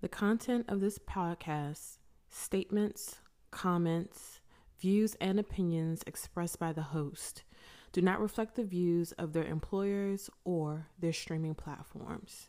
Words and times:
The 0.00 0.08
content 0.08 0.66
of 0.68 0.80
this 0.80 0.96
podcast, 0.96 1.98
statements, 2.30 3.16
comments, 3.50 4.38
views, 4.80 5.16
and 5.20 5.40
opinions 5.40 6.04
expressed 6.06 6.60
by 6.60 6.72
the 6.72 6.82
host 6.82 7.42
do 7.90 8.00
not 8.00 8.20
reflect 8.20 8.54
the 8.54 8.62
views 8.62 9.10
of 9.12 9.32
their 9.32 9.42
employers 9.42 10.30
or 10.44 10.86
their 11.00 11.12
streaming 11.12 11.56
platforms. 11.56 12.48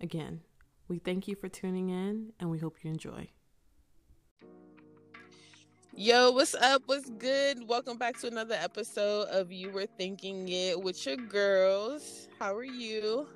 Again, 0.00 0.40
we 0.88 0.98
thank 0.98 1.28
you 1.28 1.36
for 1.36 1.48
tuning 1.48 1.88
in 1.90 2.32
and 2.40 2.50
we 2.50 2.58
hope 2.58 2.78
you 2.82 2.90
enjoy. 2.90 3.28
Yo, 5.94 6.32
what's 6.32 6.56
up? 6.56 6.82
What's 6.86 7.10
good? 7.10 7.68
Welcome 7.68 7.96
back 7.96 8.18
to 8.22 8.26
another 8.26 8.56
episode 8.56 9.28
of 9.28 9.52
You 9.52 9.70
Were 9.70 9.86
Thinking 9.86 10.48
It 10.48 10.82
with 10.82 11.06
your 11.06 11.14
girls. 11.14 12.26
How 12.40 12.56
are 12.56 12.64
you? 12.64 13.28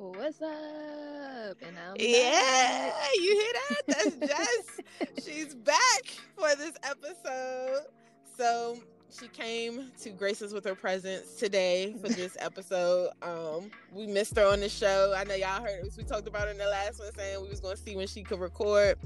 What's 0.00 0.40
up? 0.40 1.56
And 1.60 1.76
I'm 1.76 1.96
yeah, 1.98 2.90
back. 2.90 3.10
you 3.16 3.34
hear 3.34 3.52
that? 3.52 4.16
That's 4.20 4.32
Jess. 4.32 5.26
She's 5.26 5.56
back 5.56 6.04
for 6.36 6.54
this 6.54 6.74
episode. 6.84 7.86
So 8.36 8.78
she 9.10 9.26
came 9.26 9.90
to 10.00 10.10
grace 10.10 10.40
us 10.40 10.52
with 10.52 10.64
her 10.66 10.76
presence 10.76 11.34
today 11.34 11.96
for 12.00 12.10
this 12.10 12.36
episode. 12.40 13.10
Um, 13.22 13.72
we 13.92 14.06
missed 14.06 14.36
her 14.36 14.46
on 14.46 14.60
the 14.60 14.68
show. 14.68 15.14
I 15.16 15.24
know 15.24 15.34
y'all 15.34 15.64
heard 15.64 15.88
we 15.96 16.04
talked 16.04 16.28
about 16.28 16.42
her 16.42 16.50
in 16.50 16.58
the 16.58 16.68
last 16.68 17.00
one, 17.00 17.12
saying 17.14 17.42
we 17.42 17.48
was 17.48 17.58
going 17.58 17.74
to 17.74 17.82
see 17.82 17.96
when 17.96 18.06
she 18.06 18.22
could 18.22 18.38
record, 18.38 18.98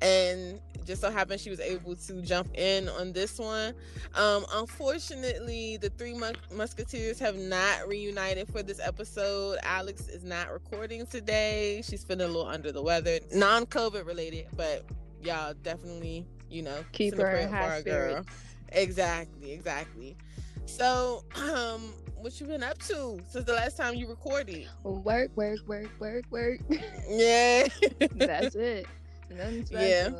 and 0.00 0.60
just 0.84 1.00
so 1.00 1.10
happened 1.10 1.40
she 1.40 1.50
was 1.50 1.60
able 1.60 1.96
to 1.96 2.22
jump 2.22 2.48
in 2.54 2.88
on 2.88 3.12
this 3.12 3.38
one. 3.38 3.74
Um, 4.14 4.44
unfortunately, 4.54 5.76
the 5.76 5.90
three 5.90 6.14
Mus- 6.14 6.36
Musketeers 6.52 7.18
have 7.18 7.36
not 7.36 7.86
reunited 7.88 8.50
for 8.50 8.62
this 8.62 8.80
episode. 8.82 9.58
Alex 9.62 10.08
is 10.08 10.24
not 10.24 10.52
recording 10.52 11.06
today. 11.06 11.82
She's 11.84 12.04
feeling 12.04 12.24
a 12.24 12.26
little 12.26 12.46
under 12.46 12.72
the 12.72 12.82
weather, 12.82 13.18
non-COVID 13.34 14.06
related, 14.06 14.46
but 14.56 14.84
y'all 15.22 15.54
definitely, 15.62 16.26
you 16.50 16.62
know, 16.62 16.84
Keep 16.92 17.16
her 17.16 17.36
in 17.36 17.50
high 17.50 17.82
girl. 17.82 18.24
Exactly, 18.70 19.52
exactly. 19.52 20.16
So, 20.66 21.24
um, 21.36 21.94
what 22.16 22.38
you 22.40 22.46
been 22.46 22.62
up 22.62 22.78
to 22.78 23.18
since 23.28 23.44
the 23.44 23.54
last 23.54 23.76
time 23.76 23.94
you 23.94 24.06
recorded? 24.06 24.68
Work, 24.82 25.30
work, 25.34 25.60
work, 25.66 25.88
work, 25.98 26.24
work. 26.30 26.58
Yeah, 27.08 27.68
That's 28.14 28.54
it. 28.54 28.86
Nothing 29.30 29.66
Yeah. 29.70 30.10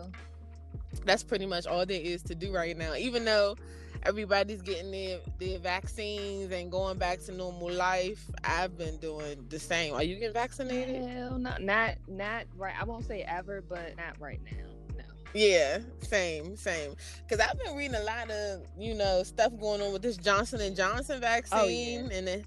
That's 1.05 1.23
pretty 1.23 1.47
much 1.47 1.67
all 1.67 1.85
there 1.87 2.01
is 2.01 2.23
to 2.25 2.35
do 2.35 2.53
right 2.53 2.77
now. 2.77 2.95
Even 2.95 3.25
though 3.25 3.57
everybody's 4.05 4.63
getting 4.63 4.91
their 4.91 5.19
their 5.39 5.59
vaccines 5.59 6.53
and 6.53 6.71
going 6.71 6.99
back 6.99 7.21
to 7.21 7.33
normal 7.33 7.71
life, 7.71 8.31
I've 8.45 8.77
been 8.77 8.99
doing 8.99 9.45
the 9.49 9.59
same. 9.59 9.95
Are 9.95 10.03
you 10.03 10.17
getting 10.17 10.35
vaccinated? 10.35 11.09
Hell, 11.09 11.39
not, 11.39 11.63
not, 11.63 11.95
not 12.07 12.45
right. 12.57 12.75
I 12.79 12.85
won't 12.85 13.07
say 13.07 13.23
ever, 13.23 13.63
but 13.63 13.97
not 13.97 14.19
right 14.21 14.41
now. 14.45 14.67
No. 14.97 15.05
Yeah, 15.35 15.79
same, 16.03 16.57
same. 16.57 16.95
Because 17.27 17.45
I've 17.45 17.59
been 17.63 17.77
reading 17.77 17.97
a 17.97 18.05
lot 18.05 18.31
of 18.31 18.63
you 18.79 18.95
know 18.95 19.23
stuff 19.23 19.53
going 19.59 19.81
on 19.81 19.93
with 19.93 20.03
this 20.03 20.17
Johnson 20.17 20.61
and 20.61 20.77
Johnson 20.77 21.17
oh, 21.17 21.21
vaccine, 21.21 22.11
and 22.13 22.27
then 22.27 22.45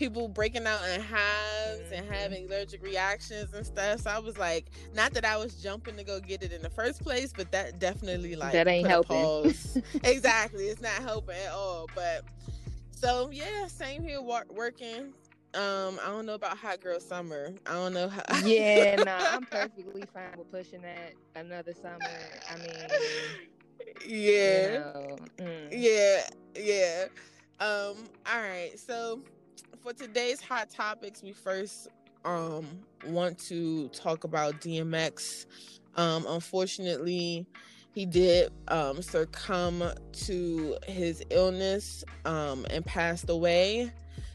people 0.00 0.28
breaking 0.28 0.66
out 0.66 0.80
in 0.94 1.00
hives 1.00 1.92
and 1.92 2.08
Mhm. 2.08 2.12
having 2.12 2.46
allergic 2.46 2.82
reactions 2.82 3.52
and 3.52 3.64
stuff. 3.66 4.00
So 4.00 4.10
I 4.10 4.18
was 4.18 4.38
like, 4.38 4.70
not 4.94 5.12
that 5.12 5.26
I 5.26 5.36
was 5.36 5.62
jumping 5.62 5.96
to 5.98 6.02
go 6.04 6.18
get 6.20 6.42
it 6.42 6.52
in 6.52 6.62
the 6.62 6.70
first 6.70 7.02
place, 7.02 7.32
but 7.36 7.52
that 7.52 7.78
definitely 7.78 8.34
like 8.34 8.52
That 8.52 8.66
ain't 8.66 8.88
helping. 8.88 9.54
exactly, 10.04 10.64
it's 10.64 10.80
not 10.80 10.92
helping 10.94 11.36
at 11.36 11.52
all. 11.52 11.86
But 11.94 12.24
so 12.90 13.30
yeah, 13.30 13.66
same 13.68 14.02
here. 14.02 14.22
Wor- 14.22 14.46
working. 14.48 15.12
Um, 15.52 15.98
I 16.02 16.06
don't 16.06 16.26
know 16.26 16.34
about 16.34 16.56
hot 16.56 16.80
girl 16.80 17.00
summer. 17.00 17.52
I 17.66 17.72
don't 17.74 17.92
know 17.92 18.08
how. 18.08 18.22
Yeah, 18.44 18.96
nah, 19.04 19.18
I'm 19.32 19.44
perfectly 19.44 20.04
fine 20.14 20.32
with 20.38 20.50
pushing 20.50 20.80
that 20.82 21.12
another 21.34 21.74
summer. 21.74 21.98
I 22.48 22.56
mean, 22.56 22.88
yeah. 24.06 24.66
you 24.66 24.78
know, 24.78 25.16
mm. 25.38 25.68
yeah 25.70 26.22
yeah 26.56 27.04
um 27.60 27.96
all 28.26 28.40
right 28.40 28.72
so 28.78 29.20
for 29.82 29.92
today's 29.94 30.42
hot 30.42 30.68
topics 30.68 31.22
we 31.22 31.32
first 31.32 31.88
um 32.26 32.66
want 33.06 33.38
to 33.38 33.88
talk 33.88 34.24
about 34.24 34.60
dmx 34.60 35.46
um 35.96 36.26
unfortunately 36.28 37.46
he 37.92 38.04
did 38.04 38.52
um 38.68 39.00
succumb 39.00 39.82
to 40.12 40.76
his 40.86 41.22
illness 41.30 42.04
um 42.26 42.66
and 42.68 42.84
passed 42.84 43.30
away 43.30 43.90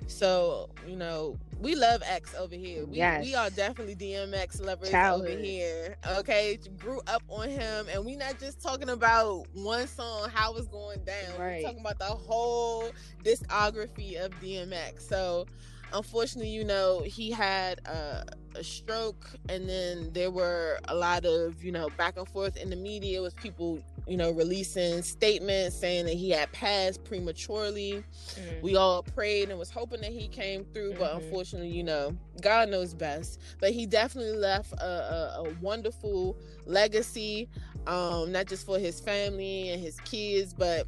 so 0.07 0.69
you 0.88 0.95
know 0.95 1.38
we 1.59 1.73
love 1.73 2.03
X 2.05 2.35
over 2.35 2.53
here. 2.55 2.85
We, 2.85 2.97
Yes. 2.97 3.23
we 3.23 3.33
are 3.33 3.49
definitely 3.49 3.95
DMX 3.95 4.61
lovers 4.63 4.89
over 4.93 5.27
here. 5.29 5.95
Okay, 6.17 6.59
grew 6.77 7.01
up 7.07 7.23
on 7.29 7.49
him, 7.49 7.88
and 7.91 8.05
we're 8.05 8.17
not 8.17 8.39
just 8.39 8.61
talking 8.61 8.89
about 8.89 9.47
one 9.53 9.88
song, 9.88 10.29
how 10.33 10.53
it's 10.55 10.67
going 10.67 11.03
down. 11.05 11.39
Right. 11.39 11.63
We're 11.63 11.69
talking 11.69 11.79
about 11.79 11.97
the 11.99 12.05
whole 12.05 12.91
discography 13.23 14.17
of 14.23 14.31
DMX. 14.41 15.01
So, 15.07 15.45
unfortunately, 15.93 16.49
you 16.51 16.63
know, 16.66 17.01
he 17.05 17.31
had 17.31 17.79
a, 17.87 18.25
a 18.55 18.63
stroke, 18.63 19.29
and 19.49 19.67
then 19.67 20.11
there 20.13 20.31
were 20.31 20.79
a 20.89 20.95
lot 20.95 21.25
of 21.25 21.63
you 21.63 21.72
know 21.72 21.89
back 21.97 22.17
and 22.17 22.27
forth 22.27 22.57
in 22.57 22.69
the 22.69 22.75
media 22.75 23.22
with 23.22 23.35
people 23.37 23.79
you 24.07 24.17
know 24.17 24.31
releasing 24.31 25.01
statements 25.01 25.75
saying 25.79 26.05
that 26.05 26.13
he 26.13 26.29
had 26.29 26.51
passed 26.51 27.03
prematurely 27.03 28.03
Mm. 28.38 28.61
we 28.61 28.75
all 28.75 29.01
prayed 29.03 29.49
and 29.49 29.57
was 29.57 29.69
hoping 29.69 30.01
that 30.01 30.11
he 30.11 30.27
came 30.27 30.63
through 30.73 30.93
but 30.93 31.11
Mhm. 31.11 31.23
unfortunately 31.23 31.69
you 31.69 31.83
know 31.83 32.16
god 32.41 32.69
knows 32.69 32.93
best 32.93 33.39
but 33.59 33.71
he 33.71 33.85
definitely 33.85 34.38
left 34.38 34.73
a, 34.73 34.85
a, 34.85 35.43
a 35.45 35.49
wonderful 35.61 36.35
legacy 36.66 37.47
um 37.88 38.31
not 38.31 38.45
just 38.47 38.66
for 38.66 38.77
his 38.79 38.99
family 38.99 39.69
and 39.69 39.81
his 39.81 39.99
kids 40.01 40.53
but 40.53 40.87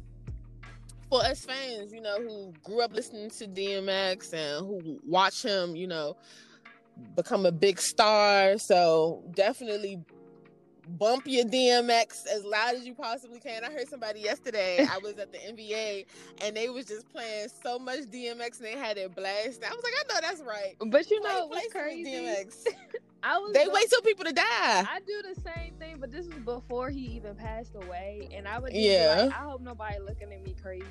for 1.08 1.22
us 1.22 1.44
fans 1.44 1.92
you 1.92 2.00
know 2.00 2.18
who 2.20 2.52
grew 2.62 2.82
up 2.82 2.92
listening 2.92 3.30
to 3.30 3.46
dmx 3.46 4.32
and 4.34 4.66
who 4.66 5.00
watch 5.06 5.42
him 5.42 5.74
you 5.74 5.86
know 5.86 6.16
become 7.16 7.46
a 7.46 7.52
big 7.52 7.80
star 7.80 8.58
so 8.58 9.22
definitely 9.34 9.98
bump 10.88 11.24
your 11.26 11.44
DMX 11.44 12.26
as 12.26 12.44
loud 12.44 12.74
as 12.74 12.86
you 12.86 12.94
possibly 12.94 13.40
can. 13.40 13.64
I 13.64 13.70
heard 13.70 13.88
somebody 13.88 14.20
yesterday. 14.20 14.86
I 14.90 14.98
was 14.98 15.18
at 15.18 15.32
the 15.32 15.38
NBA 15.38 16.06
and 16.42 16.56
they 16.56 16.68
was 16.70 16.86
just 16.86 17.08
playing 17.10 17.48
so 17.62 17.78
much 17.78 18.00
DMX 18.10 18.58
and 18.58 18.66
they 18.66 18.76
had 18.76 18.96
it 18.96 19.14
blast. 19.14 19.62
I 19.64 19.74
was 19.74 19.82
like, 19.84 19.94
I 19.98 20.14
know 20.14 20.20
that's 20.22 20.42
right. 20.42 20.74
But 20.86 21.10
you 21.10 21.20
Play- 21.20 21.30
know 21.30 21.48
play 21.48 21.58
what's 21.60 21.72
crazy? 21.72 22.10
DMX. 22.10 22.66
I 23.20 23.36
was 23.38 23.52
They 23.52 23.64
go- 23.66 23.72
wait 23.74 23.90
till 23.90 24.00
people 24.02 24.24
to 24.26 24.32
die. 24.32 24.44
I 24.46 25.00
do 25.04 25.22
the 25.34 25.40
same 25.40 25.74
thing, 25.80 25.96
but 25.98 26.12
this 26.12 26.26
was 26.26 26.36
before 26.38 26.88
he 26.88 27.00
even 27.16 27.34
passed 27.34 27.74
away, 27.74 28.28
and 28.32 28.46
I 28.46 28.60
would 28.60 28.72
Yeah. 28.72 29.22
like, 29.26 29.30
I 29.32 29.42
hope 29.42 29.60
nobody 29.60 29.98
looking 29.98 30.32
at 30.32 30.40
me 30.44 30.54
crazy 30.62 30.86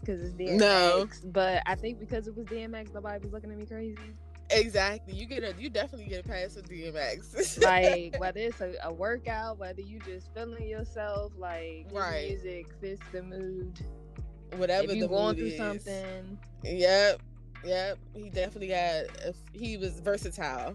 because 0.00 0.22
it's 0.22 0.34
DMX. 0.34 0.58
No. 0.58 1.08
but 1.32 1.62
I 1.64 1.74
think 1.76 1.98
because 1.98 2.28
it 2.28 2.36
was 2.36 2.44
DMX, 2.46 2.92
nobody 2.92 3.20
was 3.24 3.32
looking 3.32 3.50
at 3.50 3.56
me 3.56 3.64
crazy. 3.64 3.96
Exactly. 4.52 5.14
You 5.14 5.26
get 5.26 5.44
a 5.44 5.54
you 5.60 5.70
definitely 5.70 6.06
get 6.06 6.24
a 6.24 6.28
pass 6.28 6.56
with 6.56 6.68
DMX. 6.68 7.62
Like 7.62 8.16
whether 8.18 8.40
it's 8.40 8.60
a, 8.60 8.74
a 8.84 8.92
workout, 8.92 9.58
whether 9.58 9.80
you 9.80 9.98
just 10.00 10.32
feeling 10.34 10.66
yourself, 10.66 11.32
like 11.38 11.86
Right. 11.92 12.30
music 12.30 12.66
fits 12.80 13.02
the 13.12 13.22
mood. 13.22 13.78
Whatever 14.56 14.90
if 14.90 14.96
you 14.96 15.02
the 15.02 15.08
going 15.08 15.36
through 15.36 15.46
is. 15.46 15.56
something, 15.56 16.38
Yep. 16.64 17.22
Yep. 17.64 17.98
He 18.14 18.30
definitely 18.30 18.68
got 18.68 19.04
he 19.52 19.76
was 19.76 20.00
versatile, 20.00 20.74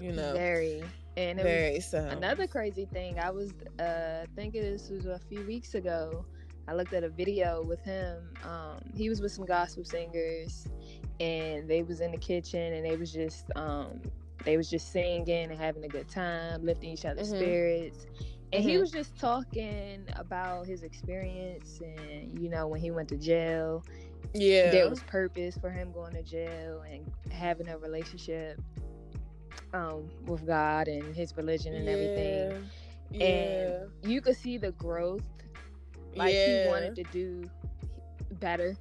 you 0.00 0.12
know. 0.12 0.32
very. 0.34 0.82
And 1.16 1.38
it 1.38 1.44
was 1.44 1.52
Very 1.52 1.80
so 1.80 1.98
Another 2.08 2.46
crazy 2.48 2.86
thing, 2.86 3.18
I 3.20 3.30
was 3.30 3.52
uh 3.78 4.26
thinking 4.34 4.62
this 4.62 4.90
was 4.90 5.06
a 5.06 5.20
few 5.28 5.46
weeks 5.46 5.74
ago. 5.74 6.24
I 6.66 6.74
looked 6.74 6.92
at 6.92 7.04
a 7.04 7.08
video 7.10 7.62
with 7.62 7.80
him. 7.82 8.16
Um, 8.42 8.80
he 8.94 9.08
was 9.08 9.20
with 9.20 9.32
some 9.32 9.44
gospel 9.44 9.84
singers, 9.84 10.66
and 11.20 11.68
they 11.68 11.82
was 11.82 12.00
in 12.00 12.10
the 12.12 12.18
kitchen, 12.18 12.72
and 12.74 12.84
they 12.84 12.96
was 12.96 13.12
just 13.12 13.46
um, 13.56 14.00
they 14.44 14.56
was 14.56 14.68
just 14.68 14.92
singing 14.92 15.50
and 15.50 15.58
having 15.58 15.84
a 15.84 15.88
good 15.88 16.08
time, 16.08 16.64
lifting 16.64 16.90
each 16.90 17.04
other's 17.04 17.32
Mhm. 17.32 17.36
spirits. 17.38 18.06
And 18.52 18.62
he 18.62 18.74
Mhm. 18.74 18.80
was 18.80 18.92
just 18.92 19.16
talking 19.18 20.06
about 20.16 20.66
his 20.66 20.82
experience, 20.82 21.80
and 21.80 22.38
you 22.38 22.48
know 22.48 22.66
when 22.68 22.80
he 22.80 22.90
went 22.90 23.08
to 23.10 23.16
jail, 23.16 23.84
yeah. 24.34 24.70
there 24.70 24.88
was 24.88 25.02
purpose 25.02 25.56
for 25.58 25.70
him 25.70 25.92
going 25.92 26.12
to 26.14 26.22
jail 26.22 26.82
and 26.82 27.10
having 27.30 27.68
a 27.68 27.78
relationship 27.78 28.60
um, 29.72 30.08
with 30.26 30.46
God 30.46 30.88
and 30.88 31.14
his 31.14 31.36
religion 31.36 31.74
and 31.74 31.88
everything 31.88 32.70
Yeah. 33.10 33.26
and 33.26 33.90
you 34.02 34.20
could 34.20 34.36
see 34.36 34.56
the 34.56 34.72
growth 34.72 35.24
like 36.16 36.32
yeah. 36.32 36.62
he 36.64 36.68
wanted 36.68 36.94
to 36.96 37.02
do 37.04 37.50
better 38.38 38.76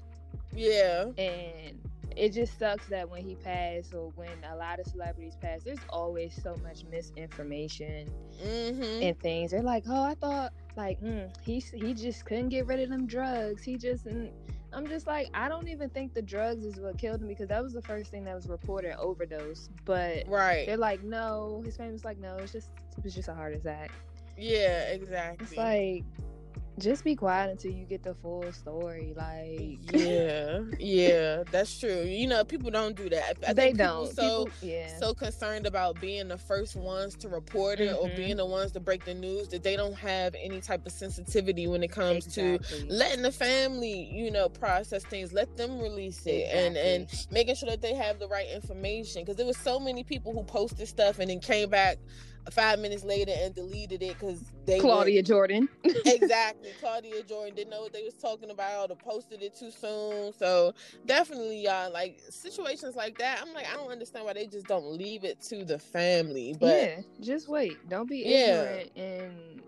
Yeah. 0.55 1.05
and 1.17 1.79
it 2.15 2.29
just 2.33 2.57
sucks 2.59 2.87
that 2.87 3.09
when 3.09 3.23
he 3.23 3.35
passed 3.35 3.93
or 3.93 4.11
when 4.15 4.29
a 4.51 4.55
lot 4.55 4.79
of 4.79 4.85
celebrities 4.87 5.35
pass 5.41 5.63
there's 5.63 5.79
always 5.89 6.39
so 6.41 6.55
much 6.63 6.83
misinformation 6.89 8.09
Mm-hmm. 8.43 9.03
and 9.03 9.19
things 9.19 9.51
they're 9.51 9.61
like 9.61 9.83
oh 9.87 10.03
i 10.03 10.15
thought 10.15 10.51
like 10.75 10.99
mm, 11.01 11.29
he 11.43 11.59
he 11.59 11.93
just 11.93 12.25
couldn't 12.25 12.49
get 12.49 12.65
rid 12.65 12.79
of 12.79 12.89
them 12.89 13.05
drugs 13.05 13.63
he 13.63 13.77
just 13.77 14.07
and 14.07 14.31
I'm 14.75 14.87
just 14.87 15.05
like, 15.05 15.29
I 15.33 15.47
don't 15.49 15.67
even 15.67 15.89
think 15.89 16.13
the 16.13 16.21
drugs 16.21 16.65
is 16.65 16.79
what 16.79 16.97
killed 16.97 17.21
him 17.21 17.27
because 17.27 17.47
that 17.49 17.61
was 17.61 17.73
the 17.73 17.81
first 17.81 18.09
thing 18.09 18.23
that 18.25 18.35
was 18.35 18.47
reported 18.49 18.97
overdose. 18.99 19.69
But 19.85 20.23
right. 20.27 20.65
they're 20.65 20.77
like, 20.77 21.03
no. 21.03 21.61
His 21.63 21.77
family's 21.77 22.03
like, 22.03 22.17
no. 22.17 22.37
It's 22.37 22.51
just 22.51 22.69
it 22.97 23.03
was 23.03 23.13
just 23.13 23.29
a 23.29 23.33
heart 23.33 23.53
attack. 23.53 23.91
Yeah, 24.37 24.85
exactly. 24.85 25.45
It's 25.45 25.57
like 25.57 26.03
just 26.79 27.03
be 27.03 27.15
quiet 27.15 27.51
until 27.51 27.71
you 27.71 27.85
get 27.85 28.03
the 28.03 28.15
full 28.15 28.51
story. 28.51 29.13
Like, 29.15 29.79
yeah, 29.93 30.61
yeah, 30.79 31.43
that's 31.51 31.79
true. 31.79 32.01
You 32.03 32.27
know, 32.27 32.43
people 32.43 32.71
don't 32.71 32.95
do 32.95 33.09
that. 33.09 33.37
I 33.47 33.53
they 33.53 33.73
don't. 33.73 34.11
So, 34.13 34.45
People- 34.45 34.49
yeah. 34.61 34.97
so 34.97 35.13
concerned 35.13 35.65
about 35.67 36.01
being 36.01 36.27
the 36.27 36.37
first 36.37 36.75
ones 36.75 37.15
to 37.17 37.29
report 37.29 37.79
it 37.79 37.93
or 37.95 38.07
Mhm. 38.09 38.15
being 38.15 38.37
the 38.37 38.45
ones 38.45 38.71
to 38.73 38.79
break 38.79 39.05
the 39.05 39.13
news 39.13 39.47
that 39.49 39.63
they 39.63 39.75
don't 39.75 39.93
have 39.93 40.35
any 40.41 40.61
type 40.61 40.85
of 40.85 40.91
sensitivity 40.91 41.67
when 41.67 41.83
it 41.83 41.91
comes 41.91 42.25
to 42.35 42.59
letting 42.87 43.21
the 43.21 43.31
family, 43.31 44.09
you 44.11 44.31
know, 44.31 44.49
process 44.49 45.03
things. 45.03 45.31
Let 45.31 45.55
them 45.57 45.79
release 45.79 46.25
it 46.25 46.49
and 46.51 46.75
and 46.77 47.07
making 47.31 47.55
sure 47.55 47.69
that 47.69 47.81
they 47.81 47.93
have 47.93 48.19
the 48.19 48.27
right 48.27 48.47
information. 48.49 49.21
Because 49.21 49.35
there 49.37 49.45
was 49.45 49.57
so 49.57 49.79
many 49.79 50.03
people 50.03 50.33
who 50.33 50.43
posted 50.43 50.87
stuff 50.87 51.19
and 51.19 51.29
then 51.29 51.39
came 51.39 51.69
back 51.69 51.97
five 52.51 52.79
minutes 52.79 53.03
later 53.03 53.31
and 53.35 53.53
deleted 53.55 54.01
it 54.03 54.17
because 54.19 54.41
they 54.65 54.79
Claudia 54.79 55.23
Jordan. 55.23 55.69
exactly. 56.05 56.71
Claudia 56.79 57.23
Jordan 57.23 57.55
didn't 57.55 57.69
know 57.71 57.81
what 57.81 57.93
they 57.93 58.03
was 58.03 58.13
talking 58.15 58.49
about 58.51 58.91
or 58.91 58.95
posted 58.97 59.41
it 59.41 59.55
too 59.55 59.71
soon. 59.71 60.33
So 60.33 60.73
definitely, 61.05 61.63
y'all, 61.63 61.91
like 61.91 62.19
situations 62.29 62.95
like 62.95 63.17
that. 63.19 63.41
I'm 63.41 63.53
like, 63.53 63.67
I 63.71 63.75
don't 63.75 63.91
understand 63.91 64.25
why 64.25 64.33
they 64.33 64.47
just 64.47 64.67
don't 64.67 64.85
leave 64.97 65.23
it 65.23 65.41
to 65.43 65.63
the 65.63 65.79
family. 65.79 66.55
But 66.59 66.75
yeah, 66.75 67.01
just 67.21 67.47
wait. 67.47 67.77
Don't 67.89 68.09
be 68.09 68.19
Yeah. 68.19 68.63
ignorant 68.63 68.91
and 68.97 69.61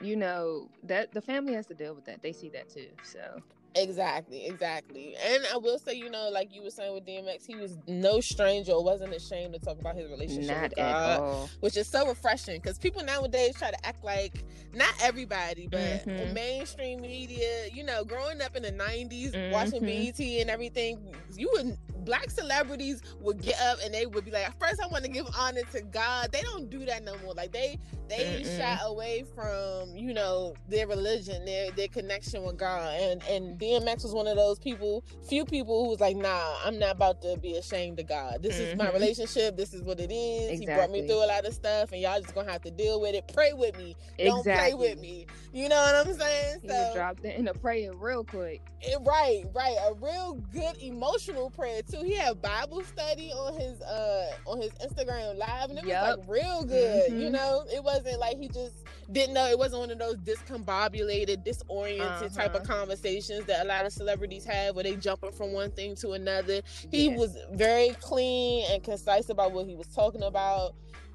you 0.00 0.16
know 0.16 0.68
that 0.82 1.12
the 1.12 1.20
family 1.20 1.52
has 1.54 1.66
to 1.66 1.74
deal 1.74 1.94
with 1.94 2.04
that. 2.06 2.22
They 2.22 2.32
see 2.32 2.48
that 2.50 2.68
too. 2.68 2.88
So 3.04 3.40
exactly, 3.74 4.46
exactly. 4.46 5.14
And 5.24 5.44
I 5.52 5.56
will 5.56 5.78
say, 5.78 5.94
you 5.94 6.10
know, 6.10 6.28
like 6.30 6.54
you 6.54 6.62
were 6.62 6.70
saying 6.70 6.94
with 6.94 7.06
DMX, 7.06 7.46
he 7.46 7.56
was 7.56 7.78
no 7.86 8.20
stranger 8.20 8.78
wasn't 8.80 9.14
ashamed 9.14 9.54
to 9.54 9.60
talk 9.60 9.78
about 9.78 9.96
his 9.96 10.10
relationship 10.10 10.48
not 10.48 10.62
with 10.62 10.78
at 10.78 10.96
God. 10.96 11.20
all. 11.22 11.50
which 11.60 11.76
is 11.76 11.88
so 11.88 12.06
refreshing 12.06 12.60
because 12.60 12.78
people 12.78 13.02
nowadays 13.04 13.56
try 13.56 13.70
to 13.70 13.86
act 13.86 14.04
like 14.04 14.44
not 14.74 14.92
everybody, 15.02 15.68
but 15.68 16.06
Mhm. 16.06 16.32
mainstream 16.34 17.00
media. 17.02 17.68
You 17.72 17.84
know, 17.84 18.04
growing 18.04 18.40
up 18.42 18.56
in 18.56 18.62
the 18.62 18.72
'90s, 18.72 19.36
watching 19.48 19.82
Mhm. 19.82 19.86
BET 19.86 20.40
and 20.40 20.50
everything, 20.50 20.98
you 21.36 21.48
would 21.54 21.76
black 22.04 22.30
celebrities 22.30 23.00
would 23.20 23.40
get 23.40 23.60
up 23.60 23.78
and 23.84 23.94
they 23.94 24.06
would 24.06 24.24
be 24.24 24.30
like, 24.32 24.58
first 24.58 24.80
I 24.80 24.86
want 24.88 25.04
to 25.04 25.10
give 25.10 25.26
honor 25.38 25.62
to 25.72 25.82
God. 25.82 26.32
They 26.32 26.42
don't 26.42 26.68
do 26.68 26.84
that 26.86 27.04
no 27.04 27.16
more. 27.18 27.34
Like 27.34 27.52
they 27.52 27.78
they 28.08 28.42
Mm-mm. 28.42 28.56
shy 28.56 28.76
away 28.84 29.24
from 29.34 29.96
you 29.96 30.12
know 30.12 30.54
their 30.68 30.86
religion, 30.86 31.44
their 31.44 31.70
their 31.72 31.88
connection 31.88 32.42
with 32.44 32.56
God, 32.56 32.94
and 33.00 33.22
and 33.24 33.58
DMX 33.62 34.02
was 34.02 34.12
one 34.12 34.26
of 34.26 34.36
those 34.36 34.58
people, 34.58 35.04
few 35.28 35.44
people 35.44 35.84
who 35.84 35.90
was 35.90 36.00
like, 36.00 36.16
nah, 36.16 36.54
I'm 36.64 36.78
not 36.80 36.96
about 36.96 37.22
to 37.22 37.36
be 37.40 37.54
ashamed 37.56 38.00
of 38.00 38.08
God. 38.08 38.42
This 38.42 38.58
is 38.58 38.74
my 38.76 38.86
Mhm. 38.88 38.94
relationship. 38.94 39.56
This 39.56 39.72
is 39.72 39.82
what 39.82 40.00
it 40.00 40.10
is. 40.10 40.58
He 40.58 40.66
brought 40.66 40.90
me 40.90 41.06
through 41.06 41.24
a 41.24 41.26
lot 41.26 41.44
of 41.46 41.54
stuff, 41.54 41.92
and 41.92 42.00
y'all 42.00 42.20
just 42.20 42.34
gonna 42.34 42.50
have 42.50 42.62
to 42.62 42.70
deal 42.72 43.00
with 43.00 43.14
it. 43.14 43.30
Pray 43.32 43.52
with 43.52 43.76
me. 43.78 43.94
Don't 44.18 44.38
exactly. 44.40 44.72
play 44.72 44.74
with 44.90 44.98
me. 45.00 45.26
You 45.52 45.68
know 45.68 45.76
what 45.76 46.06
I'm 46.06 46.14
saying? 46.18 46.58
He 46.62 46.68
would 46.68 46.92
drop 46.94 47.20
that 47.20 47.38
in 47.38 47.46
a 47.48 47.54
prayer 47.54 47.92
real 47.94 48.24
quick. 48.24 48.60
it- 48.84 48.98
right, 49.02 49.44
right. 49.54 49.76
A 49.88 49.94
real 49.94 50.34
good 50.52 50.76
emotional 50.82 51.50
prayer 51.50 51.82
too. 51.82 52.02
He 52.02 52.14
had 52.14 52.42
Bible 52.42 52.82
study 52.82 53.30
on 53.32 53.54
his 53.60 53.80
uh 53.80 54.32
on 54.44 54.60
his 54.60 54.72
Instagram 54.84 55.36
live, 55.38 55.70
and 55.70 55.78
it 55.78 55.84
Yup. 55.84 56.18
was 56.18 56.26
like 56.26 56.28
real 56.42 56.64
good. 56.64 57.12
You 57.12 57.28
Mhm. 57.28 57.30
know, 57.30 57.64
it 57.72 57.84
wasn't 57.84 58.18
like 58.18 58.38
he 58.38 58.48
just 58.48 58.74
didn't 59.10 59.34
know. 59.34 59.46
It 59.48 59.58
wasn't 59.58 59.80
one 59.80 59.90
of 59.90 59.98
those 59.98 60.16
discombobulated, 60.18 61.44
disoriented 61.44 62.32
type 62.34 62.54
of 62.54 62.62
Uh-huh. 62.62 62.78
conversations 62.80 63.46
that 63.46 63.64
a 63.64 63.68
lot 63.68 63.84
of 63.86 63.92
celebrities 63.92 64.44
have, 64.44 64.74
where 64.74 64.84
they 64.84 64.96
jumping 64.96 65.32
from 65.32 65.52
one 65.52 65.70
thing 65.72 65.96
to 65.96 66.12
another. 66.12 66.62
He 66.90 67.08
Yeah. 67.08 67.16
was 67.16 67.36
very 67.52 67.94
clean 68.00 68.66
and 68.70 68.82
concise 68.82 69.28
about 69.28 69.52
what 69.52 69.66
he 69.66 69.74
was 69.74 69.88
talking 69.88 70.22
about, 70.22 70.74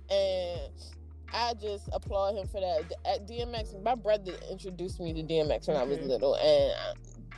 and 0.09 0.71
I 1.33 1.53
just 1.55 1.89
applaud 1.91 2.35
him 2.35 2.47
for 2.47 2.61
that. 2.61 2.91
At 3.05 3.27
DMX, 3.27 3.73
my 3.83 3.95
brother 3.95 4.31
introduced 4.49 4.99
me 4.99 5.13
to 5.13 5.23
DMX 5.23 5.67
when 5.67 5.77
I 5.77 5.83
was 5.83 5.99
Mhm. 5.99 6.07
little, 6.07 6.35
and 6.35 6.73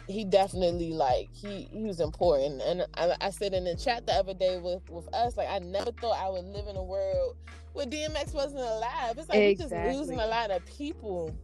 he 0.09 0.25
definitely 0.25 0.91
like 0.91 1.29
he 1.31 1.69
he 1.71 1.83
was 1.83 1.99
important. 1.99 2.61
And 2.63 2.85
I, 2.95 3.15
I 3.21 3.29
said 3.29 3.53
in 3.53 3.63
the 3.63 3.75
chat 3.75 4.07
the 4.07 4.13
other 4.13 4.33
day 4.33 4.57
with 4.57 4.81
with 4.89 5.07
us, 5.13 5.37
like 5.37 5.49
I 5.49 5.59
never 5.59 5.91
thought 5.91 6.17
I 6.17 6.29
would 6.29 6.45
live 6.45 6.67
in 6.67 6.75
a 6.75 6.83
world 6.83 7.37
where 7.73 7.85
DMX 7.85 8.33
wasn't 8.33 8.61
alive. 8.61 9.17
It's 9.17 9.29
like 9.29 9.39
we're 9.39 9.53
just 9.53 9.73
losing 9.73 10.19
a 10.19 10.25
lot 10.27 10.49
of 10.51 10.65
people, 10.65 11.35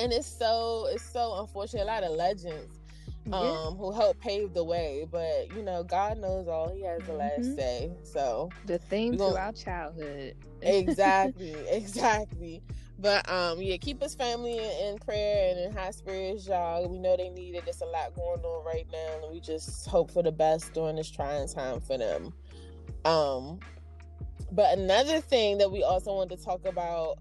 and 0.00 0.12
it's 0.12 0.26
so 0.26 0.86
it's 0.90 1.04
so 1.04 1.40
unfortunate. 1.40 1.84
A 1.84 1.86
lot 1.86 2.02
of 2.02 2.10
legends 2.12 2.80
Yeah. 3.26 3.32
um 3.38 3.76
who 3.76 3.90
helped 3.90 4.20
pave 4.20 4.52
the 4.52 4.62
way 4.62 5.06
but 5.10 5.50
you 5.56 5.62
know 5.62 5.82
god 5.82 6.18
knows 6.18 6.46
all 6.46 6.68
he 6.68 6.82
has 6.82 7.02
the 7.06 7.12
last 7.14 7.40
Mhm. 7.40 7.54
say 7.56 7.90
so 8.02 8.50
the 8.66 8.78
theme 8.78 9.12
we 9.12 9.16
to 9.16 9.24
our 9.24 9.52
childhood. 9.52 10.34
exactly 10.60 11.54
exactly 11.70 12.62
but 13.04 13.28
um 13.30 13.60
yeah 13.60 13.76
keep 13.76 14.00
his 14.00 14.14
family 14.14 14.58
in, 14.80 14.96
prayer 14.96 15.50
and 15.50 15.60
in 15.60 15.72
high 15.76 15.90
spirits 15.90 16.48
y'all 16.48 16.88
we 16.88 16.98
know 16.98 17.14
they 17.18 17.28
need 17.28 17.54
it 17.54 17.62
there's 17.66 17.82
a 17.82 17.86
lot 17.86 18.14
going 18.16 18.40
on 18.40 18.64
right 18.64 18.86
now 18.90 19.22
and 19.22 19.30
we 19.30 19.38
just 19.38 19.86
hope 19.86 20.10
for 20.10 20.22
the 20.22 20.32
best 20.32 20.72
during 20.72 20.96
this 20.96 21.10
trying 21.10 21.46
time 21.46 21.80
for 21.82 21.98
them 21.98 22.32
um 23.04 23.60
but 24.52 24.78
another 24.78 25.20
thing 25.20 25.58
that 25.58 25.70
we 25.70 25.82
also 25.82 26.14
wanted 26.14 26.38
to 26.38 26.42
talk 26.42 26.64
about 26.64 27.18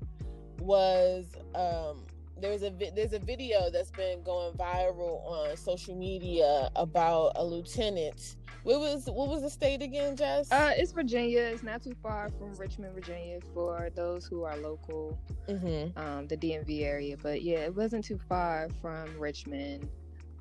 was 0.59 1.25
um 1.53 2.05
there's 2.39 2.63
a 2.63 2.71
vi- 2.71 2.91
there's 2.95 3.13
a 3.13 3.19
video 3.19 3.69
that's 3.69 3.91
been 3.91 4.23
going 4.23 4.53
viral 4.53 5.25
on 5.25 5.55
social 5.55 5.95
media 5.95 6.69
about 6.75 7.31
a 7.35 7.43
lieutenant. 7.43 8.35
What 8.63 8.79
was 8.79 9.05
what 9.05 9.27
was 9.27 9.41
the 9.41 9.49
state 9.49 9.81
again, 9.81 10.15
Jess? 10.15 10.51
Uh, 10.51 10.71
it's 10.75 10.91
Virginia. 10.93 11.41
It's 11.41 11.63
not 11.63 11.83
too 11.83 11.95
far 12.01 12.29
from 12.29 12.53
Richmond, 12.55 12.93
Virginia, 12.95 13.39
for 13.53 13.89
those 13.93 14.25
who 14.25 14.43
are 14.43 14.55
local, 14.57 15.19
mm-hmm. 15.49 15.97
um, 15.99 16.27
the 16.27 16.37
DMV 16.37 16.83
area. 16.83 17.17
But 17.21 17.41
yeah, 17.41 17.59
it 17.59 17.75
wasn't 17.75 18.05
too 18.05 18.17
far 18.29 18.69
from 18.81 19.19
Richmond. 19.19 19.89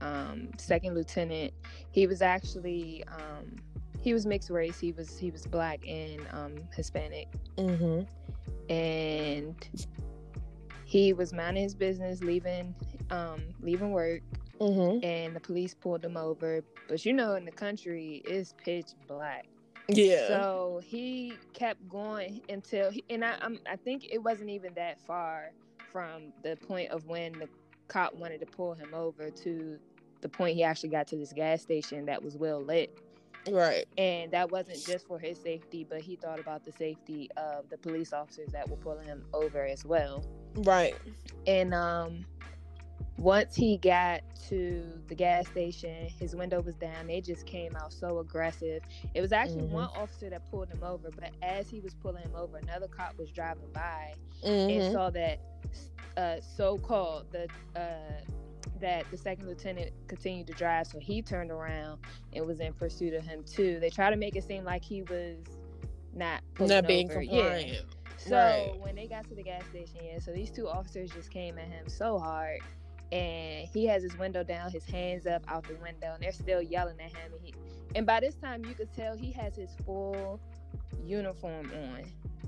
Um, 0.01 0.49
second 0.59 0.95
lieutenant, 0.95 1.53
he 1.91 2.07
was 2.07 2.23
actually 2.23 3.05
um, 3.09 3.57
he 4.01 4.13
was 4.13 4.25
mixed 4.27 4.51
race. 4.51 4.79
He 4.79 4.93
was 4.93 5.19
he 5.19 5.31
was 5.31 5.47
black 5.47 5.81
and 5.87 6.21
um, 6.33 6.55
Hispanic, 6.77 7.29
Mm-hmm. 7.57 8.03
and 8.73 9.69
he 10.85 11.13
was 11.13 11.33
minding 11.33 11.63
his 11.65 11.75
business, 11.75 12.21
leaving 12.23 12.75
um, 13.11 13.43
leaving 13.61 13.91
work, 13.93 14.23
Mm-hmm. 14.61 15.05
and 15.05 15.35
the 15.35 15.41
police 15.41 15.75
pulled 15.75 16.05
him 16.05 16.17
over. 16.17 16.63
But 16.89 17.05
you 17.05 17.13
know, 17.13 17.35
in 17.35 17.45
the 17.45 17.53
country, 17.53 18.23
it's 18.25 18.55
pitch 18.63 18.93
black. 19.07 19.47
Yeah. 19.89 20.29
So 20.29 20.81
he 20.85 21.35
kept 21.53 21.89
going 21.89 22.41
until, 22.49 22.91
he, 22.91 23.05
and 23.11 23.25
I, 23.25 23.37
I'm, 23.41 23.59
I 23.71 23.77
think 23.77 24.07
it 24.11 24.19
wasn't 24.19 24.51
even 24.51 24.75
that 24.75 25.01
far 25.01 25.51
from 25.91 26.33
the 26.43 26.57
point 26.57 26.91
of 26.91 27.07
when 27.07 27.33
the 27.33 27.49
cop 27.89 28.15
wanted 28.15 28.41
to 28.41 28.47
pull 28.47 28.75
him 28.75 28.95
over 28.95 29.31
to 29.31 29.79
the 30.21 30.29
point 30.29 30.57
he 30.57 30.63
actually 30.63 30.89
got 30.89 31.07
to 31.09 31.17
this 31.17 31.33
gas 31.33 31.63
station 31.63 32.07
that 32.07 32.23
was 32.23 32.37
well 32.37 32.63
lit. 32.63 32.97
right. 33.51 33.87
And 33.99 34.31
that 34.33 34.51
wasn't 34.51 34.85
just 34.87 35.07
for 35.07 35.19
his 35.19 35.37
safety, 35.39 35.85
but 35.89 36.01
he 36.01 36.17
thought 36.17 36.39
about 36.39 36.65
the 36.65 36.73
safety 36.73 37.29
of 37.37 37.69
the 37.69 37.77
police 37.77 38.13
officers 38.13 38.51
that 38.53 38.69
were 38.69 38.77
pulling 38.77 39.07
him 39.07 39.25
over 39.35 39.65
as 39.65 39.85
well. 39.85 40.25
Right. 40.55 40.95
And 41.47 41.75
um, 41.75 42.25
once 43.23 43.55
he 43.55 43.79
got 43.79 44.23
to 44.49 45.01
the 45.09 45.15
gas 45.15 45.47
station, 45.49 46.09
his 46.19 46.35
window 46.35 46.61
was 46.61 46.77
down. 46.77 47.07
They 47.07 47.21
just 47.21 47.47
came 47.47 47.77
out 47.77 47.93
so 47.93 48.19
aggressive. 48.19 48.83
It 49.15 49.21
was 49.21 49.33
actually 49.33 49.65
Mhm. 49.65 49.69
one 49.69 49.89
officer 49.95 50.29
that 50.31 50.45
pulled 50.51 50.69
him 50.71 50.83
over, 50.83 51.11
but 51.13 51.31
as 51.43 51.71
he 51.71 51.81
was 51.81 51.95
pulling 51.95 52.25
him 52.25 52.35
over, 52.35 52.59
another 52.59 52.89
cop 52.89 53.17
was 53.19 53.31
driving 53.31 53.71
by 53.73 54.15
Mm-hmm. 54.43 54.71
and 54.71 54.85
saw 54.85 55.11
that 55.11 55.41
uh, 56.17 56.41
so-called 56.41 57.31
the 57.33 57.49
uh, 57.81 58.21
that 58.81 59.11
the 59.11 59.17
second 59.17 59.47
lieutenant 59.47 59.93
continued 60.09 60.47
to 60.49 60.55
drive. 60.55 60.87
So 60.87 60.99
he 60.99 61.23
turned 61.23 61.51
around 61.51 62.01
and 62.33 62.47
was 62.47 62.61
in 62.61 62.75
pursuit 62.75 63.15
of 63.15 63.25
him 63.25 63.45
too. 63.45 63.79
They 63.81 63.91
tried 63.91 64.11
to 64.11 64.17
make 64.17 64.37
it 64.37 64.45
seem 64.45 64.65
like 64.65 64.85
he 64.85 65.03
was 65.03 65.47
not 66.13 66.43
Not 66.59 66.87
being 66.87 67.09
over. 67.11 67.23
Yeah. 67.23 67.63
So 68.17 68.37
Right. 68.37 68.73
when 68.81 68.97
they 68.97 69.09
got 69.09 69.27
to 69.29 69.35
the 69.35 69.43
gas 69.43 69.67
station, 69.67 70.01
yeah, 70.05 70.19
so 70.19 70.33
these 70.33 70.51
two 70.51 70.69
officers 70.69 71.13
just 71.13 71.31
came 71.31 71.59
at 71.59 71.69
him 71.69 71.89
so 71.89 72.19
hard, 72.19 72.61
and 73.13 73.69
he 73.73 73.87
has 73.87 74.03
his 74.03 74.17
window 74.19 74.43
down, 74.43 74.71
his 74.73 74.85
hands 74.87 75.27
up 75.27 75.43
out 75.47 75.65
the 75.69 75.75
window, 75.77 76.15
and 76.15 76.23
they're 76.23 76.33
still 76.33 76.63
yelling 76.63 76.99
at 77.01 77.11
him. 77.11 77.33
And, 77.33 77.41
he, 77.45 77.55
and 77.95 78.07
by 78.07 78.21
this 78.21 78.35
time, 78.35 78.65
you 78.65 78.75
could 78.75 78.93
tell 78.95 79.17
he 79.17 79.31
has 79.33 79.55
his 79.55 79.71
full 79.85 80.41
uniform 81.05 81.71
on, 81.71 82.05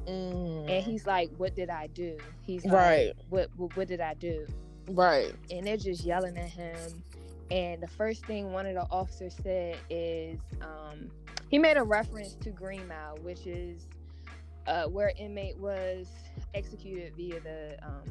Mm. 0.07 0.69
and 0.69 0.85
he's 0.85 1.07
like, 1.07 1.31
"What 1.39 1.55
did 1.55 1.71
I 1.71 1.87
do?" 1.89 2.19
He's 2.43 2.65
like, 2.67 2.75
Right. 2.75 3.13
"What? 3.31 3.49
What, 3.57 3.75
what 3.77 3.89
did 3.89 4.01
I 4.03 4.13
do?" 4.15 4.47
Right. 4.91 5.35
And 5.51 5.67
they're 5.67 5.79
just 5.79 6.05
yelling 6.05 6.37
at 6.37 6.51
him. 6.51 7.03
And 7.51 7.83
the 7.83 7.87
first 7.89 8.27
thing 8.27 8.53
one 8.53 8.67
of 8.67 8.75
the 8.75 8.87
officers 8.91 9.35
said 9.43 9.77
is, 9.89 10.39
um, 10.61 11.11
he 11.49 11.59
made 11.59 11.77
a 11.79 11.83
reference 11.83 12.35
to 12.37 12.51
Green 12.51 12.87
Mile, 12.89 13.17
which 13.23 13.47
is 13.47 13.87
uh, 14.67 14.85
where 14.87 15.13
inmate 15.19 15.57
was 15.59 16.07
executed 16.55 17.15
via 17.17 17.41
the, 17.41 17.77
um, 17.83 18.03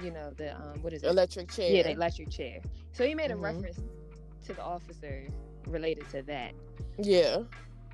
you 0.00 0.10
know, 0.10 0.30
the 0.36 0.54
um, 0.56 0.80
what 0.82 0.92
is 0.92 1.02
it? 1.02 1.08
Electric 1.08 1.50
chair. 1.50 1.70
Yeah, 1.70 1.82
the 1.82 1.92
electric 1.92 2.30
chair. 2.30 2.60
So 2.92 3.06
he 3.06 3.14
made 3.14 3.30
a 3.30 3.34
Mhm. 3.34 3.42
reference 3.42 3.80
to 4.46 4.54
the 4.54 4.62
officer 4.62 5.26
related 5.66 6.08
to 6.10 6.22
that 6.22 6.52
Yeah. 6.98 7.42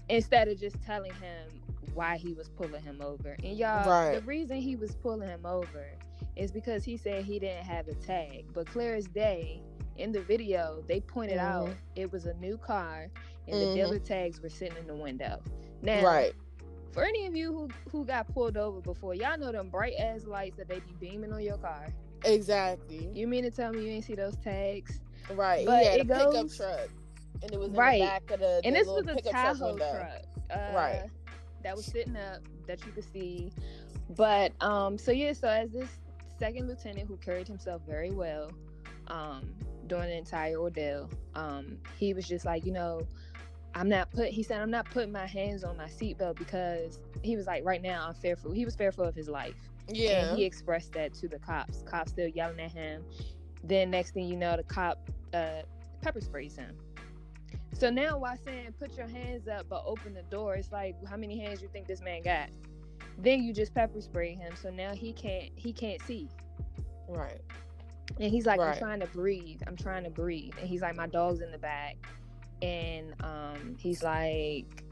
instead 0.09 0.49
of 0.49 0.59
just 0.59 0.81
telling 0.83 1.13
him 1.15 1.49
why 1.95 2.17
he 2.17 2.33
was 2.33 2.49
pulling 2.49 2.83
him 2.83 3.01
over. 3.03 3.37
And 3.43 3.57
y'all, 3.57 4.13
the 4.13 4.21
reason 4.23 4.57
he 4.57 4.77
was 4.77 4.95
pulling 4.97 5.29
him 5.29 5.45
over 5.45 5.87
is 6.37 6.51
because 6.53 6.85
he 6.85 6.97
said 6.97 7.25
he 7.25 7.39
didn't 7.39 7.65
have 7.65 7.89
a 7.89 7.95
tag. 7.95 8.47
But 8.53 8.67
clear 8.67 8.95
as 8.95 9.07
day, 9.09 9.61
in 9.97 10.13
the 10.13 10.23
video, 10.23 10.83
they 10.87 11.01
pointed 11.01 11.39
out 11.39 11.69
Mhm. 11.69 11.77
it 11.97 12.13
was 12.13 12.27
a 12.27 12.35
new 12.35 12.57
car 12.57 13.09
and 13.49 13.61
the 13.61 13.67
Mhm. 13.67 13.75
dealer 13.75 13.99
tags 13.99 14.41
were 14.41 14.49
sitting 14.49 14.77
in 14.79 14.87
the 14.87 14.95
window. 14.95 15.43
Now, 15.83 16.03
Right. 16.05 16.35
For 16.99 17.05
any 17.05 17.27
of 17.27 17.37
you 17.37 17.53
who 17.53 17.69
who 17.93 18.05
got 18.05 18.27
pulled 18.35 18.57
over 18.57 18.81
before, 18.81 19.15
y'all 19.15 19.39
know 19.39 19.53
them 19.53 19.69
bright 19.69 19.95
ass 20.01 20.25
lights 20.25 20.57
that 20.57 20.69
they 20.69 20.81
be 20.81 20.93
beaming 20.99 21.33
on 21.33 21.43
your 21.43 21.59
car. 21.59 21.87
Exactly. 22.25 23.09
You 23.15 23.29
mean 23.29 23.45
to 23.45 23.53
tell 23.53 23.73
me 23.73 23.85
you 23.85 23.91
ain't 23.93 24.05
see 24.05 24.17
those 24.17 24.37
tags? 24.39 25.01
Right. 25.31 25.65
But 25.65 25.83
he 25.83 25.87
had 25.87 26.01
it 26.01 26.11
a 26.11 26.15
pickup 26.27 26.51
truck, 26.51 26.89
and 27.43 27.53
it 27.53 27.59
was 27.59 27.69
in 27.69 27.75
Right. 27.75 28.01
the 28.01 28.07
back 28.07 28.31
of 28.33 28.41
the, 28.41 28.61
and 28.65 28.75
this 28.75 28.89
was 28.89 29.07
a 29.07 29.15
pickup 29.15 29.31
truck 29.31 29.59
Tahoe 29.59 29.77
truck, 29.77 30.23
uh, 30.51 30.73
Right. 30.75 31.05
That 31.63 31.77
was 31.77 31.87
sitting 31.87 32.17
up 32.17 32.41
that 32.67 32.85
you 32.85 32.91
could 32.91 33.05
see. 33.13 33.53
But 34.17 34.53
um, 34.61 34.99
so 34.99 35.13
yeah, 35.13 35.33
so 35.35 35.47
as 35.49 35.71
this 35.71 35.91
second 36.41 36.67
lieutenant 36.67 37.07
who 37.07 37.17
carried 37.19 37.47
himself 37.47 37.83
very 37.87 38.11
well, 38.11 38.51
um, 39.07 39.55
during 39.87 40.09
the 40.09 40.17
entire 40.17 40.57
ordeal, 40.57 41.09
um, 41.37 41.79
he 41.97 42.13
was 42.13 42.27
just 42.27 42.45
like, 42.45 42.67
you 42.67 42.73
know, 42.73 43.07
I'm 43.75 43.89
not 43.89 44.11
put. 44.11 44.29
He 44.29 44.43
said, 44.43 44.61
I'm 44.61 44.71
not 44.71 44.91
putting 44.91 45.13
my 45.13 45.27
hands 45.27 45.65
on 45.65 45.77
my 45.77 45.87
seatbelt 45.87 46.37
because 46.37 46.99
he 47.23 47.37
was 47.37 47.47
like, 47.47 47.65
right 47.65 47.83
now 47.83 48.07
I'm 48.09 48.15
fearful. 48.15 48.51
He 48.53 48.65
was 48.65 48.75
fearful 48.75 49.05
of 49.05 49.15
his 49.15 49.29
life. 49.29 49.57
Yeah. 49.89 50.29
And 50.31 50.39
he 50.39 50.45
expressed 50.45 50.93
that 50.93 51.15
to 51.15 51.29
the 51.29 51.39
cops. 51.39 51.83
Cops 51.83 52.11
still 52.13 52.29
yelling 52.29 52.61
at 52.61 52.73
him. 52.73 53.05
Then 53.65 53.91
next 53.91 54.13
thing 54.13 54.27
you 54.27 54.37
know, 54.37 54.57
the 54.57 54.63
cop 54.63 54.99
uh, 55.33 55.63
pepper 56.01 56.21
sprays 56.21 56.57
him. 56.57 56.77
So 57.73 57.91
now 57.91 58.19
while 58.19 58.37
saying 58.45 58.75
put 58.79 58.97
your 58.97 59.07
hands 59.09 59.47
up 59.47 59.67
but 59.69 59.83
open 59.87 60.15
the 60.15 60.23
door, 60.23 60.55
it's 60.57 60.73
like 60.73 60.97
how 61.07 61.17
many 61.17 61.39
hands 61.39 61.63
you 61.63 61.69
think 61.73 61.87
this 61.87 62.01
man 62.01 62.23
got? 62.23 62.49
Then 63.19 63.43
you 63.43 63.53
just 63.53 63.75
pepper 63.75 64.01
spray 64.01 64.35
him. 64.35 64.55
So 64.61 64.71
now 64.71 64.95
he 64.95 65.13
can't 65.13 65.51
he 65.57 65.73
can't 65.73 66.01
see. 66.03 66.29
right. 67.09 67.41
And 68.21 68.31
he's 68.31 68.47
like, 68.47 68.59
Right. 68.59 68.73
I'm 68.73 68.79
trying 68.79 69.01
to 69.01 69.07
breathe. 69.07 69.61
I'm 69.67 69.77
trying 69.77 70.05
to 70.05 70.11
breathe. 70.11 70.55
And 70.59 70.69
he's 70.69 70.81
like, 70.83 70.97
my 70.97 71.07
dog's 71.07 71.41
in 71.41 71.53
the 71.53 71.59
back. 71.59 71.97
And 72.63 73.15
um, 73.23 73.77
he's 73.79 74.03
like, 74.03 74.85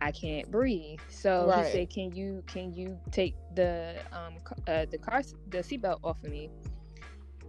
I 0.00 0.12
can't 0.12 0.50
breathe. 0.50 1.00
So 1.08 1.46
Right. 1.46 1.64
he 1.66 1.70
said, 1.70 1.90
Can 1.90 2.12
you 2.14 2.42
can 2.46 2.72
you 2.72 2.98
take 3.10 3.34
the 3.54 3.96
um 4.12 4.34
uh, 4.66 4.86
the 4.90 4.98
car 4.98 5.22
the 5.50 5.58
seatbelt 5.58 6.00
off 6.04 6.22
of 6.22 6.30
me? 6.30 6.50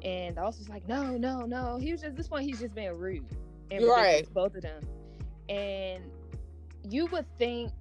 And 0.04 0.38
the 0.38 0.42
officer's 0.42 0.70
like, 0.70 0.88
No, 0.88 1.18
no, 1.18 1.46
no. 1.46 1.78
He 1.78 1.92
was 1.92 2.02
just 2.02 2.12
at 2.12 2.18
this 2.18 2.28
point 2.28 2.46
he's 2.46 2.60
just 2.60 2.74
being 2.74 2.98
rude. 2.98 3.26
And 3.72 3.86
Right. 3.86 4.28
both 4.34 4.56
of 4.56 4.62
them. 4.62 4.84
And 5.48 6.04
you 6.88 7.08
would 7.08 7.26
think 7.38 7.72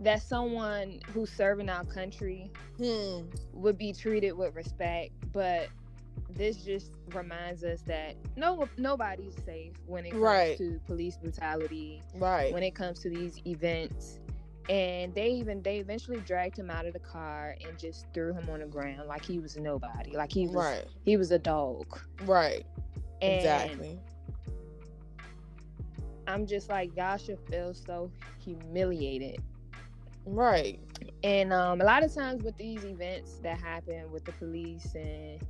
that 0.00 0.22
someone 0.22 1.00
who's 1.12 1.30
serving 1.30 1.68
our 1.68 1.84
country 1.84 2.50
Hmm. 2.78 3.22
would 3.52 3.78
be 3.78 3.92
treated 3.92 4.32
with 4.32 4.54
respect, 4.54 5.12
but 5.32 5.68
this 6.30 6.56
just 6.58 6.92
reminds 7.12 7.64
us 7.64 7.82
that 7.82 8.16
no 8.36 8.68
nobody's 8.76 9.34
safe 9.44 9.72
when 9.86 10.04
it 10.06 10.18
comes 10.20 10.22
Right. 10.22 10.58
to 10.58 10.80
police 10.86 11.16
brutality, 11.16 12.02
Right. 12.14 12.52
when 12.52 12.62
it 12.62 12.74
comes 12.74 13.00
to 13.00 13.10
these 13.10 13.40
events. 13.46 14.20
And 14.68 15.14
they 15.14 15.28
even 15.30 15.62
they 15.62 15.78
eventually 15.78 16.20
dragged 16.20 16.58
him 16.58 16.70
out 16.70 16.86
of 16.86 16.92
the 16.92 16.98
car 16.98 17.56
and 17.64 17.78
just 17.78 18.06
threw 18.12 18.32
him 18.32 18.48
on 18.50 18.60
the 18.60 18.66
ground 18.66 19.06
like 19.08 19.24
he 19.24 19.38
was 19.38 19.56
nobody, 19.56 20.16
like 20.16 20.32
he 20.32 20.46
was 20.46 20.54
right. 20.56 20.84
he 21.04 21.16
was 21.16 21.30
a 21.30 21.38
dog. 21.38 22.00
Right. 22.24 22.66
And 23.22 23.32
exactly. 23.34 24.00
I'm 26.26 26.46
just 26.46 26.68
like 26.68 26.96
y'all 26.96 27.16
should 27.16 27.38
feel 27.48 27.74
so 27.74 28.10
humiliated 28.38 29.40
Right. 30.26 30.80
And 31.22 31.52
um, 31.52 31.80
a 31.80 31.84
lot 31.84 32.02
of 32.02 32.12
times 32.12 32.42
with 32.42 32.56
these 32.56 32.84
events 32.84 33.38
that 33.42 33.60
happen 33.60 34.10
with 34.10 34.24
the 34.24 34.32
police 34.32 34.94
and 34.94 35.40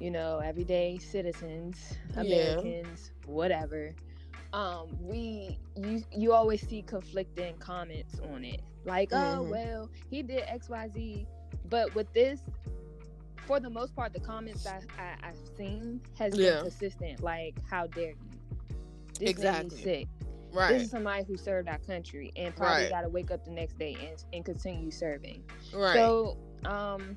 you 0.00 0.10
know 0.10 0.38
everyday 0.38 0.98
citizens, 0.98 1.96
Yeah. 2.22 2.60
Americans, 2.62 3.12
whatever, 3.26 3.94
um, 4.52 4.96
we 5.00 5.58
you 5.76 6.02
you 6.12 6.32
always 6.32 6.66
see 6.66 6.82
conflicting 6.82 7.56
comments 7.58 8.18
on 8.32 8.44
it, 8.44 8.62
like 8.84 9.10
oh 9.12 9.44
Mhm. 9.44 9.50
well 9.50 9.90
he 10.10 10.22
did 10.22 10.44
X 10.46 10.68
Y 10.68 10.88
Z, 10.88 11.26
but 11.68 11.94
with 11.94 12.12
this. 12.12 12.40
For 13.46 13.58
the 13.58 13.70
most 13.70 13.96
part, 13.96 14.12
the 14.12 14.20
comments 14.20 14.64
I, 14.64 14.80
I, 14.96 15.16
I've 15.28 15.36
seen 15.56 16.00
has 16.18 16.36
Yeah. 16.36 16.52
been 16.52 16.62
consistent. 16.62 17.20
Like, 17.20 17.56
how 17.68 17.88
dare 17.88 18.10
you? 18.12 18.38
This 19.18 19.28
Exactly. 19.30 19.78
sick. 19.82 20.08
Right. 20.52 20.68
This 20.68 20.82
is 20.84 20.90
somebody 20.90 21.24
who 21.24 21.36
served 21.36 21.68
our 21.68 21.78
country 21.78 22.30
and 22.36 22.54
probably 22.54 22.84
Right. 22.84 22.90
got 22.90 23.00
to 23.02 23.08
wake 23.08 23.32
up 23.32 23.44
the 23.44 23.50
next 23.50 23.76
day 23.78 23.96
and, 24.08 24.24
and 24.32 24.44
continue 24.44 24.92
serving. 24.92 25.42
right. 25.72 25.94
So, 25.96 26.36
um, 26.64 27.16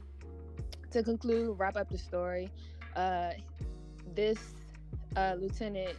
to 0.91 1.03
conclude, 1.03 1.59
wrap 1.59 1.75
up 1.77 1.89
the 1.89 1.97
story, 1.99 2.49
uh, 2.95 3.31
this 4.13 4.53
uh, 5.15 5.35
lieutenant, 5.39 5.97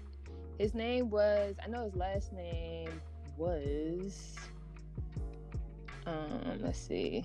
his 0.58 0.74
name 0.74 1.10
was, 1.10 1.56
I 1.64 1.68
know 1.68 1.84
his 1.84 1.94
last 1.94 2.32
name 2.32 3.00
was, 3.36 4.36
um, 6.06 6.58
let's 6.60 6.78
see. 6.78 7.24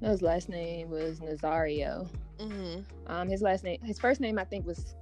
Know 0.00 0.10
his 0.10 0.22
last 0.22 0.48
name 0.48 0.90
was 0.90 1.20
Nazario. 1.20 2.08
hmm 2.38 2.80
Um, 3.06 3.28
his 3.28 3.42
last 3.42 3.64
name, 3.64 3.80
his 3.82 3.98
first 3.98 4.20
name, 4.20 4.38
I 4.38 4.44
think 4.44 4.66
was 4.66 4.94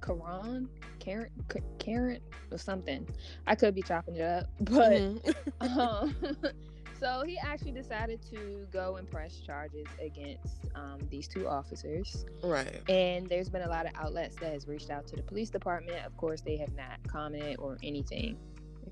Karan, 0.00 0.68
Karen, 0.98 1.30
K- 1.48 1.62
Karen, 1.78 2.20
or 2.50 2.58
something. 2.58 3.06
I 3.46 3.54
could 3.54 3.74
be 3.74 3.82
chopping 3.82 4.16
it 4.16 4.22
up, 4.22 4.46
but 4.60 5.04
Mm-hmm. 5.04 5.30
um, 5.60 6.14
so 7.00 7.22
he 7.26 7.38
actually 7.38 7.72
decided 7.72 8.20
to 8.30 8.66
go 8.72 8.96
and 8.96 9.10
press 9.10 9.40
charges 9.46 9.86
against 10.00 10.56
um, 10.74 10.98
these 11.10 11.28
two 11.28 11.46
officers. 11.48 12.24
right. 12.42 12.80
And 12.88 13.28
there's 13.28 13.48
been 13.48 13.62
a 13.62 13.68
lot 13.68 13.86
of 13.86 13.92
outlets 13.96 14.36
that 14.36 14.52
has 14.52 14.66
reached 14.68 14.90
out 14.90 15.06
to 15.08 15.16
the 15.16 15.22
police 15.22 15.50
department. 15.50 16.04
Of 16.04 16.16
course, 16.16 16.40
they 16.40 16.56
have 16.56 16.74
not 16.76 16.98
commented 17.06 17.56
or 17.58 17.78
anything. 17.82 18.36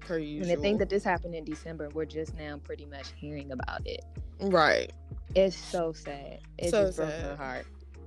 Per 0.00 0.18
usual. 0.18 0.48
And 0.50 0.58
the 0.58 0.62
thing 0.62 0.78
that 0.78 0.90
this 0.90 1.02
happened 1.04 1.34
in 1.34 1.44
December, 1.44 1.88
we're 1.94 2.04
just 2.04 2.36
now 2.36 2.58
pretty 2.62 2.84
much 2.86 3.12
hearing 3.16 3.52
about 3.52 3.86
it. 3.86 4.04
right. 4.40 4.92
It's 5.34 5.56
so 5.56 5.92
sad. 5.92 6.38
It 6.58 6.70
So 6.70 6.86
just 6.86 6.96
broke 6.98 7.10
her 7.10 7.20
sad. 7.20 7.36
heart. 7.36 7.66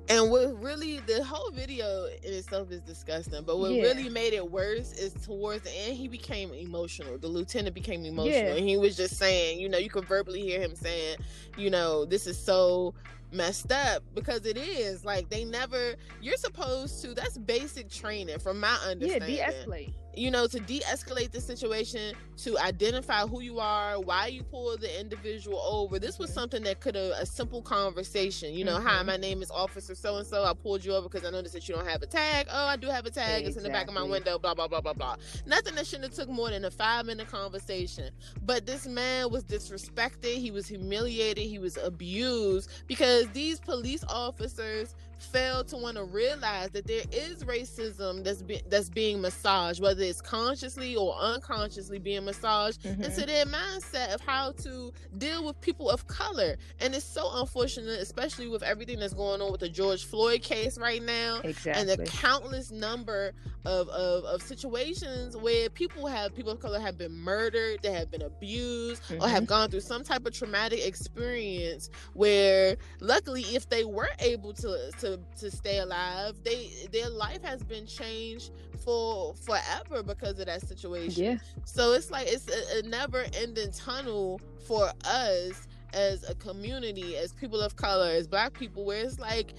And 0.09 0.31
what 0.31 0.59
really 0.61 0.99
the 1.01 1.23
whole 1.23 1.51
video 1.51 2.05
in 2.23 2.33
itself 2.33 2.71
is 2.71 2.81
disgusting. 2.81 3.43
But 3.43 3.59
what 3.59 3.71
Yeah. 3.71 3.83
really 3.83 4.09
made 4.09 4.33
it 4.33 4.49
worse 4.49 4.91
is 4.93 5.13
towards 5.25 5.63
the 5.63 5.71
end 5.71 5.97
he 5.97 6.07
became 6.07 6.51
emotional. 6.51 7.17
The 7.19 7.27
lieutenant 7.27 7.75
became 7.75 8.03
emotional. 8.05 8.33
Yeah. 8.33 8.55
And 8.55 8.67
he 8.67 8.75
was 8.75 8.97
just 8.97 9.17
saying, 9.17 9.59
you 9.59 9.69
know, 9.69 9.77
you 9.77 9.89
could 9.89 10.05
verbally 10.05 10.41
hear 10.41 10.59
him 10.59 10.75
saying, 10.75 11.17
you 11.57 11.69
know, 11.69 12.05
this 12.05 12.25
is 12.25 12.39
so 12.39 12.95
messed 13.31 13.71
up 13.71 14.01
because 14.15 14.47
it 14.47 14.57
is. 14.57 15.05
Like 15.05 15.29
they 15.29 15.45
never 15.45 15.93
you're 16.21 16.37
supposed 16.37 17.03
to 17.03 17.13
that's 17.13 17.37
basic 17.37 17.87
training 17.89 18.39
from 18.39 18.59
my 18.59 18.75
Yeah, 18.83 18.89
understanding. 18.89 19.35
de-escalate. 19.35 19.93
You 20.19 20.29
know, 20.29 20.47
to 20.47 20.59
de-escalate 20.59 21.31
the 21.31 21.39
situation, 21.39 22.13
to 22.37 22.57
identify 22.59 23.21
who 23.25 23.41
you 23.41 23.59
are, 23.59 23.99
why 24.01 24.27
you 24.27 24.43
pulled 24.43 24.81
the 24.81 24.99
individual 24.99 25.59
over. 25.59 25.97
This 25.97 26.19
was 26.19 26.31
something 26.33 26.61
that 26.63 26.81
could 26.81 26.95
have 26.95 27.13
a 27.13 27.25
simple 27.25 27.61
conversation. 27.61 28.53
You 28.53 28.65
know, 28.65 28.79
hi, 28.81 29.01
Mhm. 29.01 29.05
my 29.05 29.17
name 29.17 29.41
is 29.41 29.49
Officer 29.49 29.95
So 29.95 30.17
and 30.17 30.27
So. 30.27 30.43
I 30.43 30.53
pulled 30.53 30.83
you 30.83 30.93
over 30.93 31.07
because 31.07 31.25
I 31.25 31.31
noticed 31.31 31.53
that 31.53 31.69
you 31.69 31.75
don't 31.75 31.87
have 31.87 32.01
a 32.03 32.07
tag. 32.07 32.47
Oh, 32.51 32.65
I 32.65 32.75
do 32.75 32.87
have 32.87 33.05
a 33.05 33.09
tag. 33.11 33.45
It's 33.45 33.55
in 33.55 33.63
the 33.63 33.69
back 33.69 33.87
of 33.87 33.93
my 33.93 34.03
window. 34.03 34.37
Blah 34.37 34.53
blah 34.55 34.67
blah 34.67 34.81
blah 34.81 34.93
blah. 34.93 35.15
Nothing 35.45 35.75
that 35.75 35.87
shouldn't 35.87 36.05
have 36.05 36.13
took 36.13 36.29
more 36.29 36.49
than 36.49 36.65
a 36.65 36.71
five 36.71 37.05
minute 37.05 37.29
conversation. 37.29 38.11
But 38.41 38.65
this 38.65 38.85
man 38.85 39.29
was 39.29 39.45
disrespected. 39.45 40.35
He 40.35 40.51
was 40.51 40.67
humiliated. 40.67 41.45
He 41.45 41.59
was 41.59 41.77
abused 41.77 42.69
because 42.87 43.27
these 43.29 43.59
police 43.59 44.03
officers 44.09 44.95
fail 45.19 45.63
to 45.65 45.77
want 45.77 45.97
to 45.97 46.03
realize 46.05 46.69
that 46.71 46.87
there 46.87 47.03
is 47.11 47.43
racism 47.43 48.23
that's 48.23 48.41
be- 48.41 48.61
that's 48.69 48.89
being 48.89 49.21
massaged, 49.21 49.81
whether 49.81 50.01
it's 50.03 50.21
consciously 50.21 50.95
or 50.95 51.13
unconsciously 51.15 51.99
being 51.99 52.25
massaged 52.25 52.81
Mhm. 52.83 53.03
into 53.03 53.25
their 53.25 53.45
mindset 53.45 54.13
of 54.13 54.21
how 54.21 54.51
to 54.63 54.93
deal 55.17 55.45
with 55.45 55.59
people 55.61 55.89
of 55.89 56.07
color. 56.07 56.57
And 56.79 56.95
it's 56.95 57.05
so 57.05 57.29
unfortunate, 57.39 57.99
especially 57.99 58.47
with 58.47 58.63
everything 58.63 58.99
that's 58.99 59.13
going 59.13 59.41
on 59.41 59.51
with 59.51 59.61
the 59.61 59.69
George 59.69 60.05
Floyd 60.05 60.41
case 60.41 60.77
right 60.77 61.03
now. 61.03 61.41
Exactly. 61.43 61.73
And 61.73 61.89
the 61.89 62.05
countless 62.05 62.71
number 62.71 63.33
of, 63.65 63.89
of, 63.89 64.23
of 64.23 64.41
situations 64.41 65.35
where 65.35 65.69
people 65.69 66.07
have 66.07 66.33
people 66.33 66.51
of 66.53 66.59
color 66.59 66.79
have 66.79 66.97
been 66.97 67.11
murdered, 67.11 67.79
they 67.81 67.91
have 67.91 68.09
been 68.09 68.21
abused, 68.21 69.01
or 69.19 69.27
have 69.27 69.43
Mhm. 69.43 69.47
gone 69.47 69.69
through 69.69 69.81
some 69.81 70.03
type 70.03 70.25
of 70.25 70.33
traumatic 70.33 70.79
experience 70.85 71.89
where 72.13 72.77
luckily 73.01 73.41
if 73.55 73.67
they 73.69 73.83
were 73.83 74.09
able 74.19 74.53
to 74.53 74.91
to 74.99 75.08
to 75.37 75.49
stay 75.49 75.79
alive 75.79 76.35
they 76.43 76.69
their 76.91 77.09
life 77.09 77.43
has 77.43 77.63
been 77.63 77.85
changed 77.85 78.51
for 78.83 79.33
forever 79.35 80.03
because 80.03 80.39
of 80.39 80.45
that 80.45 80.61
situation 80.61 81.23
yeah. 81.23 81.37
so 81.65 81.93
it's 81.93 82.11
like 82.11 82.27
it's 82.27 82.47
a, 82.47 82.79
a 82.79 82.81
never 82.83 83.25
ending 83.35 83.71
tunnel 83.71 84.39
for 84.67 84.89
us 85.05 85.67
as 85.93 86.27
a 86.29 86.35
community 86.35 87.17
as 87.17 87.33
people 87.33 87.59
of 87.59 87.75
color 87.75 88.09
as 88.09 88.27
black 88.27 88.53
people 88.53 88.85
where 88.85 89.03
it's 89.03 89.19
like 89.19 89.53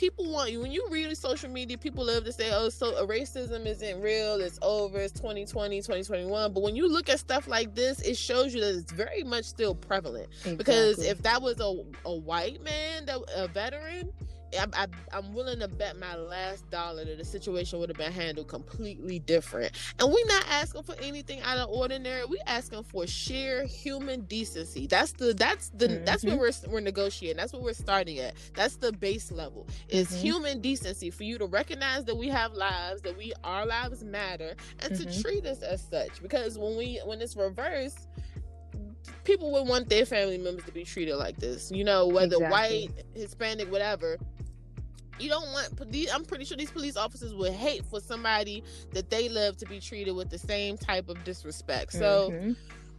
people 0.00 0.30
want 0.32 0.50
you 0.50 0.60
when 0.60 0.72
you 0.72 0.86
read 0.90 1.14
social 1.16 1.50
media 1.50 1.76
people 1.76 2.06
love 2.06 2.24
to 2.24 2.32
say 2.32 2.50
oh 2.52 2.70
so 2.70 2.94
uh, 2.96 3.06
racism 3.06 3.66
isn't 3.66 4.00
real 4.00 4.36
it's 4.36 4.58
over 4.62 4.98
it's 4.98 5.12
2020 5.12 5.76
2021 5.76 6.52
but 6.54 6.62
when 6.62 6.74
you 6.74 6.88
look 6.88 7.10
at 7.10 7.18
stuff 7.18 7.46
like 7.46 7.74
this 7.74 8.00
it 8.00 8.16
shows 8.16 8.54
you 8.54 8.60
that 8.62 8.74
it's 8.74 8.92
very 8.92 9.22
much 9.22 9.44
still 9.44 9.74
prevalent 9.74 10.28
exactly. 10.30 10.56
because 10.56 11.04
if 11.04 11.20
that 11.22 11.40
was 11.42 11.60
a, 11.60 11.84
a 12.08 12.14
white 12.14 12.62
man 12.62 13.04
that 13.04 13.18
a 13.36 13.46
veteran 13.48 14.10
I, 14.58 14.86
am 15.12 15.32
willing 15.34 15.60
to 15.60 15.68
bet 15.68 15.98
my 15.98 16.16
last 16.16 16.68
dollar 16.70 17.04
that 17.04 17.18
the 17.18 17.24
situation 17.24 17.78
would 17.78 17.88
have 17.88 17.98
been 17.98 18.12
handled 18.12 18.48
completely 18.48 19.18
different. 19.20 19.72
And 19.98 20.08
we're 20.08 20.26
not 20.26 20.44
asking 20.50 20.82
for 20.82 20.96
anything 21.00 21.40
out 21.42 21.58
of 21.58 21.70
ordinary. 21.70 22.24
We're 22.24 22.38
asking 22.46 22.82
for 22.84 23.06
sheer 23.06 23.64
human 23.64 24.22
decency. 24.22 24.86
That's 24.86 25.12
the 25.12 25.34
that's 25.34 25.70
the 25.70 25.88
mm-hmm. 25.88 26.04
that's 26.04 26.24
what 26.24 26.38
we're 26.38 26.52
we're 26.68 26.80
negotiating. 26.80 27.36
That's 27.36 27.52
what 27.52 27.62
we're 27.62 27.72
starting 27.72 28.18
at. 28.18 28.34
That's 28.54 28.76
the 28.76 28.92
base 28.92 29.30
level. 29.30 29.68
Is 29.88 30.08
mm-hmm. 30.08 30.22
human 30.22 30.60
decency 30.60 31.10
for 31.10 31.24
you 31.24 31.38
to 31.38 31.46
recognize 31.46 32.04
that 32.06 32.16
we 32.16 32.28
have 32.28 32.52
lives, 32.52 33.02
that 33.02 33.16
we 33.16 33.32
our 33.44 33.66
lives 33.66 34.02
matter, 34.02 34.54
and 34.80 34.92
mm-hmm. 34.92 35.10
to 35.10 35.22
treat 35.22 35.46
us 35.46 35.62
as 35.62 35.80
such. 35.80 36.20
Because 36.22 36.58
when 36.58 36.76
we 36.76 37.00
when 37.04 37.20
it's 37.20 37.36
reversed, 37.36 38.08
people 39.24 39.52
would 39.52 39.68
want 39.68 39.88
their 39.88 40.04
family 40.04 40.38
members 40.38 40.64
to 40.64 40.72
be 40.72 40.84
treated 40.84 41.16
like 41.16 41.36
this. 41.36 41.70
You 41.70 41.84
know, 41.84 42.08
whether 42.08 42.36
exactly. 42.36 42.90
white, 42.96 43.04
Hispanic, 43.14 43.70
whatever 43.70 44.18
you 45.20 45.28
don't 45.28 45.50
want 45.52 45.90
these 45.90 46.10
i'm 46.10 46.24
pretty 46.24 46.44
sure 46.44 46.56
these 46.56 46.70
police 46.70 46.96
officers 46.96 47.34
would 47.34 47.52
hate 47.52 47.84
for 47.84 48.00
somebody 48.00 48.62
that 48.92 49.10
they 49.10 49.28
love 49.28 49.56
to 49.56 49.66
be 49.66 49.80
treated 49.80 50.12
with 50.12 50.30
the 50.30 50.38
same 50.38 50.76
type 50.76 51.08
of 51.08 51.22
disrespect 51.24 51.92
so 51.92 52.30
mm-hmm. 52.30 52.52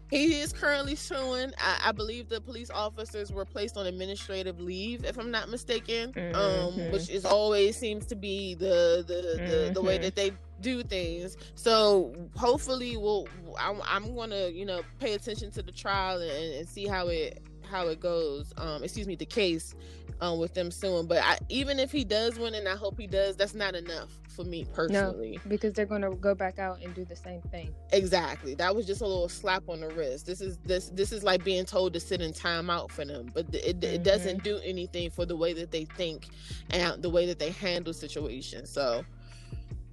he 0.10 0.40
is 0.40 0.54
currently 0.54 0.96
suing 0.96 1.52
I, 1.58 1.90
I, 1.90 1.92
believe 1.92 2.30
the 2.30 2.42
police 2.42 2.70
officers 2.70 3.32
were 3.32 3.46
placed 3.46 3.78
on 3.78 3.88
administrative 3.88 4.60
leave 4.60 5.04
if 5.06 5.18
i'm 5.18 5.32
not 5.32 5.50
mistaken 5.50 6.14
um, 6.16 6.24
mm-hmm. 6.24 6.82
um, 6.82 6.92
which 6.92 7.10
is 7.10 7.26
always 7.26 7.78
seems 7.78 8.06
to 8.08 8.16
be 8.16 8.56
the 8.56 9.04
the, 9.08 9.14
the, 9.14 9.42
mm-hmm. 9.42 9.74
the 9.74 9.82
way 9.82 9.96
mm-hmm. 9.96 10.04
that 10.04 10.16
they 10.16 10.32
do 10.62 10.84
things 10.84 11.38
so 11.56 12.14
hopefully 12.36 12.96
we'll 12.96 13.28
i'm, 13.60 13.82
I'm 13.84 14.16
gonna 14.16 14.50
you 14.50 14.66
know 14.66 14.82
pay 15.00 15.14
attention 15.14 15.50
to 15.52 15.64
the 15.64 15.72
trial 15.72 16.22
and, 16.22 16.54
and 16.54 16.70
see 16.70 16.86
how 16.86 17.08
it 17.08 17.42
how 17.72 17.88
it 17.88 18.00
goes 18.00 18.54
um 18.58 18.84
excuse 18.84 19.08
me 19.08 19.16
the 19.16 19.26
case 19.26 19.74
um, 20.22 20.38
with 20.38 20.54
them 20.54 20.72
soon. 20.72 21.08
But 21.08 21.20
I, 21.24 21.38
even 21.50 21.80
if 21.80 21.92
he 21.92 22.04
does 22.04 22.38
win, 22.38 22.54
and 22.54 22.68
I 22.68 22.76
hope 22.76 22.98
he 23.00 23.08
does, 23.08 23.36
that's 23.36 23.56
not 23.56 23.76
enough 23.76 24.10
for 24.30 24.46
me 24.46 24.66
personally. 24.74 25.40
No, 25.44 25.50
because 25.50 25.74
they're 25.74 25.86
going 25.86 26.04
to 26.04 26.12
go 26.12 26.36
back 26.36 26.60
out 26.60 26.82
and 26.82 26.94
do 26.94 27.04
the 27.04 27.16
same 27.16 27.42
thing. 27.42 27.74
Exactly. 27.92 28.54
That 28.56 28.76
was 28.76 28.86
just 28.86 29.02
a 29.02 29.08
little 29.08 29.28
slap 29.28 29.68
on 29.68 29.82
the 29.82 29.90
wrist. 29.90 30.26
This 30.28 30.40
is 30.40 30.58
this 30.60 30.90
this 30.90 31.12
is 31.12 31.24
like 31.24 31.44
being 31.44 31.66
told 31.66 31.94
to 31.94 32.00
sit 32.00 32.22
in 32.22 32.32
timeout 32.32 32.92
for 32.92 33.04
them, 33.04 33.32
but 33.34 33.54
it, 33.54 33.80
mm-hmm. 33.80 33.96
it 33.96 34.04
doesn't 34.04 34.44
do 34.44 34.60
anything 34.64 35.10
for 35.10 35.26
the 35.26 35.36
way 35.36 35.54
that 35.54 35.72
they 35.72 35.86
think 35.86 36.28
and 36.70 37.02
the 37.02 37.10
way 37.10 37.26
that 37.26 37.40
they 37.40 37.50
handle 37.50 37.94
situations. 37.94 38.70
So 38.70 39.04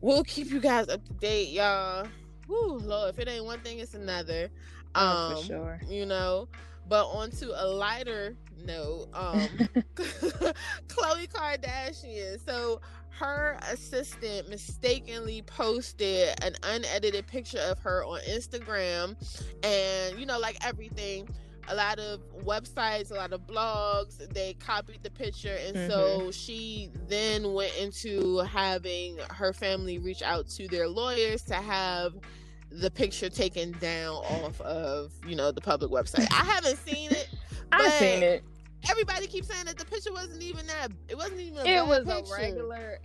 we'll 0.00 0.24
keep 0.24 0.50
you 0.50 0.60
guys 0.60 0.88
up 0.88 1.04
to 1.06 1.12
date, 1.14 1.48
y'all. 1.48 2.06
Whew, 2.46 2.78
Lord, 2.78 3.14
if 3.14 3.18
it 3.18 3.28
ain't 3.28 3.44
one 3.44 3.60
thing, 3.60 3.78
it's 3.78 3.94
another. 3.94 4.50
Um, 4.94 5.04
oh, 5.04 5.30
for 5.30 5.36
um, 5.36 5.44
sure. 5.44 5.80
You 5.88 6.06
know, 6.06 6.48
but 6.88 7.06
onto 7.06 7.50
a 7.54 7.66
lighter 7.66 8.36
note, 8.64 9.08
um, 9.14 9.40
Khloe 10.88 11.28
Kardashian. 11.30 12.44
So 12.44 12.80
her 13.18 13.58
assistant 13.70 14.48
mistakenly 14.48 15.42
posted 15.42 16.34
an 16.42 16.54
unedited 16.62 17.26
picture 17.26 17.58
of 17.58 17.78
her 17.80 18.04
on 18.04 18.20
Instagram, 18.20 19.16
and 19.62 20.18
you 20.18 20.26
know, 20.26 20.38
like 20.38 20.56
everything. 20.64 21.28
A 21.70 21.74
lot 21.74 21.98
of 21.98 22.20
websites, 22.46 23.10
a 23.10 23.14
lot 23.14 23.34
of 23.34 23.46
blogs, 23.46 24.26
they 24.32 24.54
copied 24.54 25.02
the 25.02 25.10
picture. 25.10 25.54
And 25.66 25.76
mm-hmm. 25.76 25.90
so 25.90 26.30
she 26.30 26.88
then 27.08 27.52
went 27.52 27.76
into 27.76 28.38
having 28.38 29.18
her 29.28 29.52
family 29.52 29.98
reach 29.98 30.22
out 30.22 30.48
to 30.52 30.66
their 30.66 30.88
lawyers 30.88 31.42
to 31.42 31.56
have 31.56 32.14
the 32.70 32.90
picture 32.90 33.28
taken 33.28 33.72
down 33.80 34.14
off 34.14 34.60
of 34.60 35.12
you 35.26 35.36
know 35.36 35.52
the 35.52 35.60
public 35.60 35.90
website. 35.90 36.28
I 36.30 36.44
haven't 36.44 36.78
seen 36.78 37.10
it. 37.10 37.28
I've 37.72 37.92
seen 37.94 38.22
it. 38.22 38.44
Everybody 38.88 39.26
keeps 39.26 39.48
saying 39.48 39.66
that 39.66 39.76
the 39.76 39.84
picture 39.84 40.12
wasn't 40.12 40.42
even 40.42 40.66
that. 40.68 40.88
It 41.08 41.16
wasn't 41.16 41.40
even. 41.40 41.66
it 41.66 41.84
was 41.84 42.04
picture. 42.06 42.34
a 42.34 42.38
regular, 42.38 42.98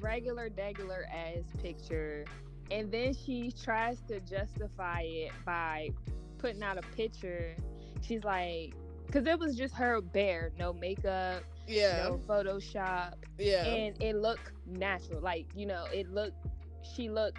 regular, 0.00 0.50
regular 0.56 1.06
ass 1.12 1.44
picture, 1.60 2.24
and 2.70 2.90
then 2.92 3.14
she 3.14 3.52
tries 3.52 4.00
to 4.08 4.20
justify 4.20 5.00
it 5.00 5.32
by 5.44 5.90
putting 6.38 6.62
out 6.62 6.78
a 6.78 6.82
picture. 6.96 7.56
She's 8.02 8.22
like, 8.22 8.74
because 9.06 9.26
it 9.26 9.38
was 9.38 9.56
just 9.56 9.74
her 9.74 10.00
bare, 10.00 10.52
no 10.58 10.72
makeup, 10.72 11.42
yeah, 11.66 12.04
no 12.04 12.20
Photoshop, 12.26 13.14
yeah, 13.38 13.64
and 13.64 14.00
it 14.00 14.16
looked 14.16 14.52
natural. 14.66 15.20
Like 15.20 15.46
you 15.54 15.66
know, 15.66 15.86
it 15.92 16.08
looked. 16.12 16.46
She 16.94 17.08
looked 17.10 17.38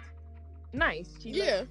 nice. 0.72 1.08
She 1.20 1.30
yeah. 1.30 1.64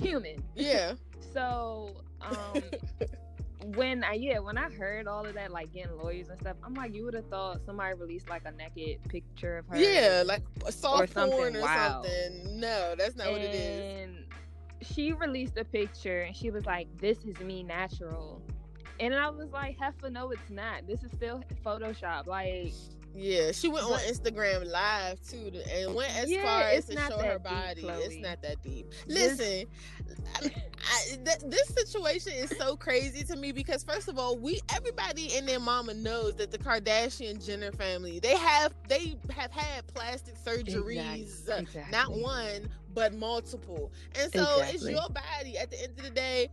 Human. 0.00 0.42
Yeah. 0.54 0.94
so 1.32 1.94
um 2.22 2.62
when 3.74 4.02
I 4.04 4.14
yeah, 4.14 4.38
when 4.38 4.56
I 4.56 4.70
heard 4.70 5.06
all 5.06 5.24
of 5.24 5.34
that, 5.34 5.50
like 5.50 5.72
getting 5.72 5.96
lawyers 5.96 6.28
and 6.28 6.38
stuff, 6.40 6.56
I'm 6.64 6.74
like, 6.74 6.94
you 6.94 7.04
would 7.04 7.14
have 7.14 7.26
thought 7.26 7.60
somebody 7.64 7.94
released 7.94 8.28
like 8.28 8.42
a 8.44 8.52
naked 8.52 9.02
picture 9.08 9.58
of 9.58 9.66
her. 9.68 9.76
Yeah, 9.76 10.22
like 10.24 10.42
a 10.66 10.72
soft 10.72 11.02
or 11.02 11.06
something 11.06 11.38
porn 11.38 11.56
or 11.56 11.62
wild. 11.62 12.06
something. 12.06 12.60
No, 12.60 12.94
that's 12.96 13.16
not 13.16 13.28
and 13.28 13.36
what 13.36 13.42
it 13.42 13.54
is. 13.54 14.16
She 14.82 15.12
released 15.12 15.58
a 15.58 15.64
picture 15.64 16.22
and 16.22 16.34
she 16.34 16.50
was 16.50 16.64
like, 16.64 16.88
This 16.98 17.18
is 17.24 17.38
me 17.40 17.62
natural. 17.62 18.42
And 18.98 19.14
I 19.14 19.30
was 19.30 19.50
like, 19.50 19.78
Heffa, 19.78 20.10
no, 20.12 20.30
it's 20.30 20.50
not. 20.50 20.86
This 20.86 21.02
is 21.02 21.10
still 21.12 21.42
Photoshop. 21.64 22.26
Like 22.26 22.72
yeah, 23.14 23.52
she 23.52 23.68
went 23.68 23.84
on 23.84 23.98
Instagram 24.00 24.70
live 24.70 25.20
too, 25.28 25.52
and 25.70 25.94
went 25.94 26.16
as 26.16 26.30
yeah, 26.30 26.44
far 26.44 26.62
as 26.62 26.86
to 26.86 26.96
show 26.96 27.18
her 27.18 27.38
body. 27.38 27.82
It's 27.82 28.16
not 28.16 28.40
that 28.42 28.62
deep. 28.62 28.92
Listen, 29.06 29.66
I, 30.36 30.46
I, 30.46 31.16
th- 31.24 31.40
this 31.46 31.68
situation 31.68 32.32
is 32.32 32.50
so 32.56 32.76
crazy 32.76 33.24
to 33.24 33.36
me 33.36 33.52
because 33.52 33.82
first 33.82 34.08
of 34.08 34.18
all, 34.18 34.38
we 34.38 34.60
everybody 34.74 35.36
and 35.36 35.48
their 35.48 35.60
mama 35.60 35.94
knows 35.94 36.36
that 36.36 36.50
the 36.50 36.58
Kardashian 36.58 37.44
Jenner 37.44 37.72
family 37.72 38.20
they 38.20 38.36
have 38.36 38.74
they 38.88 39.16
have 39.30 39.50
had 39.50 39.86
plastic 39.88 40.36
surgeries. 40.36 41.48
Uh, 41.48 41.54
exactly. 41.54 41.82
not 41.90 42.12
one 42.12 42.68
but 42.92 43.14
multiple, 43.14 43.92
and 44.20 44.32
so 44.32 44.42
exactly. 44.42 44.74
it's 44.74 44.88
your 44.88 45.08
body. 45.10 45.58
At 45.58 45.70
the 45.70 45.82
end 45.82 45.98
of 45.98 46.04
the 46.04 46.10
day, 46.10 46.50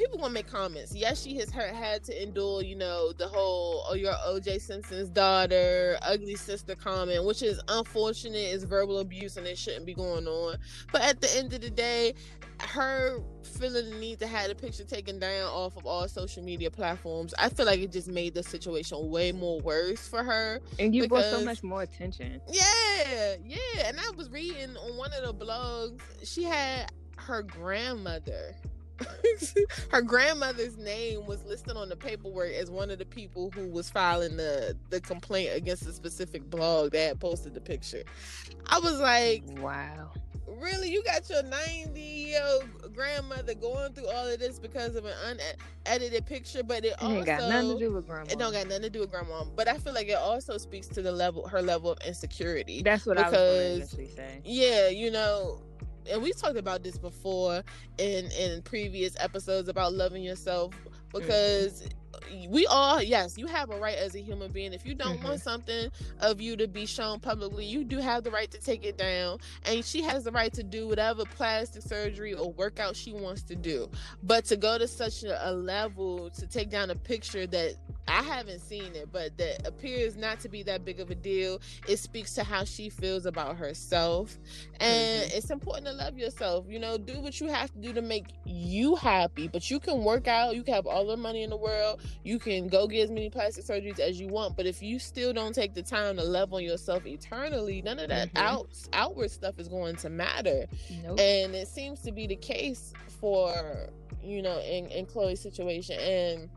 people 0.00 0.18
gonna 0.18 0.32
make 0.32 0.48
comments. 0.48 0.94
Yes, 0.94 1.22
she 1.22 1.36
has 1.36 1.50
her, 1.50 1.68
had 1.68 2.02
to 2.04 2.22
endure, 2.22 2.62
you 2.62 2.74
know, 2.74 3.12
the 3.12 3.28
whole 3.28 3.84
"oh, 3.88 3.94
you're 3.94 4.12
OJ 4.26 4.60
Simpson's 4.60 5.10
daughter," 5.10 5.98
ugly 6.02 6.36
sister 6.36 6.74
comment, 6.74 7.24
which 7.24 7.42
is 7.42 7.60
unfortunate. 7.68 8.40
Is 8.40 8.64
verbal 8.64 9.00
abuse 9.00 9.36
and 9.36 9.46
it 9.46 9.58
shouldn't 9.58 9.84
be 9.84 9.94
going 9.94 10.26
on. 10.26 10.56
But 10.90 11.02
at 11.02 11.20
the 11.20 11.36
end 11.36 11.52
of 11.52 11.60
the 11.60 11.70
day, 11.70 12.14
her 12.60 13.18
feeling 13.42 13.90
the 13.90 13.96
need 13.96 14.18
to 14.20 14.26
have 14.26 14.48
the 14.48 14.54
picture 14.54 14.84
taken 14.84 15.18
down 15.18 15.48
off 15.48 15.76
of 15.76 15.86
all 15.86 16.08
social 16.08 16.42
media 16.42 16.70
platforms, 16.70 17.34
I 17.38 17.50
feel 17.50 17.66
like 17.66 17.80
it 17.80 17.92
just 17.92 18.08
made 18.08 18.34
the 18.34 18.42
situation 18.42 19.10
way 19.10 19.32
more 19.32 19.60
worse 19.60 20.06
for 20.08 20.22
her. 20.22 20.60
And 20.78 20.94
you 20.94 21.02
because, 21.02 21.30
brought 21.30 21.40
so 21.40 21.44
much 21.44 21.62
more 21.62 21.82
attention. 21.82 22.40
Yeah, 22.48 23.36
yeah. 23.44 23.86
And 23.86 23.98
I 24.00 24.10
was 24.16 24.30
reading 24.30 24.76
on 24.76 24.96
one 24.96 25.10
of 25.12 25.38
the 25.38 25.44
blogs, 25.44 26.00
she 26.24 26.44
had 26.44 26.90
her 27.16 27.42
grandmother 27.42 28.54
her 29.90 30.02
grandmother's 30.02 30.76
name 30.76 31.26
was 31.26 31.44
listed 31.44 31.76
on 31.76 31.88
the 31.88 31.96
paperwork 31.96 32.52
as 32.52 32.70
one 32.70 32.90
of 32.90 32.98
the 32.98 33.06
people 33.06 33.50
who 33.50 33.68
was 33.68 33.90
filing 33.90 34.36
the 34.36 34.76
the 34.90 35.00
complaint 35.00 35.50
against 35.54 35.86
a 35.86 35.92
specific 35.92 36.48
blog 36.50 36.92
that 36.92 37.08
had 37.08 37.20
posted 37.20 37.54
the 37.54 37.60
picture. 37.60 38.02
I 38.66 38.78
was 38.78 38.98
like, 38.98 39.42
wow. 39.58 40.10
Really, 40.58 40.90
you 40.90 41.02
got 41.04 41.30
your 41.30 41.44
90 41.44 42.00
year 42.00 42.42
old 42.44 42.94
grandmother 42.94 43.54
going 43.54 43.92
through 43.92 44.08
all 44.08 44.26
of 44.26 44.38
this 44.40 44.58
because 44.58 44.96
of 44.96 45.04
an 45.04 45.38
unedited 45.86 46.26
picture, 46.26 46.62
but 46.62 46.84
it, 46.84 46.88
it 46.88 47.02
also 47.02 47.24
got 47.24 47.48
nothing 47.48 47.78
to 47.78 47.78
do 47.78 47.92
with 47.92 48.06
grandma. 48.06 48.30
It 48.30 48.38
don't 48.38 48.52
got 48.52 48.66
nothing 48.66 48.82
to 48.82 48.90
do 48.90 49.00
with 49.00 49.10
grandma, 49.10 49.44
but 49.44 49.68
I 49.68 49.78
feel 49.78 49.94
like 49.94 50.08
it 50.08 50.18
also 50.18 50.58
speaks 50.58 50.88
to 50.88 51.02
the 51.02 51.12
level, 51.12 51.46
her 51.46 51.62
level 51.62 51.92
of 51.92 51.98
insecurity. 52.04 52.82
That's 52.82 53.06
what 53.06 53.16
because, 53.16 53.32
I 53.32 53.80
was 53.80 53.94
going 53.94 54.08
to 54.08 54.14
say. 54.14 54.40
Yeah, 54.44 54.88
you 54.88 55.12
know, 55.12 55.62
and 56.08 56.22
we've 56.22 56.36
talked 56.36 56.56
about 56.56 56.82
this 56.82 56.98
before 56.98 57.62
in 57.98 58.30
in 58.32 58.62
previous 58.62 59.16
episodes 59.18 59.68
about 59.68 59.92
loving 59.92 60.22
yourself 60.22 60.74
because 61.12 61.82
mm-hmm. 62.12 62.50
we 62.50 62.66
all 62.66 63.02
yes 63.02 63.36
you 63.36 63.46
have 63.46 63.70
a 63.70 63.78
right 63.78 63.96
as 63.96 64.14
a 64.14 64.20
human 64.20 64.50
being 64.50 64.72
if 64.72 64.86
you 64.86 64.94
don't 64.94 65.18
mm-hmm. 65.18 65.28
want 65.28 65.40
something 65.40 65.90
of 66.20 66.40
you 66.40 66.56
to 66.56 66.68
be 66.68 66.86
shown 66.86 67.18
publicly 67.18 67.64
you 67.64 67.84
do 67.84 67.98
have 67.98 68.22
the 68.24 68.30
right 68.30 68.50
to 68.50 68.58
take 68.58 68.84
it 68.84 68.96
down 68.96 69.38
and 69.64 69.84
she 69.84 70.02
has 70.02 70.24
the 70.24 70.32
right 70.32 70.52
to 70.52 70.62
do 70.62 70.86
whatever 70.86 71.24
plastic 71.24 71.82
surgery 71.82 72.34
or 72.34 72.52
workout 72.52 72.94
she 72.94 73.12
wants 73.12 73.42
to 73.42 73.54
do 73.54 73.88
but 74.22 74.44
to 74.44 74.56
go 74.56 74.78
to 74.78 74.86
such 74.86 75.24
a, 75.24 75.50
a 75.50 75.52
level 75.52 76.30
to 76.30 76.46
take 76.46 76.70
down 76.70 76.90
a 76.90 76.96
picture 76.96 77.46
that 77.46 77.74
I 78.10 78.22
haven't 78.22 78.60
seen 78.60 78.94
it, 78.94 79.10
but 79.12 79.36
that 79.38 79.66
appears 79.66 80.16
not 80.16 80.40
to 80.40 80.48
be 80.48 80.62
that 80.64 80.84
big 80.84 80.98
of 81.00 81.10
a 81.10 81.14
deal. 81.14 81.60
It 81.86 81.98
speaks 81.98 82.34
to 82.34 82.44
how 82.44 82.64
she 82.64 82.90
feels 82.90 83.24
about 83.24 83.56
herself. 83.56 84.36
And 84.80 85.22
mm-hmm. 85.22 85.36
it's 85.36 85.50
important 85.50 85.86
to 85.86 85.92
love 85.92 86.18
yourself. 86.18 86.66
You 86.68 86.80
know, 86.80 86.98
do 86.98 87.20
what 87.20 87.40
you 87.40 87.46
have 87.48 87.72
to 87.72 87.78
do 87.78 87.92
to 87.92 88.02
make 88.02 88.26
you 88.44 88.96
happy. 88.96 89.46
But 89.46 89.70
you 89.70 89.78
can 89.78 90.02
work 90.02 90.26
out, 90.26 90.56
you 90.56 90.64
can 90.64 90.74
have 90.74 90.86
all 90.86 91.06
the 91.06 91.16
money 91.16 91.42
in 91.44 91.50
the 91.50 91.56
world, 91.56 92.00
you 92.24 92.38
can 92.38 92.66
go 92.66 92.86
get 92.86 93.04
as 93.04 93.10
many 93.10 93.30
plastic 93.30 93.64
surgeries 93.64 94.00
as 94.00 94.20
you 94.20 94.28
want. 94.28 94.56
But 94.56 94.66
if 94.66 94.82
you 94.82 94.98
still 94.98 95.32
don't 95.32 95.54
take 95.54 95.74
the 95.74 95.82
time 95.82 96.16
to 96.16 96.24
love 96.24 96.52
on 96.52 96.64
yourself 96.64 97.06
eternally, 97.06 97.82
none 97.82 97.98
of 97.98 98.08
that 98.08 98.34
mm-hmm. 98.34 98.44
out 98.44 98.68
outward 98.92 99.30
stuff 99.30 99.58
is 99.58 99.68
going 99.68 99.96
to 99.96 100.10
matter. 100.10 100.66
Nope. 101.04 101.20
And 101.20 101.54
it 101.54 101.68
seems 101.68 102.00
to 102.00 102.12
be 102.12 102.26
the 102.26 102.36
case 102.36 102.92
for, 103.20 103.88
you 104.22 104.42
know, 104.42 104.58
in, 104.60 104.86
in 104.86 105.06
Khloe's 105.06 105.40
situation. 105.40 105.98
And 106.00 106.48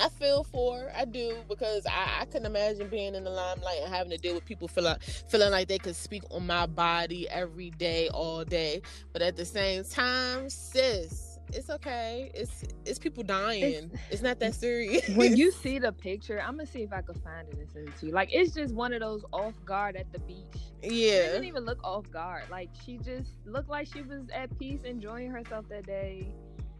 I 0.00 0.08
feel 0.10 0.44
for 0.44 0.90
I 0.96 1.04
do 1.04 1.36
because 1.48 1.86
I, 1.86 2.20
I 2.20 2.24
couldn't 2.26 2.46
imagine 2.46 2.88
being 2.88 3.14
in 3.14 3.24
the 3.24 3.30
limelight 3.30 3.80
and 3.84 3.92
having 3.92 4.10
to 4.10 4.18
deal 4.18 4.34
with 4.34 4.44
people 4.44 4.68
feeling 4.68 4.96
feeling 5.28 5.50
like 5.50 5.68
they 5.68 5.78
could 5.78 5.96
speak 5.96 6.22
on 6.30 6.46
my 6.46 6.66
body 6.66 7.28
every 7.28 7.70
day, 7.70 8.08
all 8.08 8.44
day. 8.44 8.82
But 9.12 9.22
at 9.22 9.36
the 9.36 9.44
same 9.44 9.84
time, 9.84 10.48
sis, 10.48 11.38
it's 11.52 11.70
okay. 11.70 12.30
It's 12.34 12.64
it's 12.84 12.98
people 12.98 13.22
dying. 13.22 13.90
It's, 13.92 14.02
it's 14.10 14.22
not 14.22 14.38
that 14.40 14.54
serious. 14.54 15.08
when 15.10 15.36
you 15.36 15.50
see 15.62 15.78
the 15.78 15.92
picture, 15.92 16.40
I'm 16.40 16.56
gonna 16.56 16.66
see 16.66 16.82
if 16.82 16.92
I 16.92 17.02
can 17.02 17.14
find 17.16 17.48
it 17.48 17.58
and 17.58 17.70
send 17.70 17.88
it 17.88 17.98
to 17.98 18.06
you. 18.06 18.12
Like 18.12 18.28
it's 18.32 18.54
just 18.54 18.74
one 18.74 18.92
of 18.92 19.00
those 19.00 19.24
off 19.32 19.54
guard 19.64 19.96
at 19.96 20.12
the 20.12 20.20
beach. 20.20 20.44
Yeah. 20.82 20.90
She 20.90 20.92
didn't 20.92 21.44
even 21.44 21.64
look 21.64 21.82
off 21.82 22.10
guard. 22.10 22.44
Like 22.50 22.70
she 22.84 22.98
just 22.98 23.30
looked 23.44 23.68
like 23.68 23.88
she 23.92 24.02
was 24.02 24.28
at 24.32 24.56
peace, 24.58 24.80
enjoying 24.84 25.30
herself 25.30 25.68
that 25.70 25.86
day 25.86 26.28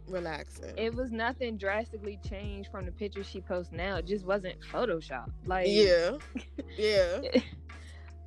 relaxing. 0.09 0.73
It 0.77 0.93
was 0.93 1.11
nothing 1.11 1.57
drastically 1.57 2.19
changed 2.27 2.69
from 2.71 2.85
the 2.85 2.91
picture 2.91 3.23
she 3.23 3.41
posts 3.41 3.71
now. 3.71 3.97
It 3.97 4.05
just 4.05 4.25
wasn't 4.25 4.55
Photoshop. 4.71 5.31
Like 5.45 5.67
yeah, 5.69 6.17
yeah. 6.77 7.19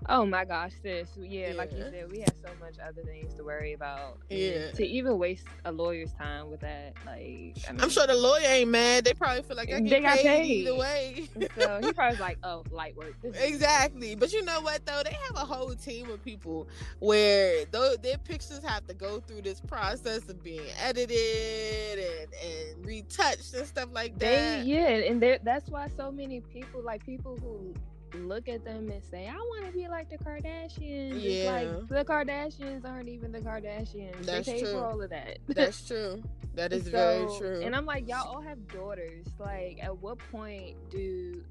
Oh 0.08 0.26
my 0.26 0.44
gosh, 0.44 0.72
sis. 0.82 1.08
Yeah, 1.18 1.48
yeah, 1.48 1.54
like 1.54 1.72
you 1.72 1.78
said, 1.78 2.10
we 2.10 2.20
have 2.20 2.34
so 2.42 2.50
much 2.60 2.74
other 2.78 3.02
things 3.02 3.34
to 3.34 3.44
worry 3.44 3.72
about. 3.72 4.18
Yeah. 4.30 4.70
To 4.72 4.86
even 4.86 5.18
waste 5.18 5.46
a 5.64 5.72
lawyer's 5.72 6.12
time 6.12 6.50
with 6.50 6.60
that, 6.60 6.94
like 7.06 7.56
I 7.68 7.82
am 7.82 7.90
sure 7.90 8.06
the 8.06 8.14
lawyer 8.14 8.46
ain't 8.46 8.70
mad. 8.70 9.04
They 9.04 9.14
probably 9.14 9.42
feel 9.42 9.56
like 9.56 9.72
I 9.72 9.80
they 9.80 10.00
got 10.00 10.18
paid, 10.18 10.24
paid, 10.24 10.50
either 10.50 10.76
way. 10.76 11.28
so 11.58 11.80
he 11.82 11.92
probably 11.94 12.18
like, 12.18 12.38
oh, 12.42 12.64
light 12.70 12.96
work. 12.96 13.14
exactly. 13.22 14.14
But 14.14 14.32
you 14.32 14.44
know 14.44 14.60
what 14.60 14.84
though? 14.86 15.02
They 15.04 15.16
have 15.28 15.36
a 15.36 15.44
whole 15.44 15.74
team 15.74 16.10
of 16.10 16.22
people 16.24 16.68
where 16.98 17.64
though 17.66 17.94
their 18.02 18.18
pictures 18.18 18.62
have 18.64 18.86
to 18.88 18.94
go 18.94 19.20
through 19.20 19.42
this 19.42 19.60
process 19.60 20.28
of 20.28 20.42
being 20.42 20.66
edited 20.80 21.98
and, 21.98 22.28
and 22.44 22.86
retouched 22.86 23.54
and 23.54 23.66
stuff 23.66 23.88
like 23.92 24.18
that. 24.18 24.64
They, 24.64 24.64
yeah, 24.64 25.10
and 25.10 25.22
that's 25.44 25.68
why 25.68 25.88
so 25.96 26.10
many 26.10 26.40
people 26.40 26.82
like 26.82 27.04
people 27.04 27.38
who 27.40 27.74
look 28.14 28.48
at 28.48 28.64
them 28.64 28.90
and 28.90 29.02
say, 29.02 29.28
I 29.28 29.34
want 29.34 29.66
to 29.66 29.72
be 29.72 29.88
like 29.88 30.08
the 30.10 30.18
Kardashians. 30.18 31.22
Yeah. 31.22 31.58
It's 31.58 31.90
like 31.90 32.06
the 32.06 32.12
Kardashians 32.12 32.84
aren't 32.84 33.08
even 33.08 33.32
the 33.32 33.40
Kardashians. 33.40 34.24
That's 34.24 34.46
they 34.46 34.52
pay 34.52 34.60
true. 34.60 34.72
for 34.72 34.84
all 34.86 35.02
of 35.02 35.10
that. 35.10 35.38
That's 35.48 35.86
true. 35.86 36.22
That 36.54 36.72
is 36.72 36.84
so, 36.84 36.90
very 36.90 37.38
true. 37.38 37.62
And 37.62 37.74
I'm 37.74 37.86
like, 37.86 38.08
y'all 38.08 38.28
all 38.28 38.42
have 38.42 38.66
daughters. 38.68 39.26
Like, 39.38 39.78
at 39.82 39.96
what 39.98 40.18
point 40.30 40.76
do 40.90 41.42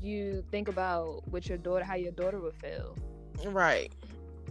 you 0.00 0.44
think 0.50 0.68
about 0.68 1.26
what 1.28 1.48
your 1.48 1.58
daughter, 1.58 1.84
how 1.84 1.96
your 1.96 2.12
daughter 2.12 2.40
would 2.40 2.54
feel? 2.54 2.96
Right. 3.44 3.92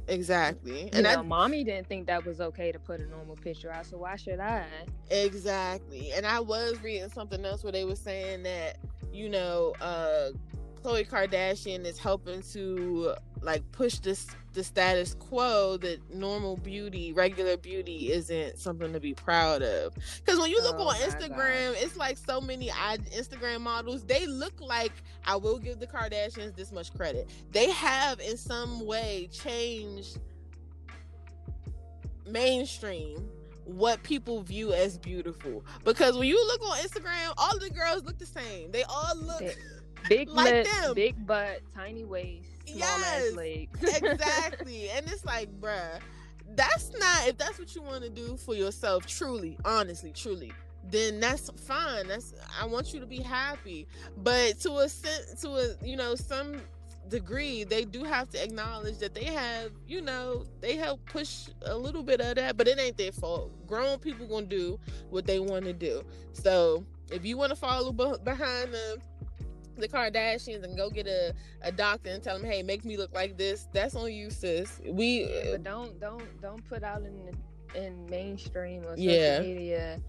Exactly. 0.07 0.83
You 0.83 0.89
and 0.93 1.03
know, 1.03 1.19
I, 1.19 1.21
mommy 1.21 1.63
didn't 1.63 1.87
think 1.87 2.07
that 2.07 2.25
was 2.25 2.41
okay 2.41 2.71
to 2.71 2.79
put 2.79 2.99
a 2.99 3.05
normal 3.05 3.35
picture 3.35 3.71
out, 3.71 3.85
so 3.85 3.97
why 3.97 4.15
should 4.15 4.39
I? 4.39 4.65
Exactly. 5.11 6.11
And 6.13 6.25
I 6.25 6.39
was 6.39 6.81
reading 6.81 7.09
something 7.09 7.45
else 7.45 7.63
where 7.63 7.71
they 7.71 7.85
were 7.85 7.95
saying 7.95 8.43
that, 8.43 8.77
you 9.13 9.29
know, 9.29 9.75
uh 9.81 10.29
Khloe 10.83 11.07
Kardashian 11.07 11.85
is 11.85 11.97
helping 11.97 12.41
to 12.53 13.15
like 13.41 13.69
push 13.71 13.99
this 13.99 14.27
the 14.53 14.63
status 14.63 15.13
quo 15.13 15.77
that 15.77 15.99
normal 16.13 16.57
beauty, 16.57 17.13
regular 17.13 17.55
beauty 17.55 18.11
isn't 18.11 18.57
something 18.57 18.91
to 18.93 18.99
be 18.99 19.13
proud 19.13 19.61
of. 19.61 19.93
Because 20.17 20.39
when 20.39 20.49
you 20.49 20.61
look 20.63 20.75
oh 20.79 20.87
on 20.87 20.95
Instagram, 20.95 21.75
it's 21.81 21.95
like 21.95 22.17
so 22.17 22.41
many 22.41 22.69
Instagram 22.69 23.61
models, 23.61 24.03
they 24.03 24.25
look 24.25 24.59
like 24.59 24.91
I 25.25 25.35
will 25.35 25.59
give 25.59 25.79
the 25.79 25.87
Kardashians 25.87 26.55
this 26.55 26.71
much 26.71 26.93
credit. 26.93 27.29
They 27.51 27.69
have 27.71 28.19
in 28.19 28.37
some 28.37 28.85
way 28.85 29.29
changed 29.31 30.19
mainstream 32.25 33.29
what 33.65 34.01
people 34.01 34.41
view 34.41 34.73
as 34.73 34.97
beautiful. 34.97 35.63
Because 35.83 36.17
when 36.17 36.27
you 36.27 36.43
look 36.47 36.61
on 36.63 36.77
Instagram, 36.79 37.33
all 37.37 37.57
the 37.59 37.69
girls 37.69 38.03
look 38.03 38.17
the 38.17 38.25
same. 38.25 38.71
They 38.71 38.83
all 38.83 39.15
look 39.15 39.43
big 40.07 40.29
like 40.33 40.65
them. 40.65 40.93
big 40.93 41.25
butt, 41.25 41.61
tiny 41.75 42.05
waist, 42.05 42.47
small 42.65 42.79
yes, 42.79 43.29
ass 43.29 43.35
legs. 43.35 43.83
exactly. 44.01 44.89
And 44.89 45.07
it's 45.07 45.25
like, 45.25 45.49
bruh, 45.59 45.99
that's 46.55 46.91
not 46.97 47.27
if 47.27 47.37
that's 47.37 47.59
what 47.59 47.75
you 47.75 47.81
want 47.81 48.03
to 48.03 48.09
do 48.09 48.37
for 48.37 48.55
yourself, 48.55 49.05
truly, 49.05 49.57
honestly, 49.65 50.11
truly. 50.11 50.51
Then 50.91 51.19
that's 51.19 51.49
fine. 51.65 52.07
That's 52.07 52.33
I 52.59 52.65
want 52.65 52.93
you 52.93 52.99
to 52.99 53.05
be 53.05 53.21
happy. 53.21 53.87
But 54.17 54.59
to 54.61 54.77
a 54.77 54.89
sense, 54.89 55.41
to 55.41 55.49
a 55.49 55.85
you 55.85 55.95
know 55.95 56.15
some 56.15 56.61
degree, 57.09 57.63
they 57.63 57.85
do 57.85 58.03
have 58.03 58.29
to 58.29 58.43
acknowledge 58.43 58.99
that 58.99 59.13
they 59.13 59.25
have, 59.25 59.71
you 59.87 60.01
know, 60.01 60.45
they 60.61 60.75
help 60.75 61.03
push 61.05 61.49
a 61.65 61.75
little 61.75 62.03
bit 62.03 62.21
of 62.21 62.35
that, 62.35 62.55
but 62.55 62.67
it 62.67 62.79
ain't 62.79 62.97
their 62.97 63.11
fault. 63.11 63.51
Grown 63.67 63.99
people 63.99 64.27
gonna 64.27 64.45
do 64.45 64.79
what 65.09 65.25
they 65.25 65.39
want 65.39 65.65
to 65.65 65.73
do. 65.73 66.03
So 66.33 66.85
if 67.11 67.25
you 67.25 67.37
want 67.37 67.49
to 67.49 67.55
follow 67.55 67.91
behind 67.91 68.73
them, 68.73 68.99
the 69.79 69.87
Kardashians 69.87 70.63
and 70.63 70.75
go 70.77 70.89
get 70.89 71.07
a, 71.07 71.33
a 71.61 71.71
doctor 71.71 72.09
and 72.09 72.23
tell 72.23 72.37
them, 72.37 72.49
hey, 72.49 72.63
make 72.63 72.85
me 72.85 72.97
look 72.97 73.13
like 73.13 73.37
this. 73.37 73.67
That's 73.73 73.95
on 73.95 74.11
you, 74.11 74.29
sis. 74.29 74.81
We 74.85 75.25
yeah, 75.25 75.51
but 75.51 75.53
uh, 75.53 75.57
don't 75.57 75.99
don't 75.99 76.41
don't 76.41 76.67
put 76.67 76.83
out 76.83 77.01
in 77.03 77.25
the, 77.25 77.85
in 77.85 78.05
mainstream 78.07 78.81
or 78.83 78.97
social 78.97 79.11
yeah. 79.11 79.39
media 79.41 79.99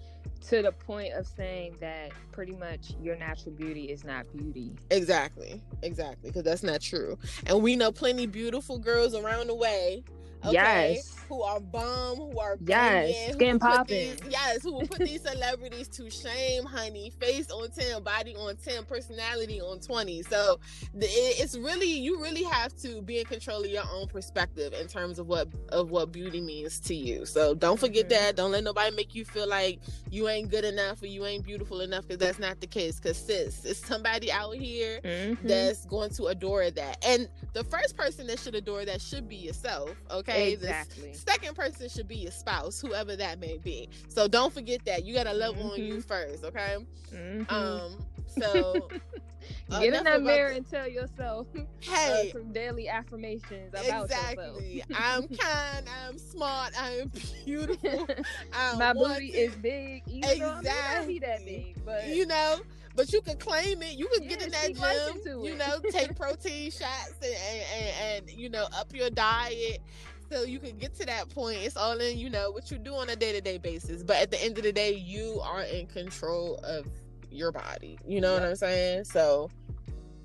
to 0.49 0.63
the 0.63 0.73
point 0.73 1.13
of 1.13 1.27
saying 1.27 1.77
that 1.81 2.13
pretty 2.33 2.55
much 2.55 2.93
your 3.03 3.17
natural 3.17 3.53
beauty 3.53 3.85
is 3.85 4.05
not 4.05 4.27
beauty. 4.37 4.73
Exactly, 4.91 5.63
exactly, 5.83 6.31
because 6.31 6.45
that's 6.45 6.63
not 6.63 6.81
true. 6.81 7.19
And 7.47 7.63
we 7.63 7.77
know 7.77 7.93
plenty 7.93 8.27
beautiful 8.27 8.79
girls 8.79 9.15
around 9.15 9.49
the 9.49 9.55
way 9.55 10.03
Okay? 10.45 10.95
Yes. 10.97 11.17
Who 11.29 11.43
are 11.43 11.61
bomb, 11.61 12.17
who 12.17 12.39
are 12.41 12.59
yes, 12.61 13.35
skin 13.35 13.61
popping. 13.61 14.17
Yes, 14.29 14.65
who 14.65 14.73
will 14.73 14.89
put 14.89 14.99
these 14.99 15.23
celebrities 15.31 15.87
to 15.89 16.11
shame, 16.11 16.65
honey. 16.65 17.13
Face 17.21 17.53
on 17.53 17.71
10, 17.71 18.03
body 18.03 18.35
on 18.35 18.57
10, 18.57 18.85
personality 18.85 19.61
on 19.61 19.79
20. 19.79 20.23
So 20.25 20.59
it's 20.95 21.57
really 21.57 21.87
you 21.87 22.21
really 22.21 22.43
have 22.43 22.75
to 22.79 23.01
be 23.03 23.21
in 23.21 23.27
control 23.27 23.63
of 23.63 23.71
your 23.71 23.85
own 23.93 24.09
perspective 24.09 24.73
in 24.73 24.89
terms 24.89 25.21
of 25.21 25.29
what 25.29 25.47
of 25.69 25.93
what 25.93 26.11
beauty 26.11 26.41
means 26.41 26.81
to 26.81 26.97
you. 26.97 27.25
So 27.27 27.55
don't 27.55 27.79
forget 27.79 28.09
mm-hmm. 28.09 28.25
that. 28.25 28.37
Don't 28.37 28.51
let 28.51 28.65
nobody 28.65 28.97
make 28.97 29.15
you 29.15 29.25
feel 29.25 29.49
like 29.49 29.79
you 30.11 30.29
ain't 30.29 30.51
good 30.51 30.65
enough 30.65 31.01
or 31.01 31.07
you 31.07 31.27
ain't 31.27 31.45
beautiful 31.45 31.81
enough 31.81 32.09
because 32.09 32.19
that's 32.19 32.41
not 32.41 32.61
the 32.61 32.67
case. 32.67 32.99
Cause 32.99 33.17
sis, 33.17 33.65
it's 33.65 33.87
somebody 33.87 34.33
out 34.33 34.57
here 34.57 35.01
mm-hmm. 35.05 35.47
that's 35.47 35.87
going 35.87 36.11
to 36.11 36.25
adore 36.25 36.73
that. 36.73 37.05
And 37.07 37.29
the 37.53 37.63
first 37.63 37.97
person 37.97 38.27
that 38.27 38.41
should 38.41 38.57
adore 38.57 38.85
that 38.85 39.01
should 39.01 39.29
be 39.29 39.37
yourself. 39.37 39.91
Okay 40.11 40.30
Okay. 40.31 40.53
Exactly. 40.53 41.13
The 41.13 41.19
second 41.19 41.55
person 41.55 41.89
should 41.89 42.09
be 42.09 42.17
your 42.17 42.33
spouse, 42.33 42.81
whoever 42.81 43.17
that 43.17 43.41
may 43.41 43.59
be. 43.59 43.89
So 44.09 44.29
don't 44.29 44.53
forget 44.53 44.85
that. 44.85 45.05
You 45.05 45.15
gotta 45.15 45.35
love 45.35 45.57
mm-hmm. 45.57 45.71
on 45.71 45.81
you 45.81 45.95
mm-hmm. 45.95 46.01
first, 46.01 46.45
okay? 46.45 46.77
Mm-hmm. 47.13 47.55
Um, 47.55 47.97
so 48.27 48.89
uh, 49.71 49.81
get 49.81 49.95
in 49.95 50.05
that 50.05 50.23
mirror 50.23 50.51
and 50.51 50.69
tell 50.69 50.89
yourself 50.89 51.47
uh, 51.57 51.63
hey 51.81 52.31
uh, 52.31 52.39
some 52.39 52.53
daily 52.53 52.89
affirmations 52.89 53.75
about 53.75 54.05
exactly. 54.05 54.83
yourself. 54.89 54.91
I'm 55.03 55.29
kind, 55.29 55.87
I'm 56.07 56.19
smart, 56.19 56.73
I 56.81 56.91
am 56.93 57.11
beautiful. 57.45 58.07
I 58.53 58.77
My 58.77 58.93
booty 58.93 59.29
is 59.29 59.55
big. 59.57 60.03
Even 60.07 60.31
exactly. 60.31 61.19
Though 61.19 61.27
that 61.27 61.45
big, 61.45 61.85
but 61.85 62.09
you 62.09 62.27
know 62.27 62.61
but 62.97 63.13
you 63.13 63.21
can 63.21 63.37
claim 63.39 63.83
it. 63.83 63.97
You 63.97 64.09
can 64.09 64.25
yeah, 64.25 64.29
get 64.29 64.43
in 64.43 64.51
that 64.51 64.75
gym, 65.25 65.45
you 65.45 65.57
know, 65.57 65.79
take 65.91 66.17
protein 66.17 66.71
shots 66.71 67.15
and, 67.23 67.33
and, 67.33 67.65
and, 67.73 68.29
and, 68.29 68.39
you 68.39 68.49
know, 68.49 68.67
up 68.75 68.95
your 68.95 69.11
diet 69.11 69.81
so 70.31 70.43
you 70.43 70.59
can 70.59 70.79
get 70.79 70.95
to 70.97 71.07
that 71.07 71.29
point. 71.29 71.59
It's 71.61 71.77
all 71.77 71.99
in, 72.01 72.19
you 72.19 72.31
know, 72.31 72.51
what 72.51 72.71
you 72.71 72.79
do 72.79 72.95
on 72.95 73.09
a 73.11 73.17
day 73.17 73.33
to 73.33 73.41
day 73.41 73.59
basis. 73.59 74.03
But 74.03 74.17
at 74.17 74.31
the 74.31 74.43
end 74.43 74.59
of 74.59 74.65
the 74.65 74.73
day, 74.73 74.95
you 74.95 75.41
are 75.43 75.63
in 75.63 75.87
control 75.87 76.57
of 76.63 76.87
your 77.31 77.53
body. 77.53 77.99
You 78.07 78.21
know 78.21 78.33
what 78.35 78.43
I'm 78.43 78.57
saying? 78.57 79.05
So 79.05 79.51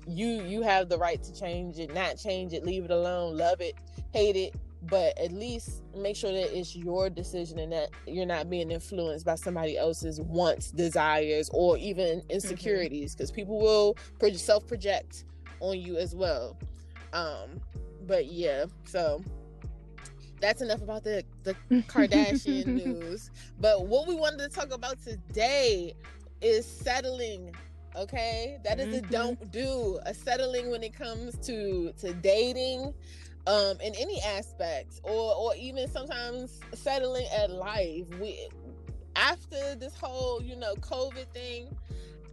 you 0.06 0.42
you 0.42 0.62
have 0.62 0.88
the 0.88 0.98
right 0.98 1.22
to 1.22 1.34
change 1.34 1.78
it, 1.78 1.92
not 1.92 2.16
change 2.16 2.52
it, 2.52 2.64
leave 2.64 2.84
it 2.84 2.90
alone, 2.90 3.36
love 3.36 3.60
it, 3.60 3.74
hate 4.12 4.36
it, 4.36 4.54
but 4.82 5.18
at 5.18 5.32
least 5.32 5.82
make 5.96 6.14
sure 6.14 6.32
that 6.32 6.56
it's 6.56 6.76
your 6.76 7.10
decision 7.10 7.58
and 7.58 7.72
that 7.72 7.90
you're 8.06 8.26
not 8.26 8.48
being 8.48 8.70
influenced 8.70 9.26
by 9.26 9.34
somebody 9.34 9.76
else's 9.76 10.20
wants, 10.20 10.70
desires, 10.70 11.50
or 11.52 11.76
even 11.78 12.20
mm-hmm. 12.20 12.30
insecurities 12.30 13.14
because 13.14 13.30
mm-hmm. 13.30 13.36
people 13.36 13.58
will 13.58 13.96
self 14.34 14.66
project 14.66 15.24
on 15.60 15.80
you 15.80 15.96
as 15.96 16.14
well. 16.14 16.56
Um, 17.12 17.60
but 18.06 18.26
yeah, 18.26 18.66
so 18.84 19.22
that's 20.40 20.62
enough 20.62 20.82
about 20.82 21.04
the 21.04 21.24
the 21.44 21.56
Kardashian 21.88 22.66
news. 22.74 23.30
But 23.58 23.86
what 23.86 24.06
we 24.08 24.14
wanted 24.16 24.38
to 24.38 24.48
talk 24.48 24.72
about 24.72 25.00
today 25.02 25.94
is 26.40 26.66
settling 26.66 27.54
Okay, 27.96 28.58
that 28.64 28.78
is 28.78 28.92
Mhm. 28.92 28.92
a 28.92 29.00
don't 29.02 29.50
do. 29.50 29.98
A 30.04 30.14
settling 30.14 30.70
when 30.70 30.82
it 30.82 30.92
comes 30.92 31.38
to 31.46 31.92
to 31.98 32.12
dating, 32.14 32.92
um, 33.46 33.80
in 33.80 33.94
any 33.94 34.20
aspects, 34.22 35.00
or 35.02 35.34
or 35.34 35.54
even 35.56 35.88
sometimes 35.88 36.60
settling 36.74 37.26
at 37.34 37.50
life. 37.50 38.06
We 38.20 38.48
after 39.16 39.74
this 39.76 39.94
whole 39.96 40.42
you 40.42 40.56
know 40.56 40.74
COVID 40.76 41.32
thing, 41.32 41.74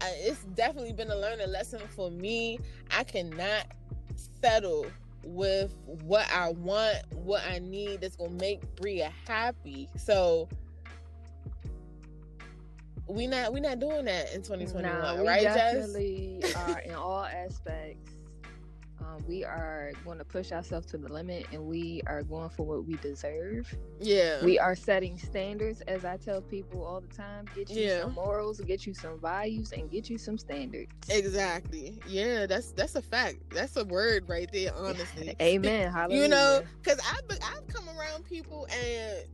I, 0.02 0.14
it's 0.18 0.44
definitely 0.44 0.94
been 0.94 1.12
a 1.12 1.16
learning 1.16 1.50
lesson 1.50 1.80
for 1.96 2.12
me. 2.12 2.60
I 2.92 3.04
cannot 3.04 3.66
settle 4.42 4.86
with 5.24 5.74
what 5.86 6.30
I 6.32 6.50
want, 6.50 6.98
what 7.14 7.44
I 7.50 7.60
need 7.60 8.02
that's 8.02 8.16
gonna 8.16 8.32
make 8.32 8.62
Bria 8.76 9.12
happy. 9.28 9.90
So 9.98 10.48
we 13.08 13.28
not 13.28 13.54
we 13.54 13.60
not 13.60 13.80
doing 13.80 14.06
that 14.06 14.34
in 14.34 14.42
2021, 14.42 14.84
Nah, 14.84 15.22
we 15.22 15.28
right, 15.28 15.42
Jess? 15.42 15.56
definitely 15.56 16.42
are 16.56 16.80
in 16.80 16.94
all 16.94 17.26
aspects. 17.26 18.13
Um, 19.04 19.24
we 19.28 19.44
are 19.44 19.92
going 20.06 20.18
to 20.18 20.24
push 20.24 20.52
ourselves 20.52 20.88
to 20.88 20.98
the 20.98 21.12
limit, 21.12 21.46
and 21.52 21.66
we 21.66 22.02
are 22.08 22.24
going 22.24 22.50
for 22.50 22.66
what 22.66 22.86
we 22.86 22.94
deserve. 22.96 23.74
Yeah. 24.00 24.44
We 24.46 24.58
are 24.60 24.76
setting 24.76 25.18
standards, 25.18 25.82
as 25.82 26.06
I 26.06 26.18
tell 26.18 26.42
people 26.42 26.84
all 26.86 27.02
the 27.02 27.14
time. 27.14 27.46
Get 27.56 27.70
you 27.70 27.84
Yeah. 27.84 28.02
some 28.02 28.14
morals, 28.14 28.60
get 28.62 28.86
you 28.88 28.94
some 28.94 29.20
values, 29.20 29.72
and 29.74 29.90
get 29.92 30.10
you 30.10 30.18
some 30.18 30.38
standards. 30.38 30.92
exactly. 31.10 32.00
Yeah, 32.08 32.46
that's 32.46 32.72
that's 32.72 32.96
a 32.96 33.02
fact. 33.02 33.38
That's 33.50 33.76
a 33.78 33.84
word 33.86 34.30
right 34.30 34.50
there, 34.54 34.74
honestly. 34.76 35.36
Amen. 35.42 35.92
Hallelujah. 35.92 36.22
you 36.24 36.28
know 36.30 36.62
because 36.82 37.00
i've 37.12 37.38
i've 37.44 37.68
come 37.68 37.88
around 37.98 38.24
people 38.26 38.68
and 38.72 39.26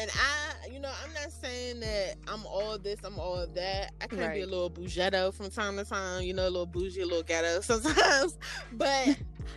and 0.00 0.10
i 0.14 0.66
you 0.72 0.80
know 0.80 0.90
i'm 1.04 1.12
not 1.14 1.30
saying 1.30 1.80
that 1.80 2.14
i'm 2.28 2.44
all 2.46 2.78
this 2.78 2.98
i'm 3.04 3.18
all 3.18 3.46
that 3.54 3.92
i 4.00 4.06
can 4.06 4.18
be 4.18 4.24
a 4.24 4.28
Right. 4.28 4.48
little 4.48 4.70
bougetto 4.70 5.32
from 5.32 5.50
time 5.50 5.76
to 5.76 5.84
time 5.84 6.22
you 6.22 6.34
know 6.34 6.44
a 6.44 6.50
little 6.50 6.66
bougie 6.66 7.02
a 7.02 7.06
little 7.06 7.22
ghetto 7.22 7.60
sometimes 7.62 8.38
but 8.72 9.16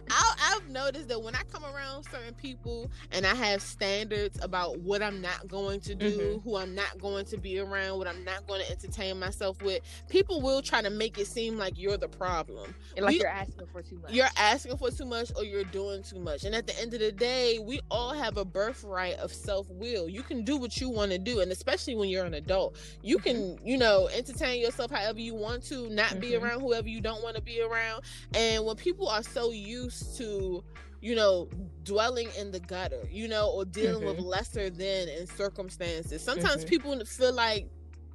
I, 0.10 0.36
i've 0.56 0.70
noticed 0.70 1.08
that 1.10 1.22
when 1.22 1.36
i 1.36 1.42
come 1.52 1.64
around 1.66 2.04
certain 2.04 2.34
people 2.36 2.90
and 3.12 3.26
i 3.26 3.34
have 3.36 3.62
standards 3.62 4.40
about 4.42 4.80
what 4.80 5.02
i'm 5.02 5.22
not 5.22 5.48
going 5.48 5.80
to 5.82 5.96
do 5.96 6.08
Mhm. 6.18 6.44
who 6.44 6.56
i'm 6.58 6.74
not 6.76 6.98
going 7.00 7.26
to 7.26 7.38
be 7.38 7.60
around 7.60 7.98
what 7.98 8.08
i'm 8.08 8.24
not 8.24 8.46
going 8.48 8.62
to 8.64 8.72
entertain 8.72 9.20
myself 9.20 9.62
with 9.62 9.82
people 10.10 10.42
will 10.42 10.62
try 10.62 10.82
to 10.82 10.90
make 10.90 11.18
it 11.18 11.28
seem 11.28 11.58
like 11.58 11.78
you're 11.78 11.98
the 11.98 12.08
problem 12.08 12.74
And 12.96 13.06
like 13.06 13.14
we- 13.14 13.20
you're 13.20 13.28
asking 13.28 13.68
for 13.72 13.82
too 13.82 14.00
much. 14.02 14.12
you're 14.12 14.26
asking 14.38 14.78
for 14.78 14.90
too 14.92 15.06
much 15.06 15.32
or 15.36 15.44
you're 15.44 15.64
doing 15.66 16.04
too 16.04 16.20
much. 16.20 16.44
And 16.44 16.56
at 16.56 16.66
the 16.68 16.80
end 16.80 16.94
of 16.94 17.00
the 17.00 17.12
day, 17.12 17.60
we 17.60 17.80
all 17.92 18.14
have 18.14 18.38
a 18.38 18.46
birthright 18.46 19.16
of 19.16 19.32
self 19.34 19.70
will. 19.70 20.08
You 20.10 20.24
can 20.24 20.44
do 20.44 20.58
what 20.58 20.80
you 20.80 20.90
want 20.90 21.12
to 21.12 21.18
do. 21.18 21.40
And 21.42 21.52
especially 21.52 21.96
when 21.96 22.10
you're 22.10 22.26
an 22.26 22.34
adult, 22.34 22.78
you 23.02 23.18
can, 23.20 23.58
you 23.64 23.78
know, 23.78 24.08
entertain 24.16 24.62
yourself 24.62 24.92
however 24.92 25.20
you 25.20 25.36
want 25.36 25.64
to, 25.66 25.90
not 25.90 26.20
be 26.20 26.32
Mhm. 26.32 26.42
around 26.42 26.62
whoever 26.62 26.88
you 26.88 27.02
don't 27.02 27.22
want 27.24 27.36
to 27.36 27.42
be 27.42 27.62
around. 27.62 28.04
And 28.34 28.66
when 28.66 28.76
people 28.76 29.08
are 29.08 29.24
so 29.24 29.52
used 29.52 29.77
to, 30.18 30.64
you 31.02 31.16
know, 31.16 31.48
dwelling 31.84 32.30
in 32.38 32.52
the 32.52 32.60
gutter, 32.60 33.04
you 33.10 33.28
know, 33.28 33.50
or 33.50 33.66
dealing 33.66 34.04
with 34.04 34.18
lesser 34.20 34.70
than 34.70 35.08
in 35.08 35.28
circumstances, 35.28 36.22
sometimes 36.24 36.64
Mhm. 36.64 36.70
people 36.70 37.06
feel 37.06 37.34
like, 37.34 37.68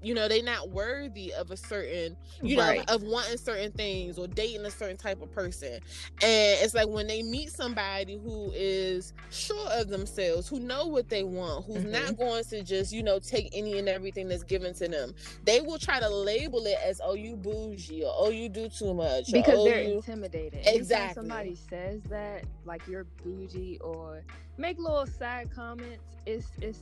you 0.03 0.15
know, 0.15 0.29
they're 0.29 0.43
not 0.43 0.71
worthy 0.71 1.33
of 1.33 1.51
a 1.51 1.57
certain 1.57 2.17
you 2.43 2.57
know, 2.57 2.63
Right. 2.63 2.91
of 2.91 3.03
wanting 3.03 3.37
certain 3.39 3.71
things 3.73 4.19
or 4.19 4.27
dating 4.27 4.65
a 4.67 4.71
certain 4.71 4.97
type 4.97 5.23
of 5.23 5.31
person. 5.33 5.75
And 5.75 6.59
it's 6.61 6.75
like 6.75 6.89
when 6.89 7.07
they 7.07 7.23
meet 7.23 7.51
somebody 7.51 8.19
who 8.19 8.51
is 8.55 9.13
sure 9.31 9.69
of 9.71 9.89
themselves, 9.89 10.49
who 10.49 10.59
know 10.61 10.87
what 10.87 11.09
they 11.09 11.23
want, 11.23 11.65
who's 11.67 11.85
Mhm. 11.85 11.91
not 11.91 12.17
going 12.19 12.45
to 12.45 12.63
just, 12.63 12.93
you 12.93 13.03
know, 13.03 13.19
take 13.21 13.51
any 13.53 13.79
and 13.79 13.89
everything 13.89 14.29
that's 14.29 14.43
given 14.43 14.75
to 14.75 14.89
them. 14.89 15.15
They 15.45 15.61
will 15.61 15.79
try 15.79 16.01
to 16.01 16.09
label 16.09 16.67
it 16.67 16.79
as, 16.85 17.01
oh, 17.05 17.15
you 17.15 17.37
bougie 17.37 18.03
or 18.05 18.13
oh, 18.15 18.31
you 18.31 18.49
do 18.49 18.69
too 18.69 18.93
much. 18.95 19.29
or, 19.29 19.33
because 19.33 19.59
oh, 19.59 19.65
they're 19.65 19.83
you... 19.83 19.95
intimidated. 19.97 20.61
Exactly. 20.67 21.15
somebody 21.15 21.55
says 21.55 22.03
that, 22.05 22.45
like 22.65 22.87
you're 22.89 23.05
bougie 23.25 23.79
or 23.81 24.23
make 24.57 24.79
little 24.79 25.07
side 25.07 25.51
comments, 25.55 26.03
it's 26.27 26.47
it's 26.61 26.79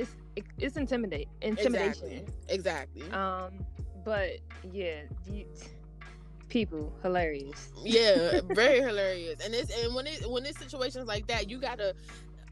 it's 0.00 0.48
it's 0.58 0.76
intimidate 0.76 1.28
intimidation. 1.42 2.06
Exactly. 2.06 2.24
Exactly. 2.48 3.10
Um, 3.12 3.64
but 4.04 4.38
yeah, 4.72 5.02
you, 5.26 5.44
people 6.48 6.92
hilarious. 7.02 7.68
yeah 7.84 8.40
very 8.50 8.80
hilarious 8.80 9.44
and 9.44 9.54
it's 9.54 9.70
and 9.84 9.94
when 9.94 10.06
it 10.06 10.28
when 10.28 10.44
it's 10.44 10.58
situations 10.58 11.06
like 11.06 11.26
that 11.28 11.48
you 11.48 11.58
gotta 11.60 11.94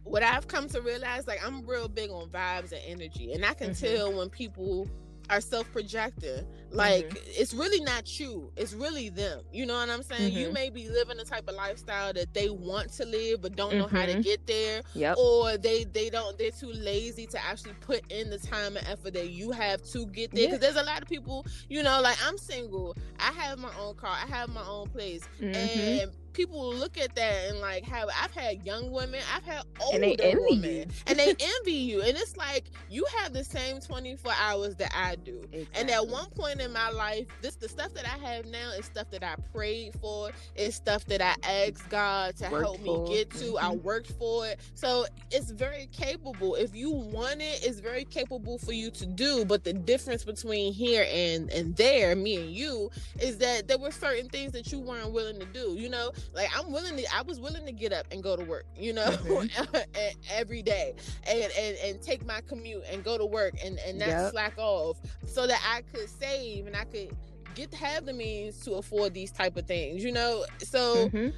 what 0.04 0.22
i've 0.22 0.46
come 0.46 0.68
to 0.68 0.80
realize 0.80 1.26
like 1.26 1.44
i'm 1.44 1.66
real 1.66 1.88
big 1.88 2.08
on 2.11 2.28
vibes 2.28 2.70
and 2.70 2.80
energy 2.87 3.32
and 3.32 3.44
i 3.44 3.52
can 3.54 3.70
Mhm. 3.70 3.80
tell 3.96 4.12
when 4.16 4.28
people 4.30 4.88
are 5.30 5.40
self-projecting 5.40 6.46
like 6.70 7.22
it's 7.26 7.54
really 7.54 7.81
not 7.81 8.18
you 8.20 8.52
it's 8.57 8.74
really 8.74 9.09
them 9.09 9.40
you 9.52 9.64
know 9.64 9.74
what 9.74 9.88
i'm 9.88 10.02
saying 10.02 10.33
you 10.33 10.48
Mhm. 10.48 10.52
may 10.52 10.70
be 10.70 10.88
living 10.88 11.16
the 11.16 11.24
type 11.24 11.48
of 11.48 11.54
lifestyle 11.54 12.12
that 12.12 12.33
they 12.35 12.50
want 12.50 12.92
to 12.92 13.04
live 13.07 13.40
but 13.40 13.57
don't 13.57 13.74
know 13.76 13.87
how 13.87 14.04
to 14.04 14.14
Mhm. 14.14 14.22
get 14.22 14.46
there 14.46 14.83
Yep. 14.94 15.16
or 15.16 15.57
they 15.57 15.85
they 15.85 16.11
don't 16.11 16.37
they're 16.38 16.50
too 16.50 16.72
lazy 16.72 17.26
to 17.28 17.42
actually 17.44 17.74
put 17.81 18.02
in 18.12 18.28
the 18.31 18.38
time 18.38 18.76
and 18.76 18.87
effort 18.87 19.14
that 19.14 19.31
you 19.31 19.50
have 19.50 19.83
to 19.92 20.07
get 20.07 20.31
there 20.33 20.42
Yeah. 20.44 20.46
because 20.48 20.61
there's 20.61 20.76
a 20.76 20.87
lot 20.87 21.00
of 21.02 21.09
people 21.09 21.46
you 21.70 21.83
know 21.83 22.00
like 22.02 22.18
i'm 22.26 22.37
single 22.37 22.94
i 23.18 23.33
have 23.33 23.59
my 23.59 23.72
own 23.78 23.94
car 23.94 24.16
i 24.22 24.26
have 24.26 24.48
my 24.50 24.64
own 24.66 24.88
place 24.88 25.22
Mhm. 25.40 25.54
and 25.54 26.12
people 26.35 26.72
look 26.72 26.96
at 26.96 27.12
that 27.16 27.48
and 27.48 27.59
like 27.59 27.83
have 27.85 28.09
i've 28.22 28.31
had 28.31 28.64
young 28.64 28.92
women 28.92 29.20
i've 29.35 29.42
had 29.42 29.62
older 29.81 29.94
And 29.96 30.04
they 30.04 30.14
envy 30.22 30.38
women 30.50 30.70
you. 30.70 30.87
and 31.09 31.18
they 31.18 31.35
envy 31.40 31.72
you 31.72 32.00
and 32.02 32.16
it's 32.16 32.37
like 32.37 32.70
you 32.88 33.04
have 33.16 33.33
the 33.33 33.42
same 33.42 33.81
24 33.81 34.33
hours 34.40 34.76
that 34.76 34.92
i 34.94 35.16
do 35.16 35.42
and 35.74 35.90
at 35.90 36.07
one 36.07 36.28
point 36.31 36.58
in 36.61 36.73
my 36.73 36.90
life, 36.90 37.27
this 37.40 37.57
the 37.57 37.68
stuff 37.68 37.92
that 37.94 38.05
I 38.07 38.18
have 38.18 38.47
now 38.47 38.73
is 38.73 38.87
stuff 38.87 39.11
that 39.11 39.23
I 39.25 39.35
prayed 39.53 39.94
for. 40.01 40.31
It's 40.55 40.77
stuff 40.77 41.05
that 41.07 41.21
I 41.23 41.35
asked 41.49 41.88
God 41.88 42.37
to 42.37 42.49
Worked 42.49 42.64
help 42.64 42.81
me 42.81 43.01
get 43.07 43.33
to. 43.35 43.59
I 43.59 43.71
Mhm. 43.71 43.83
worked 43.83 44.12
for 44.12 44.47
it. 44.47 44.61
So 44.75 45.07
it's 45.31 45.51
very 45.51 45.87
capable. 45.92 46.55
If 46.55 46.75
you 46.75 46.90
want 46.92 47.40
it, 47.40 47.64
it's 47.64 47.81
very 47.81 48.05
capable 48.05 48.59
for 48.59 48.73
you 48.73 48.90
to 48.92 49.07
do. 49.07 49.44
But 49.44 49.64
the 49.64 49.73
difference 49.73 50.25
between 50.25 50.73
here 50.73 51.07
and 51.11 51.51
and 51.51 51.77
there, 51.77 52.14
me 52.16 52.44
and 52.47 52.51
you, 52.55 52.90
is 53.21 53.38
that 53.38 53.68
there 53.68 53.79
were 53.79 53.90
certain 53.92 54.29
things 54.29 54.53
that 54.53 54.73
you 54.73 54.81
weren't 54.81 55.12
willing 55.12 55.38
to 55.40 55.47
do. 55.47 55.75
You 55.79 55.88
know, 55.88 56.12
like 56.35 56.49
I'm 56.57 56.73
willing 56.73 56.97
to 56.97 57.05
I 57.14 57.23
was 57.23 57.40
willing 57.40 57.66
to 57.66 57.73
get 57.73 57.92
up 57.92 58.07
and 58.11 58.23
go 58.23 58.37
to 58.37 58.42
work, 58.42 58.64
you 58.77 58.92
know, 58.92 59.11
Mhm. 59.11 59.51
every 60.31 60.62
day 60.62 60.94
and, 61.27 61.53
and 61.59 61.77
and 61.85 62.03
take 62.03 62.25
my 62.25 62.40
commute 62.42 62.83
and 62.90 63.03
go 63.05 63.18
to 63.18 63.27
work 63.27 63.55
and 63.64 63.79
and 63.87 63.99
not 63.99 64.09
Yep. 64.09 64.21
slack 64.21 64.55
off 64.59 64.99
so 65.27 65.47
that 65.47 65.61
I 65.64 65.83
could 65.83 66.09
save 66.48 66.66
and 66.66 66.76
I 66.76 66.84
could 66.84 67.16
get 67.54 67.70
to 67.72 67.76
have 67.76 68.06
the 68.06 68.12
means 68.12 68.58
to 68.61 68.74
afford 68.74 69.14
these 69.14 69.32
type 69.32 69.56
of 69.56 69.66
things, 69.66 70.04
you 70.04 70.12
know. 70.12 70.44
So 70.62 71.08
Mhm. 71.08 71.32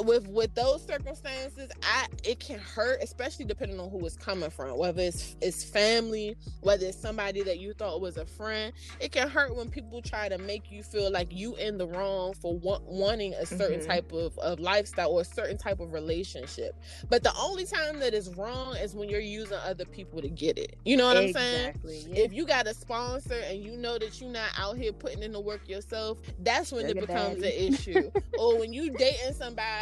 With 0.00 0.26
with 0.28 0.54
those 0.54 0.84
circumstances, 0.86 1.70
I 1.82 2.06
it 2.24 2.40
can 2.40 2.58
hurt, 2.58 3.02
especially 3.02 3.44
depending 3.44 3.78
on 3.80 3.90
who 3.90 4.04
it's 4.06 4.16
coming 4.16 4.50
from. 4.50 4.76
Whether 4.78 5.02
it's 5.02 5.36
it's 5.40 5.64
family, 5.64 6.36
whether 6.60 6.86
it's 6.86 6.98
somebody 7.00 7.42
that 7.42 7.58
you 7.58 7.72
thought 7.74 8.00
was 8.00 8.16
a 8.16 8.24
friend, 8.26 8.72
it 9.00 9.12
can 9.12 9.28
hurt 9.28 9.54
when 9.56 9.68
people 9.70 10.02
try 10.02 10.28
to 10.28 10.38
make 10.38 10.70
you 10.70 10.82
feel 10.82 11.10
like 11.10 11.28
you 11.32 11.56
in 11.56 11.78
the 11.78 11.86
wrong 11.86 12.34
for 12.34 12.56
want, 12.58 12.82
wanting 12.84 13.34
a 13.34 13.46
certain 13.46 13.80
Mhm. 13.80 13.86
type 13.86 14.12
of, 14.12 14.36
of 14.38 14.60
lifestyle 14.60 15.10
or 15.12 15.20
a 15.22 15.24
certain 15.24 15.56
type 15.58 15.80
of 15.80 15.92
relationship. 15.92 16.74
But 17.08 17.22
the 17.22 17.32
only 17.38 17.64
time 17.64 17.98
that 18.00 18.14
is 18.14 18.34
wrong 18.36 18.76
is 18.76 18.94
when 18.94 19.08
you're 19.08 19.20
using 19.20 19.58
other 19.64 19.84
people 19.84 20.20
to 20.22 20.28
get 20.28 20.58
it. 20.58 20.76
You 20.84 20.96
know 20.96 21.06
what 21.06 21.16
I'm 21.16 21.32
saying? 21.32 21.68
Exactly. 21.68 22.04
Yeah. 22.08 22.24
if 22.24 22.32
you 22.32 22.46
got 22.46 22.66
a 22.66 22.74
sponsor 22.74 23.40
and 23.48 23.62
you 23.62 23.76
know 23.76 23.98
that 23.98 24.20
you're 24.20 24.30
not 24.30 24.50
out 24.58 24.76
here 24.76 24.92
putting 24.92 25.22
in 25.22 25.32
the 25.32 25.40
work 25.40 25.68
yourself, 25.68 26.18
that's 26.40 26.72
when 26.72 26.86
it 26.86 26.98
becomes 26.98 27.38
an 27.42 27.52
issue. 27.52 28.10
or 28.38 28.58
when 28.58 28.72
you 28.72 28.90
dating 28.90 29.34
somebody 29.34 29.81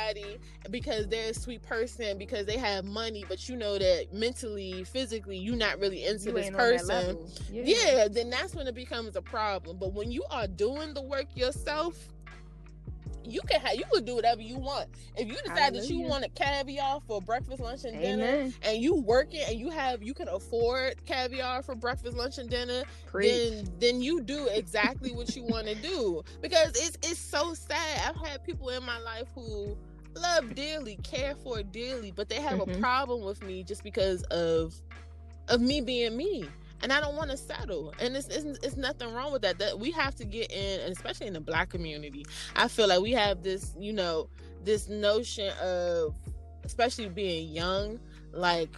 because 0.70 1.06
they're 1.08 1.30
a 1.30 1.34
sweet 1.34 1.62
person 1.62 2.18
because 2.18 2.46
they 2.46 2.56
have 2.58 2.84
money, 2.84 3.24
but 3.28 3.48
you 3.48 3.56
know 3.56 3.78
that 3.78 4.12
mentally, 4.12 4.84
physically, 4.84 5.36
you're 5.38 5.56
not 5.56 5.78
really 5.78 6.04
into 6.04 6.26
You 6.26 6.32
this 6.32 6.46
ain't 6.46 6.56
on 6.56 6.60
that 6.60 6.78
person. 6.78 6.88
level. 6.88 7.30
Yeah, 7.50 8.08
then 8.10 8.30
that's 8.30 8.54
when 8.54 8.66
it 8.66 8.74
becomes 8.74 9.16
a 9.16 9.22
problem. 9.22 9.78
But 9.78 9.92
when 9.94 10.10
you 10.10 10.24
are 10.30 10.46
doing 10.46 10.94
the 10.94 11.02
work 11.02 11.26
yourself, 11.34 11.96
you 13.22 13.40
can 13.48 13.60
have 13.60 13.74
you 13.76 13.84
can 13.92 14.04
do 14.04 14.14
whatever 14.14 14.40
you 14.40 14.56
want. 14.58 14.88
If 15.16 15.28
you 15.28 15.36
decide 15.44 15.74
that 15.74 15.88
you 15.88 16.00
want 16.00 16.24
a 16.24 16.28
caviar 16.30 17.00
for 17.06 17.20
breakfast, 17.20 17.60
lunch, 17.60 17.84
and 17.84 18.00
dinner, 18.00 18.50
and 18.62 18.78
you 18.82 18.94
work 18.96 19.34
it 19.34 19.48
and 19.48 19.58
you 19.58 19.70
have 19.70 20.02
you 20.02 20.14
can 20.14 20.28
afford 20.28 21.04
caviar 21.04 21.62
for 21.62 21.74
breakfast, 21.74 22.16
lunch, 22.16 22.38
and 22.38 22.48
dinner, 22.48 22.82
Preach. 23.06 23.30
then 23.30 23.68
then 23.78 24.02
you 24.02 24.22
do 24.22 24.46
exactly 24.48 25.12
what 25.12 25.36
you 25.36 25.44
want 25.44 25.66
to 25.66 25.74
do 25.76 26.22
because 26.40 26.70
it's 26.70 26.96
it's 27.02 27.20
so 27.20 27.54
sad. 27.54 28.00
I've 28.08 28.26
had 28.26 28.42
people 28.42 28.70
in 28.70 28.82
my 28.84 28.98
life 29.00 29.28
who 29.34 29.76
love 30.16 30.54
dearly, 30.54 30.96
care 31.02 31.34
for 31.36 31.62
dearly, 31.62 32.10
but 32.10 32.28
they 32.28 32.40
have 32.40 32.60
a 32.60 32.66
Mhm. 32.66 32.80
problem 32.80 33.22
with 33.24 33.42
me 33.42 33.62
just 33.64 33.82
because 33.84 34.22
of 34.24 34.74
of 35.48 35.60
me 35.60 35.80
being 35.80 36.16
me. 36.16 36.44
And 36.82 36.92
I 36.92 37.00
don't 37.00 37.14
want 37.16 37.30
to 37.30 37.36
settle, 37.36 37.92
and 37.98 38.16
it's, 38.16 38.28
it's 38.28 38.58
it's 38.64 38.76
nothing 38.76 39.12
wrong 39.12 39.32
with 39.32 39.42
that. 39.42 39.58
That 39.58 39.78
we 39.78 39.90
have 39.90 40.14
to 40.16 40.24
get 40.24 40.50
in, 40.50 40.80
and 40.80 40.92
especially 40.92 41.26
in 41.26 41.34
the 41.34 41.40
black 41.40 41.68
community, 41.68 42.24
I 42.56 42.68
feel 42.68 42.88
like 42.88 43.00
we 43.02 43.12
have 43.12 43.42
this, 43.42 43.74
you 43.78 43.92
know, 43.92 44.30
this 44.64 44.88
notion 44.88 45.52
of, 45.60 46.14
especially 46.64 47.08
being 47.10 47.50
young, 47.52 48.00
like 48.32 48.70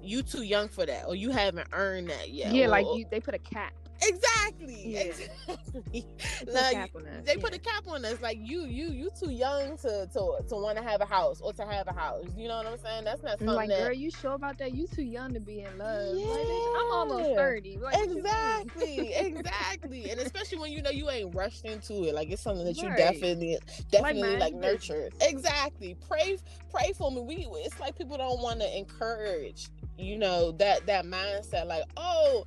you 0.00 0.22
too 0.22 0.42
young 0.44 0.68
for 0.68 0.86
that, 0.86 1.06
or 1.08 1.16
you 1.16 1.30
haven't 1.30 1.66
earned 1.72 2.08
that 2.10 2.30
yet. 2.30 2.54
yeah, 2.54 2.66
or- 2.66 2.68
like 2.68 2.86
you, 2.94 3.04
they 3.10 3.18
put 3.18 3.34
a 3.34 3.38
cap. 3.38 3.72
Exactly. 4.02 4.82
Yeah. 4.86 5.00
Exactly. 5.00 6.06
Like 6.46 6.72
cap 6.72 6.90
on 6.94 7.06
us, 7.06 7.24
they 7.26 7.36
put 7.36 7.54
a 7.54 7.58
cap 7.58 7.84
on 7.88 8.04
us. 8.04 8.20
Like 8.20 8.38
you, 8.40 8.62
you, 8.62 8.88
you 8.88 9.10
too 9.18 9.30
young 9.30 9.76
to 9.78 10.06
to 10.12 10.38
to 10.48 10.54
want 10.54 10.76
to 10.78 10.84
have 10.84 11.00
a 11.00 11.06
house 11.06 11.40
or 11.40 11.52
to 11.54 11.64
have 11.64 11.88
a 11.88 11.92
house. 11.92 12.26
You 12.36 12.48
know 12.48 12.58
what 12.58 12.66
I'm 12.66 12.78
saying? 12.78 13.04
That's 13.04 13.22
not 13.22 13.38
something 13.38 13.54
like, 13.54 13.70
that. 13.70 13.84
girl, 13.84 13.92
you 13.92 14.10
sure 14.10 14.34
about 14.34 14.58
that? 14.58 14.72
You 14.72 14.86
too 14.86 15.02
young 15.02 15.32
to 15.34 15.40
be 15.40 15.60
in 15.60 15.78
love. 15.78 16.14
Like, 16.14 16.46
I'm 16.76 16.92
almost 16.92 17.34
thirty. 17.36 17.78
Like, 17.78 17.96
what 17.96 18.08
you 18.08 18.14
mean? 18.16 18.24
Exactly, 18.26 19.14
exactly, 19.14 20.10
and 20.10 20.20
especially 20.20 20.58
when 20.58 20.72
you 20.72 20.82
know 20.82 20.90
you 20.90 21.10
ain't 21.10 21.34
rushed 21.34 21.64
into 21.64 22.04
it, 22.04 22.14
like 22.14 22.30
it's 22.30 22.42
something 22.42 22.64
that 22.64 22.76
you 22.76 22.88
Right. 22.88 22.96
definitely, 22.96 23.58
definitely 23.90 24.36
like 24.36 24.54
nurture. 24.54 25.10
Exactly, 25.20 25.96
pray, 26.08 26.36
pray 26.70 26.92
for 26.96 27.10
me. 27.10 27.22
We, 27.22 27.36
it's 27.64 27.80
like 27.80 27.96
people 27.96 28.16
don't 28.16 28.40
want 28.40 28.60
to 28.60 28.76
encourage, 28.76 29.68
you 29.98 30.18
know, 30.18 30.52
that 30.52 30.86
that 30.86 31.04
mindset. 31.04 31.66
Like, 31.66 31.84
oh, 31.96 32.46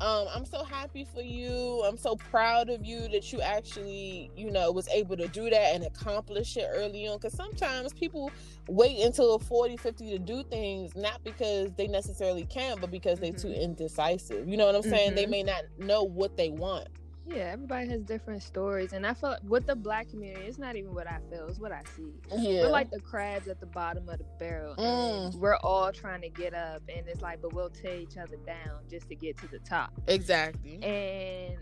um, 0.00 0.28
I'm 0.32 0.44
so 0.44 0.62
happy 0.64 1.04
for 1.12 1.22
you. 1.22 1.82
I'm 1.84 1.96
so 1.96 2.14
proud 2.14 2.70
of 2.70 2.84
you 2.84 3.08
that 3.08 3.32
you 3.32 3.40
actually, 3.40 4.30
you 4.36 4.50
know, 4.50 4.70
was 4.70 4.88
able 4.88 5.16
to 5.16 5.26
do 5.26 5.50
that 5.50 5.74
and 5.74 5.82
accomplish 5.84 6.56
it 6.56 6.68
early 6.72 7.08
on. 7.08 7.16
Because 7.18 7.34
sometimes 7.34 7.92
people 7.92 8.30
wait 8.68 9.00
until 9.00 9.38
40, 9.40 9.76
50 9.76 10.10
to 10.10 10.18
do 10.20 10.44
things, 10.44 10.94
not 10.94 11.24
because 11.24 11.72
they 11.74 11.88
necessarily 11.88 12.44
can, 12.44 12.78
but 12.78 12.92
because 12.92 13.18
they're 13.18 13.32
too 13.32 13.50
indecisive. 13.50 14.48
You 14.48 14.56
know 14.56 14.66
what 14.66 14.76
I'm 14.76 14.82
saying? 14.82 15.16
They 15.16 15.26
Mhm. 15.26 15.30
may 15.30 15.42
not 15.42 15.62
know 15.78 16.04
what 16.04 16.36
they 16.36 16.50
want. 16.50 16.86
Yeah, 17.28 17.50
everybody 17.52 17.88
has 17.88 18.02
different 18.02 18.42
stories, 18.42 18.92
and 18.94 19.06
I 19.06 19.12
feel 19.12 19.30
like 19.30 19.40
with 19.44 19.66
the 19.66 19.76
black 19.76 20.08
community, 20.08 20.46
it's 20.46 20.58
not 20.58 20.76
even 20.76 20.94
what 20.94 21.06
I 21.06 21.18
feel; 21.30 21.46
it's 21.46 21.58
what 21.58 21.72
I 21.72 21.82
see. 21.94 22.10
Yeah. 22.34 22.62
We're 22.62 22.70
like 22.70 22.90
the 22.90 23.00
crabs 23.00 23.48
at 23.48 23.60
the 23.60 23.66
bottom 23.66 24.08
of 24.08 24.18
the 24.18 24.24
barrel. 24.38 24.74
Mm. 24.76 25.34
We're 25.34 25.56
all 25.56 25.92
trying 25.92 26.22
to 26.22 26.30
get 26.30 26.54
up, 26.54 26.82
and 26.88 27.06
it's 27.06 27.20
like, 27.20 27.42
but 27.42 27.52
we'll 27.52 27.68
tear 27.70 27.96
each 27.96 28.16
other 28.16 28.36
down 28.46 28.80
just 28.90 29.08
to 29.08 29.14
get 29.14 29.36
to 29.38 29.48
the 29.48 29.58
top. 29.58 29.92
exactly. 30.06 30.82
And 30.82 31.58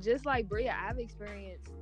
just 0.00 0.24
like 0.26 0.48
Bria, 0.48 0.74
I've 0.78 0.98
experienced. 0.98 1.72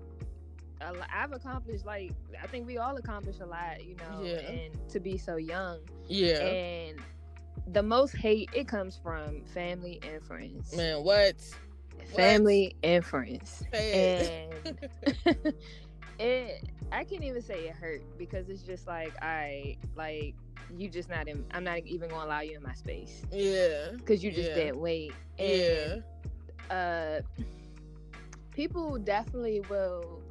A 0.82 0.94
lot, 0.94 1.08
I've 1.14 1.32
accomplished 1.32 1.84
like 1.84 2.12
I 2.42 2.46
think 2.46 2.66
we 2.66 2.78
all 2.78 2.96
accomplish 2.96 3.40
a 3.40 3.44
lot, 3.46 3.84
you 3.84 3.96
know, 3.96 4.22
Yeah. 4.22 4.38
and 4.38 4.88
to 4.88 4.98
be 4.98 5.18
so 5.18 5.36
young. 5.36 5.80
Yeah. 6.08 6.38
And 6.40 6.98
the 7.74 7.82
most 7.82 8.16
hate 8.16 8.48
it 8.54 8.66
comes 8.66 8.98
from 9.02 9.44
family 9.44 10.00
and 10.02 10.22
friends. 10.24 10.74
Man, 10.74 11.04
what? 11.04 11.36
Family 12.06 12.76
and 12.82 13.04
friends. 13.04 13.64
And 13.92 14.30
it 16.18 16.64
I 16.92 17.04
can't 17.04 17.22
even 17.24 17.42
say 17.42 17.66
it 17.66 17.74
hurt 17.74 18.02
because 18.18 18.48
it's 18.48 18.62
just 18.62 18.86
like 18.86 19.14
I 19.22 19.76
like 19.96 20.34
you 20.76 20.88
just 20.88 21.08
not 21.08 21.28
in 21.28 21.44
I'm 21.52 21.64
not 21.64 21.78
even 21.80 22.08
gonna 22.10 22.26
allow 22.26 22.40
you 22.40 22.56
in 22.56 22.62
my 22.62 22.74
space. 22.74 23.24
Yeah. 23.32 23.92
Because 23.96 24.22
you 24.24 24.30
just 24.32 24.52
Yeah. 24.52 24.54
didn't 24.54 24.78
wait. 24.80 25.16
Yeah. 25.38 25.96
Uh 26.70 27.20
people 28.52 28.98
definitely 28.98 29.60
will 29.60 30.22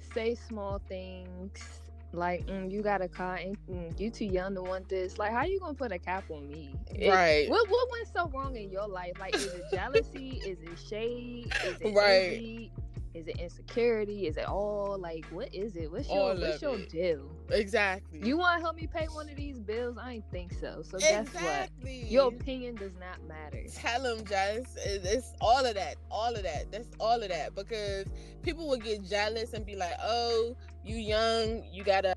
say 0.00 0.34
small 0.34 0.78
things 0.88 1.87
like 2.12 2.46
mm, 2.46 2.70
you 2.70 2.82
got 2.82 3.02
a 3.02 3.08
car 3.08 3.34
and 3.36 3.56
mm, 3.70 4.00
you 4.00 4.10
too 4.10 4.24
young 4.24 4.54
to 4.54 4.62
want 4.62 4.88
this 4.88 5.18
like 5.18 5.30
how 5.32 5.44
you 5.44 5.60
gonna 5.60 5.74
put 5.74 5.92
a 5.92 5.98
cap 5.98 6.24
on 6.30 6.48
me 6.48 6.74
It- 6.94 7.10
Right. 7.10 7.48
what 7.50 7.68
what 7.68 7.88
went 7.92 8.08
so 8.12 8.28
wrong 8.34 8.56
in 8.56 8.70
your 8.70 8.88
life 8.88 9.12
like 9.20 9.34
is 9.34 9.46
it 9.46 9.64
jealousy 9.70 10.40
is 10.46 10.58
it 10.62 10.78
shade 10.88 11.52
is 11.66 11.76
it 11.80 11.94
Right. 11.94 12.32
envy? 12.34 12.72
is 13.14 13.26
it 13.26 13.38
insecurity 13.38 14.26
is 14.26 14.36
it 14.36 14.46
all 14.46 14.96
like 14.98 15.24
what 15.30 15.52
is 15.54 15.76
it 15.76 15.90
what's 15.90 16.08
your 16.08 16.18
All 16.18 16.36
what's 16.36 16.62
your 16.62 16.78
it. 16.78 16.90
deal 16.90 17.28
Exactly. 17.50 18.20
you 18.22 18.36
want 18.36 18.58
to 18.58 18.62
help 18.62 18.76
me 18.76 18.86
pay 18.86 19.06
one 19.06 19.28
of 19.28 19.36
these 19.36 19.58
bills 19.58 19.96
i 19.98 20.12
ain't 20.14 20.30
think 20.30 20.52
so 20.52 20.82
so 20.82 20.98
guess 20.98 21.26
what 21.34 21.42
exactly. 21.42 22.04
your 22.06 22.28
opinion 22.28 22.74
does 22.76 22.92
not 23.00 23.20
matter 23.26 23.64
Tell 23.74 24.02
them, 24.02 24.24
Jess. 24.24 24.76
It- 24.76 25.04
It's 25.04 25.32
all 25.40 25.64
of 25.64 25.74
that. 25.74 25.96
All 26.10 26.34
of 26.34 26.42
that. 26.42 26.70
That's 26.72 26.88
all 27.00 27.22
of 27.22 27.28
that. 27.28 27.54
Because 27.54 28.06
people 28.42 28.66
will 28.68 28.76
get 28.78 29.02
jealous 29.04 29.52
and 29.52 29.64
be 29.66 29.76
like, 29.76 29.92
"Oh, 30.02 30.56
you 30.88 30.96
young. 30.96 31.64
You 31.72 31.84
gotta." 31.84 32.14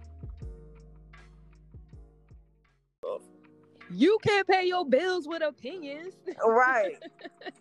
you 3.93 4.17
can't 4.23 4.47
pay 4.47 4.65
your 4.65 4.85
bills 4.85 5.27
with 5.27 5.43
opinions 5.43 6.13
Right. 6.45 6.97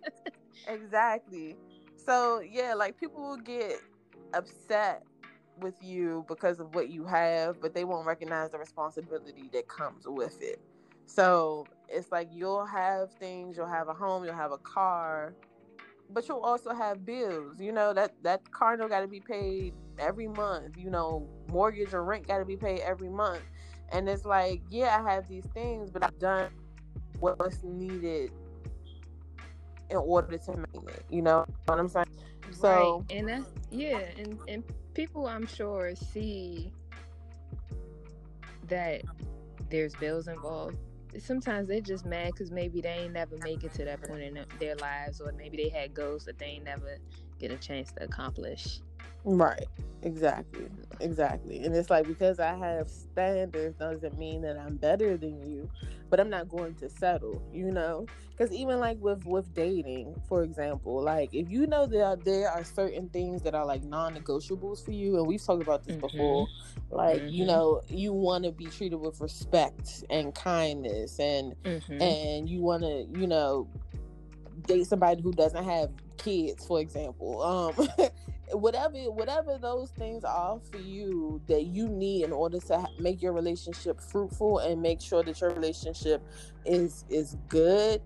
exactly. 0.68 1.56
So 1.96 2.40
yeah, 2.40 2.74
like 2.74 2.98
people 2.98 3.22
will 3.22 3.36
get 3.36 3.80
upset 4.32 5.02
with 5.58 5.74
you 5.82 6.24
because 6.28 6.60
of 6.60 6.74
what 6.74 6.88
you 6.88 7.04
have, 7.04 7.60
but 7.60 7.74
they 7.74 7.84
won't 7.84 8.06
recognize 8.06 8.50
the 8.50 8.58
responsibility 8.58 9.50
that 9.52 9.68
comes 9.68 10.04
with 10.06 10.40
it. 10.40 10.60
So 11.06 11.66
it's 11.88 12.10
like 12.12 12.28
you'll 12.32 12.64
have 12.66 13.12
things, 13.14 13.56
you'll 13.56 13.66
have 13.66 13.88
a 13.88 13.94
home, 13.94 14.24
you'll 14.24 14.34
have 14.34 14.52
a 14.52 14.58
car, 14.58 15.34
but 16.08 16.28
you'll 16.28 16.40
also 16.40 16.72
have 16.72 17.04
bills. 17.04 17.60
You 17.60 17.72
know 17.72 17.92
that 17.92 18.14
that 18.22 18.50
car 18.50 18.76
note 18.76 18.90
got 18.90 19.00
to 19.00 19.08
be 19.08 19.20
paid 19.20 19.74
every 20.00 20.28
month. 20.28 20.76
You 20.76 20.90
know, 20.90 21.28
mortgage 21.50 21.94
or 21.94 22.04
rent 22.04 22.26
got 22.26 22.38
to 22.38 22.44
be 22.44 22.56
paid 22.56 22.80
every 22.80 23.08
month. 23.08 23.42
And 23.92 24.08
it's 24.08 24.24
like, 24.24 24.62
yeah, 24.70 24.98
I 25.00 25.12
have 25.12 25.28
these 25.28 25.46
things, 25.52 25.90
but 25.90 26.04
I've 26.04 26.18
done 26.18 26.50
what's 27.18 27.62
needed 27.62 28.30
in 29.90 29.96
order 29.96 30.38
to 30.38 30.56
make 30.56 30.88
it. 30.88 31.04
You 31.10 31.22
know 31.22 31.44
what 31.66 31.78
I'm 31.78 31.88
saying? 31.88 32.06
So 32.52 33.04
right 33.08 33.16
and 33.16 33.28
that's 33.28 33.46
yeah 33.70 34.00
and 34.18 34.38
and 34.48 34.64
people 34.94 35.26
i'm 35.26 35.46
sure 35.46 35.94
see 35.94 36.72
that 38.66 39.02
there's 39.70 39.94
bills 39.96 40.26
involved 40.28 40.76
sometimes 41.18 41.68
they're 41.68 41.80
just 41.80 42.06
mad 42.06 42.32
because 42.32 42.50
maybe 42.50 42.80
they 42.80 42.90
ain't 42.90 43.12
never 43.12 43.36
make 43.38 43.64
it 43.64 43.72
to 43.74 43.84
that 43.84 44.02
point 44.02 44.22
in 44.22 44.44
their 44.58 44.76
lives 44.76 45.20
or 45.20 45.32
maybe 45.32 45.56
they 45.56 45.68
had 45.68 45.92
goals 45.92 46.24
that 46.24 46.38
they 46.38 46.46
ain't 46.46 46.64
never 46.64 46.98
get 47.38 47.50
a 47.50 47.56
chance 47.56 47.92
to 47.92 48.02
accomplish 48.02 48.80
Right. 49.24 49.66
Exactly. 50.02 50.68
Exactly. 51.00 51.62
And 51.62 51.74
it's 51.74 51.90
like 51.90 52.06
because 52.06 52.40
I 52.40 52.54
have 52.54 52.88
standards 52.88 53.76
doesn't 53.78 54.18
mean 54.18 54.40
that 54.42 54.58
I'm 54.58 54.76
better 54.76 55.16
than 55.16 55.42
you, 55.46 55.68
but 56.08 56.18
I'm 56.20 56.30
not 56.30 56.48
going 56.48 56.74
to 56.76 56.88
settle, 56.88 57.42
you 57.52 57.70
know? 57.70 58.06
Cuz 58.38 58.50
even 58.52 58.80
like 58.80 58.98
with 59.00 59.26
with 59.26 59.52
dating, 59.52 60.14
for 60.26 60.42
example, 60.42 61.02
like 61.02 61.34
if 61.34 61.50
you 61.50 61.66
know 61.66 61.84
that 61.86 62.24
there 62.24 62.50
are 62.50 62.64
certain 62.64 63.10
things 63.10 63.42
that 63.42 63.54
are 63.54 63.66
like 63.66 63.84
non-negotiables 63.84 64.82
for 64.82 64.92
you 64.92 65.18
and 65.18 65.26
we've 65.26 65.42
talked 65.44 65.60
about 65.60 65.84
this 65.84 65.96
Mhm. 65.96 66.00
before, 66.00 66.48
like 66.90 67.22
you 67.30 67.44
Mhm. 67.44 67.48
know, 67.48 67.80
you 67.88 68.14
want 68.14 68.44
to 68.44 68.52
be 68.52 68.66
treated 68.70 68.96
with 68.96 69.20
respect 69.20 70.04
and 70.08 70.34
kindness 70.34 71.20
and 71.20 71.54
mm-hmm. 71.62 72.00
and 72.00 72.48
you 72.48 72.62
want 72.62 72.82
to, 72.82 73.06
you 73.12 73.26
know, 73.26 73.68
date 74.62 74.86
somebody 74.86 75.22
who 75.22 75.32
doesn't 75.32 75.64
have 75.64 75.90
kids, 76.16 76.66
for 76.66 76.80
example. 76.80 77.42
Um, 77.42 77.88
whatever, 78.52 78.98
whatever 79.10 79.58
those 79.58 79.90
things 79.90 80.24
are 80.24 80.60
for 80.70 80.78
you 80.78 81.40
that 81.48 81.64
you 81.64 81.88
need 81.88 82.24
in 82.24 82.32
order 82.32 82.58
to 82.60 82.78
ha- 82.78 82.90
make 82.98 83.22
your 83.22 83.32
relationship 83.32 84.00
fruitful 84.00 84.58
and 84.58 84.80
make 84.80 85.00
sure 85.00 85.22
that 85.22 85.40
your 85.40 85.50
relationship 85.50 86.22
is 86.64 87.04
is 87.08 87.36
good. 87.48 88.02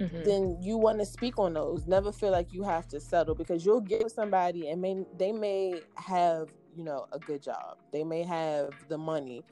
Mm-hmm. 0.00 0.22
Then 0.24 0.58
you 0.60 0.78
want 0.78 0.98
to 1.00 1.06
speak 1.06 1.38
on 1.38 1.52
those. 1.52 1.86
Never 1.86 2.12
feel 2.12 2.30
like 2.30 2.52
you 2.52 2.62
have 2.62 2.88
to 2.88 3.00
settle 3.00 3.34
because 3.34 3.64
you'll 3.64 3.80
get 3.80 4.02
with 4.02 4.12
somebody 4.12 4.68
and 4.68 4.80
may 4.80 5.04
they 5.18 5.32
may 5.32 5.80
have 5.96 6.48
you 6.76 6.84
know 6.84 7.06
a 7.12 7.18
good 7.18 7.42
job. 7.42 7.78
They 7.92 8.04
may 8.04 8.22
have 8.24 8.74
the 8.88 8.98
money 8.98 9.44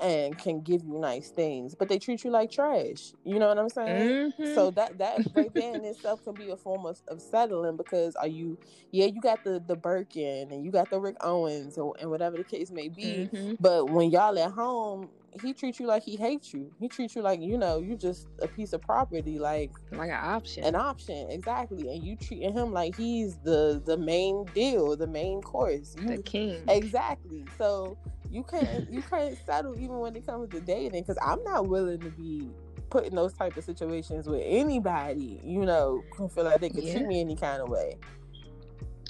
and 0.00 0.38
can 0.38 0.60
give 0.62 0.82
you 0.84 0.98
nice 0.98 1.30
things, 1.30 1.74
but 1.74 1.88
they 1.88 1.98
treat 1.98 2.24
you 2.24 2.30
like 2.30 2.50
trash. 2.50 3.12
You 3.24 3.38
know 3.38 3.48
what 3.48 3.58
I'm 3.58 3.68
saying? 3.68 4.08
Mhm. 4.38 4.54
So 4.54 4.70
that 4.72 4.98
that 4.98 5.22
right 5.34 5.54
there 5.56 5.74
in 5.74 5.84
itself 5.84 6.22
can 6.22 6.36
be 6.36 6.50
a 6.50 6.56
form 6.56 6.86
of, 6.86 7.00
of 7.08 7.20
settling 7.20 7.76
because 7.76 8.14
are 8.16 8.28
you 8.28 8.58
yeah 8.92 9.06
you 9.06 9.20
got 9.20 9.44
the 9.44 9.62
the 9.66 9.76
Birkin 9.76 10.52
and 10.52 10.64
you 10.64 10.70
got 10.70 10.90
the 10.90 11.00
Rick 11.00 11.16
Owens 11.22 11.76
or, 11.78 11.94
and 12.00 12.10
whatever 12.10 12.36
the 12.36 12.44
case 12.44 12.70
may 12.70 12.88
be, 12.88 13.30
Mhm. 13.32 13.56
but 13.60 13.86
when 13.90 14.10
y'all 14.10 14.38
at 14.38 14.52
home, 14.52 15.10
he 15.40 15.52
treats 15.52 15.78
you 15.80 15.86
like 15.86 16.02
he 16.02 16.16
hates 16.16 16.52
you. 16.52 16.70
He 16.78 16.88
treats 16.88 17.14
you 17.16 17.22
like 17.22 17.40
you 17.40 17.58
know 17.58 17.78
you 17.78 17.96
just 17.96 18.28
a 18.40 18.48
piece 18.48 18.72
of 18.72 18.82
property, 18.82 19.38
like 19.38 19.72
like 19.92 20.10
an 20.10 20.18
option 20.20 20.64
an 20.64 20.74
option 20.74 21.30
exactly, 21.30 21.88
and 21.88 22.02
you 22.02 22.16
treating 22.16 22.52
him 22.52 22.72
like 22.72 22.96
he's 22.96 23.38
the 23.38 23.82
the 23.84 23.96
main 23.96 24.44
deal, 24.54 24.96
the 24.96 25.06
main 25.06 25.40
course. 25.42 25.96
You 26.00 26.16
the 26.16 26.22
king 26.22 26.64
Exactly. 26.68 27.44
So 27.56 27.96
you 28.30 28.42
can't 28.42 28.90
you 28.90 29.02
can't 29.02 29.36
settle 29.46 29.74
even 29.78 29.98
when 29.98 30.14
it 30.16 30.26
comes 30.26 30.50
to 30.50 30.60
dating 30.60 31.00
because 31.02 31.18
I'm 31.22 31.42
not 31.44 31.68
willing 31.68 32.00
to 32.00 32.10
be 32.10 32.50
put 32.90 33.04
in 33.06 33.14
those 33.14 33.34
type 33.34 33.56
of 33.56 33.64
situations 33.64 34.26
with 34.28 34.42
anybody. 34.44 35.40
You 35.44 35.64
know, 35.64 36.04
who 36.16 36.28
feel 36.28 36.44
like 36.44 36.60
they 36.60 36.70
could 36.70 36.84
Yeah. 36.84 36.92
treat 36.92 37.06
me 37.06 37.20
any 37.20 37.36
kind 37.36 37.62
of 37.62 37.68
way. 37.68 37.96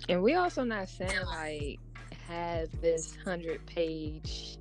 And 0.08 0.22
we 0.22 0.34
also 0.34 0.64
not 0.64 0.88
saying 0.88 1.10
like 1.26 1.78
have 2.26 2.68
this 2.80 3.16
hundred 3.24 3.64
page 3.66 4.58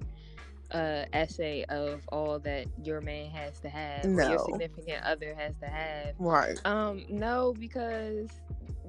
uh 0.71 1.05
essay 1.13 1.63
of 1.69 2.01
all 2.11 2.39
that 2.39 2.67
your 2.83 2.99
man 3.01 3.29
has 3.31 3.59
to 3.59 3.69
have 3.69 4.05
or 4.05 4.21
your 4.23 4.39
significant 4.39 5.03
other 5.03 5.33
has 5.35 5.55
to 5.57 5.67
have. 5.67 6.15
Right. 6.19 6.59
Um, 6.65 7.05
no, 7.09 7.53
because 7.57 8.29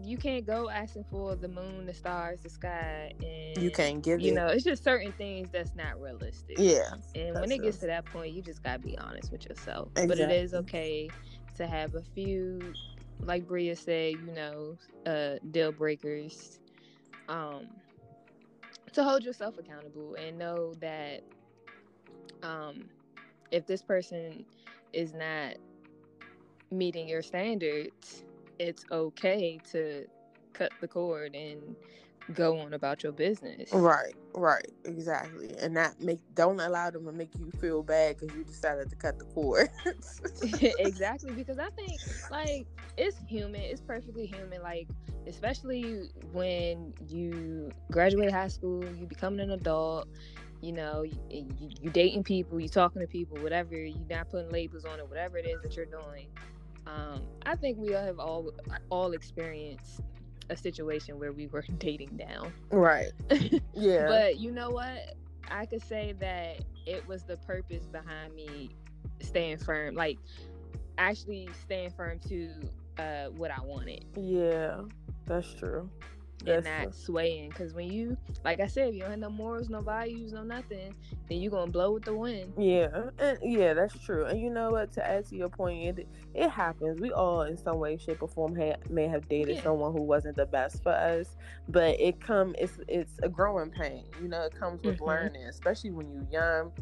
you 0.03 0.17
can't 0.17 0.47
go 0.47 0.71
asking 0.71 1.05
for 1.11 1.37
the 1.37 1.49
moon, 1.49 1.87
the 1.87 1.95
stars, 1.95 2.41
the 2.41 2.51
sky, 2.51 3.13
and 3.21 3.63
You 3.63 3.71
can't 3.71 4.03
give 4.03 4.21
You 4.21 4.33
it. 4.33 4.35
know, 4.35 4.49
it's 4.49 4.65
just 4.65 4.83
certain 4.83 5.13
things 5.13 5.49
that's 5.53 5.75
not 5.75 6.01
realistic. 6.01 6.57
Yeah. 6.59 6.91
And 7.15 7.35
when 7.35 7.51
it 7.53 7.63
gets 7.63 7.79
to 7.79 7.87
that 7.87 8.07
point, 8.07 8.33
you 8.33 8.43
just 8.43 8.63
gotta 8.63 8.79
be 8.81 8.97
honest 8.99 9.31
with 9.31 9.47
yourself. 9.49 9.91
But 9.95 10.19
it 10.19 10.31
is 10.31 10.55
okay 10.55 11.11
to 11.57 11.67
have 11.67 11.95
a 11.95 12.03
few 12.03 12.75
like 13.21 13.47
Bria 13.47 13.75
said, 13.77 14.15
you 14.15 14.33
know, 14.33 14.77
uh, 15.07 15.39
deal 15.51 15.73
breakers. 15.73 16.59
Um, 17.29 17.67
to 18.93 19.05
hold 19.05 19.25
yourself 19.25 19.59
accountable 19.59 20.15
and 20.15 20.39
know 20.39 20.75
that 20.81 21.23
um, 22.43 22.85
if 23.51 23.67
this 23.67 23.83
person 23.83 24.45
is 24.93 25.15
not 25.15 25.55
meeting 26.71 27.09
your 27.09 27.23
standards, 27.23 28.25
it's 28.59 28.85
okay 28.91 29.59
to 29.73 30.07
cut 30.53 30.73
the 30.81 30.89
cord 30.89 31.35
and 31.35 31.77
go 32.35 32.59
on 32.59 32.75
about 32.75 33.03
your 33.03 33.13
business. 33.13 33.71
Right, 33.73 34.15
right, 34.35 34.71
exactly. 34.85 35.55
And 35.61 35.75
not 35.75 36.01
make 36.01 36.21
don't 36.35 36.61
allow 36.61 36.91
them 36.91 37.05
to 37.07 37.13
make 37.13 37.31
you 37.39 37.51
feel 37.61 37.83
bad 37.83 38.19
because 38.19 38.37
you 38.37 38.45
decided 38.45 38.91
to 38.91 38.97
cut 38.97 39.19
the 39.19 39.25
cord. 39.27 39.71
exactly, 40.79 41.33
because 41.33 41.59
I 41.59 41.71
think 41.71 42.01
like 42.31 42.67
it's 42.97 43.17
human, 43.27 43.61
it's 43.61 43.81
perfectly 43.81 44.27
human. 44.27 44.63
Like 44.63 44.89
especially 45.27 46.11
when 46.33 46.93
you 47.09 47.71
graduate 47.91 48.33
high 48.33 48.49
school, 48.49 48.85
you 48.97 49.07
become 49.07 49.39
an 49.41 49.51
adult. 49.51 50.09
You 50.61 50.73
know, 50.73 51.03
you, 51.03 51.17
you, 51.31 51.71
you 51.81 51.91
dating 51.91 52.25
people, 52.25 52.59
you 52.59 52.69
talking 52.69 53.01
to 53.01 53.07
people, 53.07 53.39
whatever. 53.39 53.77
You're 53.77 53.97
not 54.11 54.29
putting 54.31 54.51
labels 54.51 54.85
on 54.85 54.99
it, 54.99 55.09
whatever 55.09 55.39
it 55.39 55.47
is 55.47 55.61
that 55.63 55.77
you're 55.77 55.87
doing. 55.87 56.27
Um, 56.87 57.23
I 57.47 57.55
think 57.55 57.79
we 57.79 57.95
all 57.95 58.05
have 58.05 58.19
all 58.19 58.53
all 58.91 59.13
experienced 59.13 60.01
a 60.51 60.57
situation 60.57 61.19
where 61.19 61.33
we 61.33 61.47
were 61.47 61.63
dating 61.79 62.17
down. 62.17 62.53
Right. 62.71 63.13
Yeah. 63.75 64.09
but 64.09 64.41
you 64.41 64.51
know 64.51 64.71
what? 64.71 65.15
I 65.49 65.65
could 65.67 65.83
say 65.83 66.15
that 66.19 66.65
it 66.85 67.07
was 67.07 67.23
the 67.23 67.37
purpose 67.37 67.87
behind 67.87 68.35
me 68.35 68.71
staying 69.21 69.59
firm, 69.59 69.95
like 69.95 70.19
actually 70.99 71.49
staying 71.63 71.91
firm 71.91 72.19
to 72.29 72.51
uh, 72.99 73.27
what 73.37 73.53
I 73.53 73.63
wanted. 73.63 74.05
Yeah, 74.17 74.81
that's 75.27 75.55
true 75.55 75.89
and 76.47 76.65
not 76.65 76.95
swaying. 76.95 77.51
Because 77.51 77.75
when 77.75 77.91
you, 77.91 78.17
like 78.45 78.61
I 78.61 78.67
said, 78.67 78.89
if 78.89 78.95
you 78.95 79.01
don't 79.01 79.11
have 79.11 79.19
no 79.19 79.31
morals, 79.31 79.69
no 79.69 79.81
values, 79.81 80.33
no 80.33 80.43
nothing, 80.43 80.95
then 81.29 81.39
you're 81.39 81.51
gonna 81.51 81.71
blow 81.71 81.93
with 81.93 82.05
the 82.05 82.15
wind. 82.15 82.53
Yeah, 82.57 83.11
and 83.19 83.39
yeah, 83.43 83.75
that's 83.75 83.99
true. 83.99 84.27
And 84.27 84.41
you 84.41 84.51
know 84.51 84.71
what? 84.71 84.93
To 84.93 85.07
add 85.07 85.27
to 85.29 85.37
your 85.37 85.49
point, 85.49 85.99
it, 85.99 86.09
it 86.35 86.51
happens. 86.51 87.01
We 87.01 87.13
all, 87.13 87.43
in 87.43 87.57
some 87.57 87.79
way, 87.79 87.97
shape, 87.97 88.23
or 88.23 88.29
form, 88.29 88.57
ha- 88.57 88.77
may 88.91 89.09
have 89.09 89.29
dated 89.29 89.57
yeah. 89.57 89.63
someone 89.63 89.93
who 89.93 90.03
wasn't 90.03 90.37
the 90.37 90.47
best 90.47 90.83
for 90.83 90.93
us. 90.93 91.37
But 91.69 92.01
it 92.01 92.21
come, 92.21 92.55
it's 92.59 92.79
it's 92.89 93.19
a 93.23 93.29
growing 93.29 93.71
pain. 93.71 94.05
You 94.23 94.29
know, 94.29 94.43
it 94.43 94.59
comes 94.59 94.83
with 94.83 94.97
mm-hmm. 94.97 95.05
learning, 95.05 95.45
especially 95.45 95.91
when 95.91 96.11
you're 96.11 96.27
young 96.31 96.73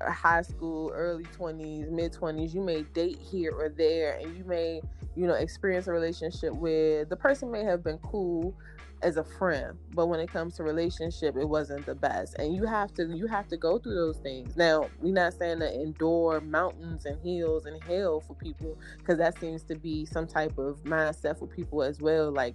uh, 0.00 0.10
high 0.10 0.42
school, 0.42 0.90
early 0.94 1.24
20s, 1.38 1.90
mid 1.90 2.12
20s, 2.12 2.54
you 2.54 2.60
may 2.60 2.82
date 2.82 3.18
here 3.18 3.52
or 3.52 3.68
there 3.70 4.18
and 4.20 4.36
you 4.36 4.44
may, 4.44 4.80
you 5.14 5.26
know, 5.26 5.34
experience 5.34 5.86
a 5.86 5.92
relationship 5.92 6.54
where 6.54 7.04
the 7.06 7.16
person 7.16 7.50
may 7.50 7.64
have 7.64 7.82
been 7.82 7.98
cool, 7.98 8.54
as 9.02 9.16
a 9.16 9.24
friend 9.24 9.76
but 9.94 10.06
when 10.06 10.18
it 10.18 10.32
comes 10.32 10.54
to 10.56 10.62
relationship 10.62 11.36
it 11.36 11.46
wasn't 11.46 11.84
the 11.84 11.94
best 11.94 12.34
and 12.38 12.54
you 12.54 12.64
have 12.64 12.92
to 12.94 13.06
you 13.14 13.26
have 13.26 13.46
to 13.46 13.56
go 13.56 13.78
through 13.78 13.94
those 13.94 14.16
things 14.18 14.56
now 14.56 14.88
we're 15.00 15.12
not 15.12 15.34
saying 15.34 15.58
to 15.58 15.80
endure 15.80 16.40
mountains 16.40 17.04
and 17.04 17.20
hills 17.22 17.66
and 17.66 17.82
hell 17.84 18.20
for 18.20 18.34
people 18.34 18.76
because 18.98 19.18
that 19.18 19.38
seems 19.38 19.62
to 19.62 19.76
be 19.76 20.06
some 20.06 20.26
type 20.26 20.56
of 20.58 20.82
mindset 20.84 21.38
for 21.38 21.46
people 21.46 21.82
as 21.82 22.00
well 22.00 22.30
like 22.30 22.54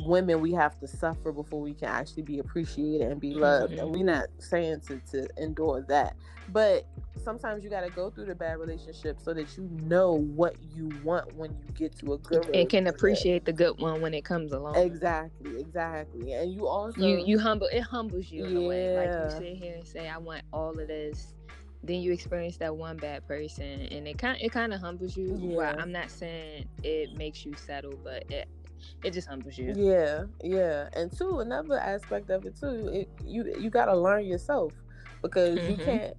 women 0.00 0.40
we 0.40 0.52
have 0.52 0.78
to 0.80 0.88
suffer 0.88 1.30
before 1.30 1.60
we 1.60 1.74
can 1.74 1.88
actually 1.88 2.22
be 2.22 2.38
appreciated 2.38 3.12
and 3.12 3.20
be 3.20 3.34
loved 3.34 3.74
mm-hmm. 3.74 3.84
and 3.84 3.94
we're 3.94 4.04
not 4.04 4.26
saying 4.38 4.80
to, 4.80 4.98
to 5.10 5.28
endure 5.36 5.82
that 5.82 6.16
but 6.48 6.86
sometimes 7.24 7.64
you 7.64 7.70
got 7.70 7.80
to 7.80 7.90
go 7.90 8.10
through 8.10 8.26
the 8.26 8.34
bad 8.34 8.58
relationship 8.58 9.18
so 9.20 9.32
that 9.34 9.56
you 9.56 9.68
know 9.82 10.12
what 10.12 10.56
you 10.74 10.90
want 11.02 11.34
when 11.34 11.50
you 11.50 11.72
get 11.74 11.96
to 11.98 12.12
a 12.12 12.18
good 12.18 12.48
and 12.54 12.68
can 12.68 12.86
appreciate 12.86 13.44
the 13.44 13.52
good 13.52 13.80
one 13.80 14.00
when 14.00 14.14
it 14.14 14.24
comes 14.24 14.52
along 14.52 14.76
exactly 14.76 15.58
exactly 15.58 16.32
and 16.32 16.52
you 16.52 16.66
also 16.66 17.00
you 17.00 17.24
you 17.24 17.38
humble 17.38 17.66
it 17.72 17.80
humbles 17.80 18.30
you 18.30 18.44
in 18.44 18.52
yeah. 18.52 18.58
a 18.58 18.68
way 18.68 18.96
like 18.96 19.32
you 19.32 19.38
sit 19.38 19.56
here 19.56 19.74
and 19.74 19.86
say 19.86 20.08
i 20.08 20.18
want 20.18 20.42
all 20.52 20.70
of 20.70 20.88
this 20.88 21.34
then 21.82 22.00
you 22.00 22.12
experience 22.12 22.56
that 22.56 22.74
one 22.74 22.96
bad 22.96 23.26
person 23.26 23.80
and 23.90 24.06
it 24.06 24.18
kind 24.18 24.38
it 24.40 24.52
kind 24.52 24.72
of 24.72 24.80
humbles 24.80 25.16
you 25.16 25.36
yeah. 25.40 25.56
well 25.56 25.80
i'm 25.80 25.92
not 25.92 26.10
saying 26.10 26.66
it 26.82 27.16
makes 27.16 27.44
you 27.44 27.54
settle 27.54 27.98
but 28.04 28.30
it 28.30 28.48
it 29.02 29.12
just 29.12 29.28
humbles 29.28 29.58
you. 29.58 29.72
Yeah, 29.76 30.24
yeah. 30.42 30.88
And 30.94 31.16
two, 31.16 31.40
another 31.40 31.78
aspect 31.78 32.30
of 32.30 32.44
it 32.46 32.58
too, 32.58 32.88
it, 32.88 33.08
you 33.24 33.54
you 33.58 33.70
got 33.70 33.86
to 33.86 33.96
learn 33.96 34.24
yourself 34.26 34.72
because 35.22 35.58
mm-hmm. 35.58 35.70
you 35.70 35.76
can't 35.84 36.14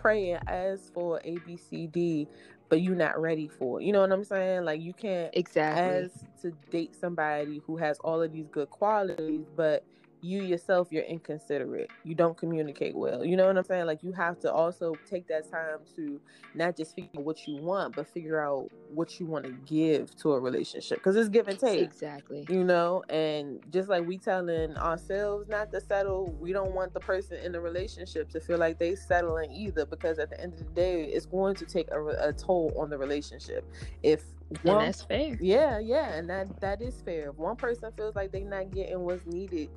pray 0.00 0.30
and 0.32 0.48
ask 0.48 0.92
for 0.92 1.20
A 1.24 1.36
B 1.46 1.56
C 1.56 1.86
D, 1.86 2.26
but 2.68 2.80
you're 2.80 2.96
not 2.96 3.20
ready 3.20 3.48
for 3.48 3.80
it. 3.80 3.84
You 3.84 3.92
know 3.92 4.00
what 4.00 4.12
I'm 4.12 4.24
saying? 4.24 4.64
Like 4.64 4.80
you 4.80 4.92
can't 4.92 5.30
exactly 5.34 6.04
ask 6.04 6.24
to 6.42 6.52
date 6.70 6.94
somebody 6.94 7.60
who 7.66 7.76
has 7.76 7.98
all 8.00 8.22
of 8.22 8.32
these 8.32 8.46
good 8.50 8.70
qualities, 8.70 9.46
but 9.56 9.84
you 10.22 10.42
yourself 10.42 10.88
you're 10.90 11.04
inconsiderate. 11.04 11.90
You 12.04 12.14
don't 12.14 12.36
communicate 12.36 12.94
well. 12.94 13.24
You 13.24 13.36
know 13.36 13.46
what 13.46 13.56
i'm 13.56 13.64
saying? 13.64 13.86
Like 13.86 14.02
you 14.02 14.12
have 14.12 14.38
to 14.40 14.52
also 14.52 14.94
take 15.08 15.26
that 15.28 15.50
time 15.50 15.78
to 15.96 16.20
not 16.54 16.76
just 16.76 16.94
figure 16.94 17.10
out 17.18 17.24
what 17.24 17.46
you 17.46 17.56
want 17.56 17.96
but 17.96 18.06
figure 18.06 18.40
out 18.40 18.70
what 18.92 19.18
you 19.20 19.26
want 19.26 19.44
to 19.44 19.52
give 19.66 20.14
to 20.16 20.32
a 20.32 20.40
relationship 20.40 20.98
because 20.98 21.16
it's 21.16 21.28
give 21.28 21.48
and 21.48 21.58
take 21.58 21.80
exactly. 21.80 22.46
you 22.48 22.64
know? 22.64 23.02
And 23.08 23.60
just 23.70 23.88
like 23.88 24.06
we 24.06 24.18
telling 24.18 24.76
ourselves 24.76 25.48
not 25.48 25.70
to 25.72 25.80
settle 25.80 26.34
we 26.40 26.52
don't 26.52 26.72
want 26.72 26.92
the 26.92 27.00
person 27.00 27.38
in 27.38 27.52
the 27.52 27.60
relationship 27.60 28.30
to 28.30 28.40
feel 28.40 28.58
like 28.58 28.78
they 28.78 28.94
settling 28.94 29.50
either 29.52 29.86
because 29.86 30.18
at 30.18 30.30
the 30.30 30.40
end 30.40 30.54
of 30.54 30.58
the 30.58 30.64
day 30.74 31.04
it's 31.04 31.26
going 31.26 31.54
to 31.56 31.64
take 31.64 31.90
a, 31.90 32.28
a 32.28 32.32
toll 32.32 32.72
on 32.76 32.90
the 32.90 32.98
relationship. 32.98 33.64
If 34.02 34.24
one, 34.62 34.78
and 34.78 34.88
that's 34.88 35.02
fair. 35.02 35.38
Yeah, 35.40 35.78
yeah, 35.78 36.12
and 36.14 36.28
that 36.28 36.60
that 36.60 36.82
is 36.82 37.00
fair. 37.02 37.30
If 37.30 37.36
one 37.36 37.54
person 37.54 37.92
feels 37.96 38.16
like 38.16 38.32
they're 38.32 38.44
not 38.44 38.70
getting 38.72 39.00
what's 39.00 39.24
needed 39.26 39.70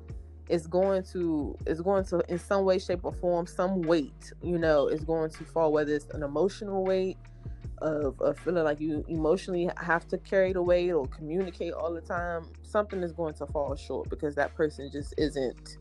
it's 0.48 0.66
going 0.66 1.02
to 1.02 1.56
it's 1.66 1.80
going 1.80 2.04
to 2.04 2.22
in 2.28 2.38
some 2.38 2.64
way 2.64 2.78
shape 2.78 3.00
or 3.02 3.12
form 3.12 3.46
some 3.46 3.82
weight 3.82 4.32
you 4.42 4.58
know 4.58 4.88
is 4.88 5.02
going 5.04 5.30
to 5.30 5.44
fall 5.44 5.72
whether 5.72 5.92
it's 5.92 6.06
an 6.10 6.22
emotional 6.22 6.84
weight 6.84 7.16
of, 7.78 8.20
of 8.20 8.38
feeling 8.38 8.64
like 8.64 8.80
you 8.80 9.04
emotionally 9.08 9.68
have 9.78 10.06
to 10.06 10.18
carry 10.18 10.52
the 10.52 10.62
weight 10.62 10.92
or 10.92 11.06
communicate 11.06 11.72
all 11.72 11.92
the 11.92 12.00
time 12.00 12.46
something 12.62 13.02
is 13.02 13.12
going 13.12 13.34
to 13.34 13.46
fall 13.46 13.74
short 13.74 14.08
because 14.10 14.34
that 14.34 14.54
person 14.54 14.90
just 14.92 15.14
isn't 15.18 15.78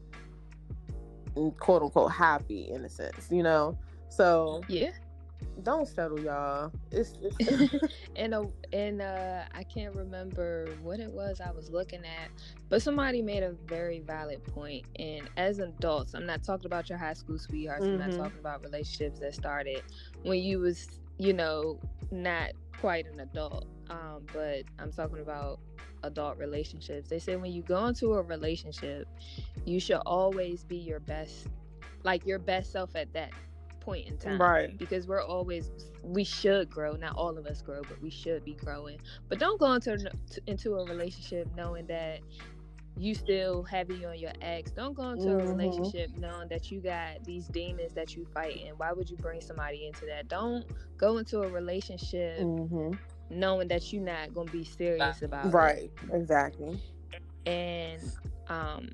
mm, 1.36 1.58
quote 1.60 1.84
unquote 1.84 2.12
happy 2.12 2.70
in 2.72 2.84
a 2.86 2.90
sense 2.90 3.28
you 3.32 3.44
know? 3.44 3.78
So 4.10 4.62
yeah 4.68 4.92
don't 5.62 5.88
settle, 5.88 6.20
y'all. 6.20 6.72
It's, 6.92 7.14
it's 7.22 7.74
and 8.16 8.34
uh, 8.34 8.46
and 8.72 9.02
uh, 9.02 9.44
I 9.54 9.64
can't 9.64 9.96
remember 9.96 10.76
what 10.82 11.00
it 11.00 11.12
was 11.12 11.40
I 11.40 11.52
was 11.52 11.70
looking 11.70 12.04
at, 12.04 12.30
but 12.70 12.82
somebody 12.82 13.22
made 13.22 13.44
a 13.44 13.52
very 13.68 14.00
valid 14.00 14.44
point. 14.44 14.86
And 14.98 15.30
as 15.38 15.60
adults, 15.60 16.16
I'm 16.16 16.26
not 16.26 16.44
talking 16.44 16.66
about 16.66 16.90
your 16.90 16.98
high 16.98 17.14
school 17.14 17.38
sweethearts. 17.38 17.86
Mm-hmm. 17.86 17.94
I'm 17.94 18.00
not 18.00 18.10
mm-hmm. 18.10 18.24
talking 18.24 18.40
about 18.40 18.64
relationships 18.64 19.20
that 19.20 19.36
started 19.36 19.84
when 20.24 20.40
you 20.40 20.60
was, 20.60 20.88
you 21.18 21.34
know, 21.34 21.80
not 22.12 22.52
quite 22.80 23.06
an 23.06 23.20
adult. 23.20 23.68
Um, 23.90 24.26
but 24.34 24.64
I'm 24.80 24.92
talking 24.92 25.20
about 25.20 25.60
adult 26.04 26.38
relationships. 26.38 27.10
They 27.10 27.20
say 27.20 27.36
when 27.36 27.52
you 27.52 27.62
go 27.62 27.86
into 27.86 28.14
a 28.14 28.22
relationship, 28.22 29.08
you 29.66 29.80
should 29.80 30.02
always 30.06 30.64
be 30.64 30.78
your 30.78 31.00
best, 31.00 31.48
like 32.04 32.26
your 32.26 32.40
best 32.40 32.72
self 32.72 32.96
at 32.96 33.14
that 33.14 33.32
point 33.84 34.08
in 34.08 34.18
time. 34.18 34.42
Right. 34.42 34.78
Because 34.78 35.08
we're 35.08 35.24
always 35.24 35.72
we 36.04 36.24
should 36.24 36.70
grow. 36.70 36.94
Not 36.94 37.16
all 37.16 37.38
of 37.38 37.46
us 37.46 37.62
grow, 37.62 37.82
but 37.82 38.02
we 38.02 38.10
should 38.10 38.44
be 38.44 38.54
growing. 38.54 39.00
But 39.30 39.40
don't 39.40 39.60
go 39.60 39.74
into 39.74 40.12
into 40.48 40.76
a 40.76 40.86
relationship 40.86 41.48
knowing 41.56 41.88
that 41.88 42.20
you 42.98 43.16
still 43.16 43.64
heavy 43.64 44.06
on 44.06 44.20
your 44.20 44.32
ex. 44.42 44.72
Don't 44.72 44.96
go 44.96 45.10
into 45.12 45.26
mm-hmm. 45.26 45.48
a 45.48 45.54
relationship 45.56 46.12
knowing 46.18 46.48
that 46.50 46.72
you 46.72 46.80
got 46.80 47.24
these 47.24 47.48
demons 47.48 47.94
that 47.94 48.16
you 48.16 48.26
fight 48.34 48.64
and 48.68 48.78
why 48.78 48.92
would 48.92 49.10
you 49.10 49.18
bring 49.18 49.42
somebody 49.42 49.88
into 49.88 50.06
that? 50.06 50.28
Don't 50.28 50.66
go 50.98 51.18
into 51.18 51.42
a 51.42 51.50
relationship 51.50 52.40
mm-hmm. 52.40 52.92
knowing 53.32 53.68
that 53.70 53.92
you're 53.92 54.04
not 54.04 54.34
gonna 54.34 54.52
be 54.52 54.64
serious 54.64 55.24
about 55.24 55.52
right. 55.52 55.76
it. 55.78 55.92
Right, 56.08 56.22
exactly. 56.22 56.80
And 57.46 58.02
um 58.48 58.90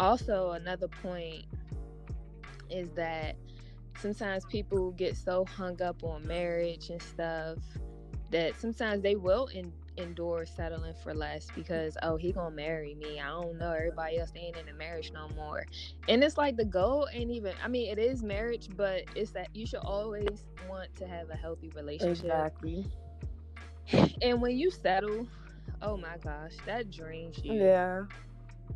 also 0.00 0.50
another 0.52 0.88
point 0.88 1.44
is 2.70 2.90
that 2.90 3.36
sometimes 3.98 4.44
people 4.46 4.92
get 4.92 5.16
so 5.16 5.44
hung 5.44 5.80
up 5.82 6.02
on 6.04 6.26
marriage 6.26 6.90
and 6.90 7.02
stuff 7.02 7.58
that 8.30 8.54
sometimes 8.60 9.02
they 9.02 9.16
will 9.16 9.46
in, 9.48 9.72
endure 9.96 10.46
settling 10.46 10.94
for 11.02 11.14
less 11.14 11.48
because 11.54 11.96
oh 12.02 12.16
he 12.16 12.32
gonna 12.32 12.54
marry 12.54 12.94
me. 12.94 13.20
I 13.20 13.28
don't 13.28 13.58
know. 13.58 13.72
Everybody 13.72 14.18
else 14.18 14.32
ain't 14.36 14.56
in 14.56 14.68
a 14.68 14.72
marriage 14.72 15.12
no 15.12 15.28
more. 15.34 15.64
And 16.08 16.22
it's 16.22 16.36
like 16.36 16.56
the 16.56 16.64
goal 16.64 17.08
ain't 17.12 17.30
even 17.30 17.54
i 17.62 17.68
mean 17.68 17.90
it 17.90 17.98
is 17.98 18.22
marriage 18.22 18.68
but 18.76 19.04
it's 19.14 19.30
that 19.32 19.48
you 19.54 19.66
should 19.66 19.80
always 19.80 20.46
want 20.68 20.94
to 20.96 21.06
have 21.06 21.30
a 21.30 21.36
healthy 21.36 21.70
relationship. 21.74 22.24
Exactly. 22.24 22.86
And 24.22 24.42
when 24.42 24.56
you 24.56 24.70
settle 24.70 25.26
oh 25.80 25.96
my 25.96 26.16
gosh 26.22 26.52
that 26.66 26.90
drains 26.90 27.38
you. 27.42 27.54
Yeah. 27.54 28.04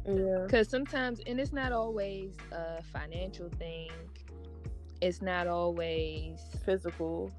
Yeah. 0.07 0.45
Because 0.47 0.69
sometimes 0.69 1.21
and 1.27 1.39
it's 1.39 1.53
not 1.53 1.73
always 1.73 2.35
a 2.51 2.83
financial 2.83 3.51
thing 3.59 3.91
it's 5.03 5.21
not 5.21 5.49
always 5.49 6.41
physical 6.65 7.31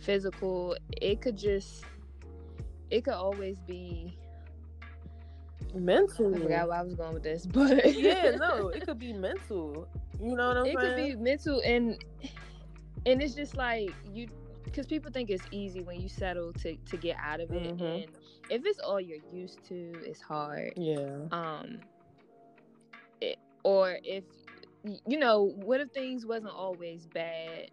physical 0.00 0.76
it 1.00 1.20
could 1.20 1.36
just 1.36 1.84
it 2.90 3.04
could 3.04 3.14
always 3.14 3.58
be 3.60 4.16
mental. 5.74 6.34
I 6.34 6.38
forgot 6.38 6.68
where 6.68 6.78
I 6.78 6.82
was 6.82 6.94
going 6.94 7.14
with 7.14 7.22
this, 7.22 7.46
but 7.52 7.94
yeah, 7.96 8.30
no, 8.30 8.68
it 8.68 8.84
could 8.84 8.98
be 8.98 9.12
mental. 9.14 9.88
You 10.20 10.36
know 10.36 10.48
what 10.48 10.56
I'm 10.58 10.66
it 10.66 10.78
saying? 10.78 10.78
It 10.78 10.80
could 10.80 10.96
be 10.96 11.16
mental 11.16 11.62
and 11.64 12.04
and 13.06 13.22
it's 13.22 13.34
just 13.34 13.56
like 13.56 13.90
you 14.12 14.28
because 14.64 14.86
people 14.86 15.10
think 15.10 15.30
it's 15.30 15.46
easy 15.50 15.82
when 15.82 16.00
you 16.00 16.08
settle 16.08 16.52
to 16.54 16.76
to 16.76 16.96
get 16.96 17.16
out 17.18 17.40
of 17.40 17.50
it 17.52 17.74
Mhm. 17.74 18.04
and 18.04 18.06
if 18.50 18.64
it's 18.66 18.78
all 18.80 19.00
you're 19.00 19.24
used 19.32 19.64
to 19.64 19.74
it's 20.04 20.20
hard 20.20 20.72
Yeah. 20.76 21.26
um 21.32 21.80
it, 23.20 23.38
or 23.64 23.98
if 24.04 24.24
you 25.06 25.18
know 25.18 25.42
what 25.42 25.80
if 25.80 25.90
things 25.92 26.26
wasn't 26.26 26.52
always 26.52 27.06
bad 27.06 27.70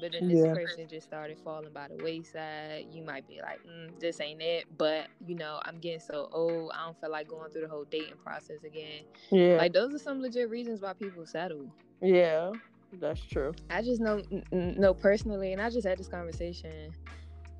but 0.00 0.12
then 0.12 0.26
this 0.26 0.44
Yeah. 0.44 0.46
person 0.46 0.88
just 0.88 1.06
started 1.06 1.38
falling 1.44 1.72
by 1.72 1.88
the 1.88 1.96
wayside 1.96 2.86
you 2.90 3.02
might 3.02 3.26
be 3.26 3.40
like 3.42 3.62
mm, 3.64 3.98
this 4.00 4.20
ain't 4.20 4.42
it 4.42 4.66
but 4.76 5.08
you 5.26 5.34
know 5.34 5.60
i'm 5.64 5.78
getting 5.78 6.00
so 6.00 6.28
old 6.32 6.72
i 6.74 6.84
don't 6.84 6.98
feel 7.00 7.10
like 7.10 7.28
going 7.28 7.50
through 7.50 7.62
the 7.62 7.68
whole 7.68 7.84
dating 7.90 8.16
process 8.16 8.64
again 8.64 9.04
Yeah. 9.30 9.58
like 9.58 9.72
those 9.72 9.94
are 9.94 9.98
some 9.98 10.20
legit 10.20 10.48
reasons 10.50 10.80
why 10.80 10.92
people 10.94 11.26
settle 11.26 11.72
yeah. 12.00 12.52
That's 12.92 13.22
true. 13.22 13.54
I 13.70 13.82
just 13.82 14.00
know 14.00 14.22
know 14.52 14.94
personally, 14.94 15.52
and 15.52 15.60
I 15.62 15.70
just 15.70 15.86
had 15.86 15.98
this 15.98 16.08
conversation 16.08 16.94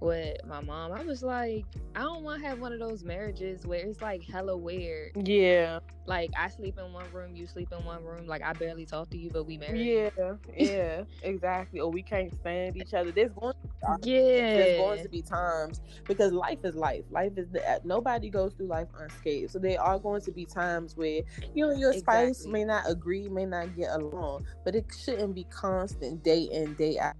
with 0.01 0.45
my 0.47 0.61
mom. 0.61 0.93
I 0.93 1.03
was 1.03 1.23
like, 1.23 1.65
I 1.95 2.01
don't 2.01 2.23
want 2.23 2.43
to 2.43 2.49
have 2.49 2.59
one 2.59 2.73
of 2.73 2.79
those 2.79 3.05
marriages 3.05 3.67
where 3.67 3.81
it's 3.81 4.01
like 4.01 4.23
hella 4.23 4.57
weird. 4.57 5.13
Yeah. 5.27 5.81
Like 6.07 6.31
I 6.39 6.49
sleep 6.49 6.79
in 6.79 6.93
one 6.93 7.11
room, 7.13 7.37
you 7.37 7.47
sleep 7.47 7.69
in 7.79 7.85
one 7.85 8.03
room. 8.03 8.27
Like 8.27 8.43
I 8.43 8.53
barely 8.53 8.87
talk 8.87 9.11
to 9.11 9.19
you, 9.19 9.31
but 9.31 9.45
we 9.45 9.59
married. 9.59 10.11
Yeah. 10.17 10.33
Yeah. 10.57 11.05
exactly. 11.23 11.81
Or 11.81 11.91
we 11.91 12.03
can't 12.03 12.35
stand 12.35 12.77
each 12.77 12.95
other. 12.95 13.13
There's 13.13 13.33
going 13.33 13.55
to 13.55 14.09
Yeah. 14.09 14.53
there's 14.57 14.77
going 14.77 15.03
to 15.03 15.09
be 15.09 15.23
times 15.23 15.81
because 16.07 16.33
life 16.33 16.59
is 16.65 16.75
life. 16.75 17.05
Life 17.11 17.33
is 17.37 17.49
the, 17.51 17.81
nobody 17.85 18.31
goes 18.31 18.55
through 18.55 18.67
life 18.67 18.89
unscathed. 18.99 19.51
So 19.53 19.59
there 19.59 19.81
are 19.81 19.99
going 19.99 20.23
to 20.23 20.33
be 20.33 20.47
times 20.47 20.97
where 20.97 21.23
you 21.55 21.67
know 21.67 21.73
your 21.73 21.93
spouse 21.93 22.47
may 22.47 22.65
not 22.65 22.85
agree, 22.89 23.29
may 23.29 23.45
not 23.47 23.77
get 23.77 23.91
along, 23.91 24.47
but 24.65 24.75
it 24.75 24.87
shouldn't 25.05 25.35
be 25.35 25.45
constant 25.45 26.23
day 26.25 26.49
in 26.51 26.75
day 26.75 26.99
out. 26.99 27.15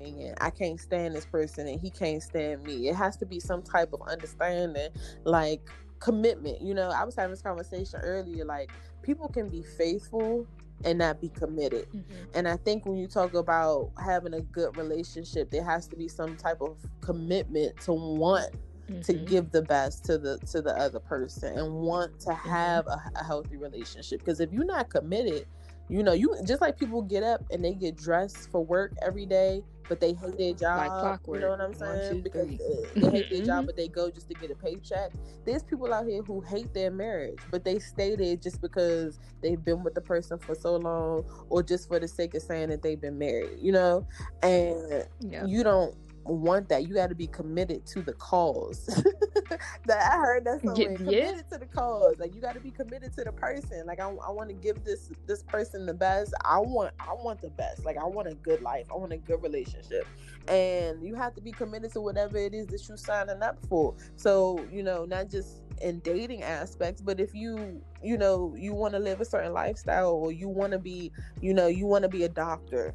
And 0.00 0.34
I 0.40 0.50
can't 0.50 0.80
stand 0.80 1.14
this 1.14 1.26
person 1.26 1.66
and 1.66 1.80
he 1.80 1.90
can't 1.90 2.22
stand 2.22 2.64
me. 2.64 2.88
It 2.88 2.96
has 2.96 3.16
to 3.18 3.26
be 3.26 3.38
some 3.38 3.62
type 3.62 3.92
of 3.92 4.00
understanding, 4.02 4.88
like 5.24 5.60
commitment. 5.98 6.60
You 6.62 6.74
know, 6.74 6.90
I 6.90 7.04
was 7.04 7.14
having 7.14 7.30
this 7.30 7.42
conversation 7.42 8.00
earlier. 8.02 8.44
Like 8.44 8.70
people 9.02 9.28
can 9.28 9.48
be 9.48 9.62
faithful 9.62 10.46
and 10.84 10.98
not 10.98 11.20
be 11.20 11.28
committed. 11.28 11.86
Mhm. 11.92 12.04
And 12.34 12.48
I 12.48 12.56
think 12.56 12.86
when 12.86 12.96
you 12.96 13.06
talk 13.06 13.34
about 13.34 13.90
having 14.02 14.32
a 14.32 14.40
good 14.40 14.76
relationship, 14.78 15.50
there 15.50 15.64
has 15.64 15.86
to 15.88 15.96
be 15.96 16.08
some 16.08 16.36
type 16.36 16.62
of 16.62 16.78
commitment 17.02 17.78
to 17.82 17.92
want 17.92 18.54
to 19.02 19.14
Mhm. 19.14 19.26
give 19.26 19.52
the 19.52 19.62
best 19.62 20.04
to 20.06 20.16
the 20.18 20.38
to 20.38 20.62
the 20.62 20.76
other 20.76 20.98
person 20.98 21.56
and 21.58 21.82
want 21.82 22.18
to 22.20 22.32
have 22.32 22.86
a, 22.86 23.00
a 23.14 23.22
healthy 23.22 23.56
relationship. 23.58 24.20
Because 24.20 24.40
if 24.40 24.50
you're 24.52 24.64
not 24.64 24.88
committed, 24.88 25.46
you 25.88 26.02
know, 26.02 26.12
you 26.12 26.34
just 26.44 26.62
like 26.62 26.78
people 26.78 27.02
get 27.02 27.22
up 27.22 27.44
and 27.50 27.62
they 27.62 27.74
get 27.74 27.96
dressed 27.96 28.50
for 28.50 28.64
work 28.64 28.92
every 29.02 29.26
day, 29.26 29.62
but 29.90 30.00
they 30.00 30.12
hate 30.14 30.38
their 30.38 30.52
job. 30.54 30.78
Like 30.78 30.90
clockwork. 31.00 31.40
You 31.40 31.46
know 31.46 31.50
what 31.50 31.60
I'm 31.60 31.72
One, 31.72 31.78
saying? 32.00 32.14
two, 32.14 32.22
because 32.22 32.48
they 32.94 33.10
hate 33.10 33.28
their 33.28 33.44
job, 33.44 33.64
Mhm. 33.64 33.66
but 33.66 33.76
they 33.76 33.88
go 33.88 34.08
just 34.08 34.28
to 34.28 34.34
get 34.34 34.50
a 34.52 34.54
paycheck. 34.54 35.10
There's 35.44 35.64
people 35.64 35.92
out 35.92 36.06
here 36.06 36.22
who 36.22 36.40
hate 36.40 36.72
their 36.72 36.92
marriage, 36.92 37.40
but 37.50 37.64
they 37.64 37.80
stay 37.80 38.14
there 38.14 38.36
just 38.36 38.60
because 38.62 39.18
they've 39.42 39.62
been 39.62 39.82
with 39.82 39.94
the 39.94 40.00
person 40.00 40.38
for 40.38 40.54
so 40.54 40.76
long, 40.76 41.24
or 41.50 41.64
just 41.64 41.88
for 41.88 41.98
the 41.98 42.06
sake 42.06 42.34
of 42.36 42.42
saying 42.42 42.68
that 42.68 42.82
they've 42.82 43.00
been 43.00 43.18
married. 43.18 43.58
You 43.60 43.72
know, 43.72 44.06
and 44.44 45.04
Yeah. 45.18 45.44
you 45.44 45.64
don't 45.64 45.94
want 46.24 46.68
that. 46.68 46.86
You 46.86 46.94
got 46.94 47.08
to 47.08 47.14
be 47.14 47.26
committed 47.26 47.86
to 47.86 48.02
the 48.02 48.12
cause. 48.12 48.86
that 49.86 50.12
I 50.12 50.16
heard 50.16 50.44
that 50.44 50.60
somewhere. 50.62 50.90
Yeah. 50.90 50.96
Committed 50.96 51.50
to 51.52 51.58
the 51.58 51.66
cause. 51.66 52.16
Like 52.18 52.34
you 52.34 52.40
got 52.40 52.54
to 52.54 52.60
be 52.60 52.70
committed 52.70 53.14
to 53.16 53.24
the 53.24 53.32
person. 53.32 53.86
Like 53.86 54.00
I, 54.00 54.08
I 54.08 54.30
want 54.30 54.48
to 54.48 54.54
give 54.54 54.84
this 54.84 55.10
this 55.26 55.42
person 55.42 55.86
the 55.86 55.94
best. 55.94 56.34
I 56.44 56.58
want 56.58 56.94
I 57.00 57.12
want 57.12 57.40
the 57.40 57.50
best. 57.50 57.84
Like 57.84 57.96
I 57.96 58.04
want 58.04 58.28
a 58.28 58.34
good 58.34 58.62
life. 58.62 58.86
I 58.92 58.96
want 58.96 59.12
a 59.12 59.18
good 59.18 59.42
relationship. 59.42 60.06
And 60.48 61.02
you 61.02 61.14
have 61.14 61.34
to 61.34 61.40
be 61.40 61.52
committed 61.52 61.92
to 61.92 62.00
whatever 62.00 62.38
it 62.38 62.54
is 62.54 62.66
that 62.68 62.86
you're 62.88 62.96
signing 62.96 63.42
up 63.42 63.58
for. 63.68 63.94
So 64.16 64.64
you 64.70 64.82
know, 64.82 65.04
not 65.04 65.30
just 65.30 65.62
in 65.80 66.00
dating 66.00 66.42
aspects, 66.42 67.00
but 67.00 67.20
if 67.20 67.34
you 67.34 67.82
you 68.02 68.18
know 68.18 68.54
you 68.56 68.74
want 68.74 68.94
to 68.94 68.98
live 68.98 69.20
a 69.20 69.24
certain 69.24 69.52
lifestyle 69.52 70.12
or 70.12 70.32
you 70.32 70.48
want 70.48 70.72
to 70.72 70.78
be 70.78 71.12
you 71.40 71.54
know 71.54 71.66
you 71.66 71.86
want 71.86 72.02
to 72.02 72.08
be 72.08 72.24
a 72.24 72.28
doctor 72.28 72.94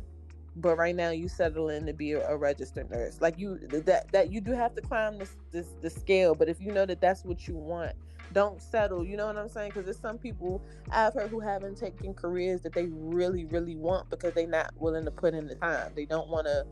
but 0.57 0.77
right 0.77 0.95
now 0.95 1.09
you 1.09 1.27
settle 1.27 1.69
in 1.69 1.85
to 1.85 1.93
be 1.93 2.13
a, 2.13 2.35
registered 2.35 2.89
nurse. 2.89 3.19
Like 3.21 3.37
you 3.37 3.57
that 3.69 4.11
that 4.11 4.31
you 4.31 4.41
do 4.41 4.51
have 4.51 4.75
to 4.75 4.81
climb 4.81 5.17
this 5.17 5.35
this 5.51 5.67
the 5.81 5.89
scale 5.89 6.35
but 6.35 6.49
if 6.49 6.61
you 6.61 6.71
know 6.71 6.85
that 6.85 7.01
that's 7.01 7.23
what 7.25 7.47
you 7.47 7.55
want 7.55 7.93
don't 8.33 8.61
settle 8.61 9.05
you 9.05 9.15
know 9.15 9.27
what 9.27 9.37
i'm 9.37 9.47
saying? 9.49 9.69
Because 9.69 9.85
there's 9.85 9.99
some 9.99 10.17
people 10.17 10.61
i've 10.91 11.13
heard 11.13 11.29
who 11.29 11.39
haven't 11.39 11.77
taken 11.77 12.13
careers 12.13 12.61
that 12.61 12.73
they 12.73 12.87
really 12.87 13.45
really 13.45 13.75
want 13.75 14.09
because 14.09 14.33
they're 14.33 14.47
not 14.47 14.71
willing 14.77 15.05
to 15.05 15.11
put 15.11 15.33
in 15.33 15.47
the 15.47 15.55
time. 15.55 15.91
They 15.95 16.05
don't 16.05 16.29
want 16.29 16.47
to 16.47 16.65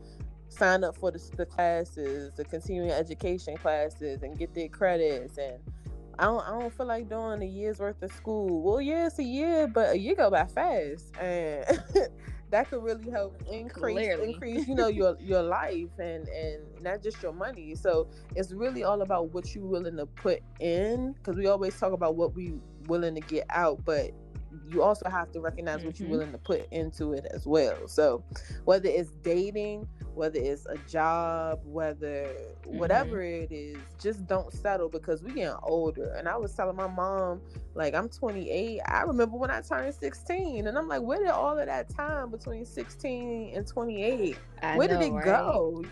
sign 0.48 0.84
up 0.84 0.96
for 0.96 1.10
the, 1.10 1.22
the 1.36 1.46
classes 1.46 2.32
the 2.34 2.44
continuing 2.44 2.90
education 2.90 3.56
classes 3.56 4.22
and 4.22 4.38
get 4.38 4.54
their 4.54 4.68
credits 4.68 5.38
and 5.38 5.58
I 6.18 6.24
don't, 6.24 6.46
I 6.46 6.50
don't 6.60 6.72
feel 6.72 6.86
like 6.86 7.08
doing 7.08 7.42
a 7.42 7.46
year's 7.46 7.80
worth 7.80 8.00
of 8.02 8.12
school. 8.12 8.62
Well, 8.62 8.80
yeah, 8.80 9.06
it's 9.06 9.18
a 9.18 9.24
year, 9.24 9.66
but 9.66 9.94
a 9.94 9.98
year 9.98 10.14
go 10.14 10.30
by 10.30 10.46
fast, 10.46 11.12
and 11.20 11.64
that 12.54 12.70
could 12.70 12.84
really 12.84 13.10
help 13.10 13.42
increase 13.50 13.96
Clearly. 13.96 14.30
increase 14.32 14.68
you 14.68 14.76
know 14.76 14.86
your 14.86 15.16
your 15.20 15.42
life 15.42 15.90
and 15.98 16.28
and 16.28 16.62
not 16.80 17.02
just 17.02 17.20
your 17.20 17.32
money. 17.32 17.74
So 17.74 18.08
it's 18.36 18.52
really 18.52 18.84
all 18.84 19.02
about 19.02 19.34
what 19.34 19.52
you're 19.56 19.66
willing 19.66 19.96
to 19.96 20.06
put 20.06 20.40
in, 20.60 21.14
because 21.14 21.36
we 21.36 21.48
always 21.48 21.76
talk 21.76 21.92
about 21.92 22.14
what 22.14 22.32
we 22.36 22.54
willing 22.86 23.16
to 23.16 23.20
get 23.22 23.46
out, 23.50 23.84
but 23.84 24.12
you 24.70 24.82
also 24.82 25.08
have 25.08 25.30
to 25.32 25.40
recognize 25.40 25.84
what 25.84 25.98
you're 25.98 26.08
Mhm. 26.08 26.12
willing 26.12 26.32
to 26.32 26.38
put 26.38 26.66
into 26.70 27.12
it 27.12 27.26
as 27.32 27.46
well. 27.46 27.88
So 27.88 28.24
whether 28.64 28.88
it's 28.88 29.10
dating, 29.22 29.88
whether 30.14 30.38
it's 30.38 30.66
a 30.66 30.78
job, 30.78 31.60
whether 31.64 32.32
whatever 32.66 33.20
it 33.20 33.50
is, 33.50 33.78
just 34.00 34.26
don't 34.26 34.52
settle 34.52 34.88
because 34.88 35.22
we 35.22 35.32
getting 35.32 35.56
older. 35.62 36.14
And 36.16 36.28
I 36.28 36.36
was 36.36 36.54
telling 36.54 36.76
my 36.76 36.86
mom, 36.86 37.40
like 37.74 37.94
I'm 37.94 38.08
28. 38.08 38.80
I 38.86 39.02
remember 39.02 39.36
when 39.36 39.50
I 39.50 39.60
turned 39.60 39.94
16, 39.94 40.66
and 40.66 40.78
I'm 40.78 40.88
like, 40.88 41.02
where 41.02 41.18
did 41.18 41.28
all 41.28 41.58
of 41.58 41.66
that 41.66 41.88
time 41.90 42.30
between 42.30 42.64
16 42.64 43.54
and 43.54 43.66
28? 43.66 44.38
I 44.62 44.76
Where 44.76 44.88
did 44.88 45.00
it 45.00 45.12
right? 45.12 45.24
go? 45.24 45.84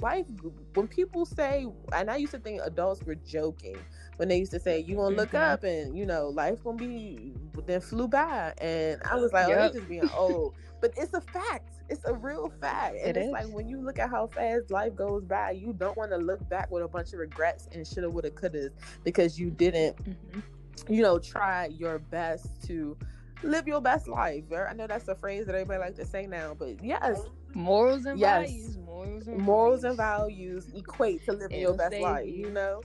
Life. 0.00 0.26
When 0.74 0.88
people 0.88 1.24
say, 1.24 1.66
and 1.92 2.10
I 2.10 2.16
used 2.16 2.32
to 2.32 2.38
think 2.40 2.60
adults 2.62 3.02
were 3.04 3.14
joking 3.14 3.76
when 4.16 4.28
they 4.28 4.38
used 4.38 4.52
to 4.52 4.60
say, 4.60 4.78
"You 4.80 4.96
gonna 4.96 5.14
look 5.16 5.32
Mhm. 5.32 5.52
up 5.52 5.64
and 5.64 5.96
you 5.96 6.06
know 6.06 6.28
life 6.28 6.62
gonna 6.62 6.78
be," 6.78 7.34
then 7.66 7.80
flew 7.80 8.08
by, 8.08 8.52
and 8.58 9.00
I 9.10 9.16
was 9.16 9.32
like, 9.32 9.46
"Oh, 9.46 9.48
Yep. 9.50 9.72
they 9.72 9.78
just 9.78 9.88
being 9.88 10.08
old." 10.08 10.54
but 10.80 10.92
it's 10.96 11.14
a 11.14 11.20
fact. 11.20 11.70
It's 11.88 12.04
a 12.04 12.12
real 12.14 12.48
fact, 12.60 12.96
and 12.96 13.10
It 13.10 13.16
it's 13.16 13.26
is. 13.26 13.32
like 13.32 13.46
when 13.48 13.68
you 13.68 13.80
look 13.80 13.98
at 13.98 14.10
how 14.10 14.26
fast 14.26 14.70
life 14.70 14.94
goes 14.96 15.24
by, 15.24 15.52
you 15.52 15.72
don't 15.72 15.96
want 15.96 16.10
to 16.10 16.16
look 16.18 16.46
back 16.48 16.70
with 16.70 16.82
a 16.82 16.88
bunch 16.88 17.12
of 17.12 17.20
regrets 17.20 17.68
and 17.72 17.86
shoulda, 17.86 18.10
woulda, 18.10 18.30
coulda, 18.30 18.70
because 19.04 19.38
you 19.38 19.50
didn't 19.50 19.96
Mhm. 20.04 20.42
you 20.88 21.02
know, 21.02 21.18
try 21.18 21.66
your 21.66 21.98
best 21.98 22.62
to 22.66 22.96
live 23.42 23.66
your 23.68 23.80
best 23.80 24.08
life. 24.08 24.44
I 24.52 24.72
know 24.72 24.86
that's 24.86 25.08
a 25.08 25.14
phrase 25.14 25.46
that 25.46 25.54
everybody 25.54 25.78
like 25.80 25.94
to 25.96 26.04
say 26.04 26.26
now, 26.26 26.54
but 26.58 26.82
yes, 26.82 27.20
Morals 27.54 28.06
and 28.06 28.18
Yes. 28.18 28.48
values. 28.48 28.78
Morals 28.78 29.26
and 29.28 29.38
morals 29.38 29.84
and 29.84 29.96
values. 29.96 30.66
values 30.66 30.72
equate 30.74 31.24
to 31.24 31.32
living 31.32 31.60
It'll 31.60 31.74
your 31.74 31.78
best 31.78 31.98
life, 32.00 32.26
you. 32.26 32.44
you 32.46 32.50
know? 32.50 32.82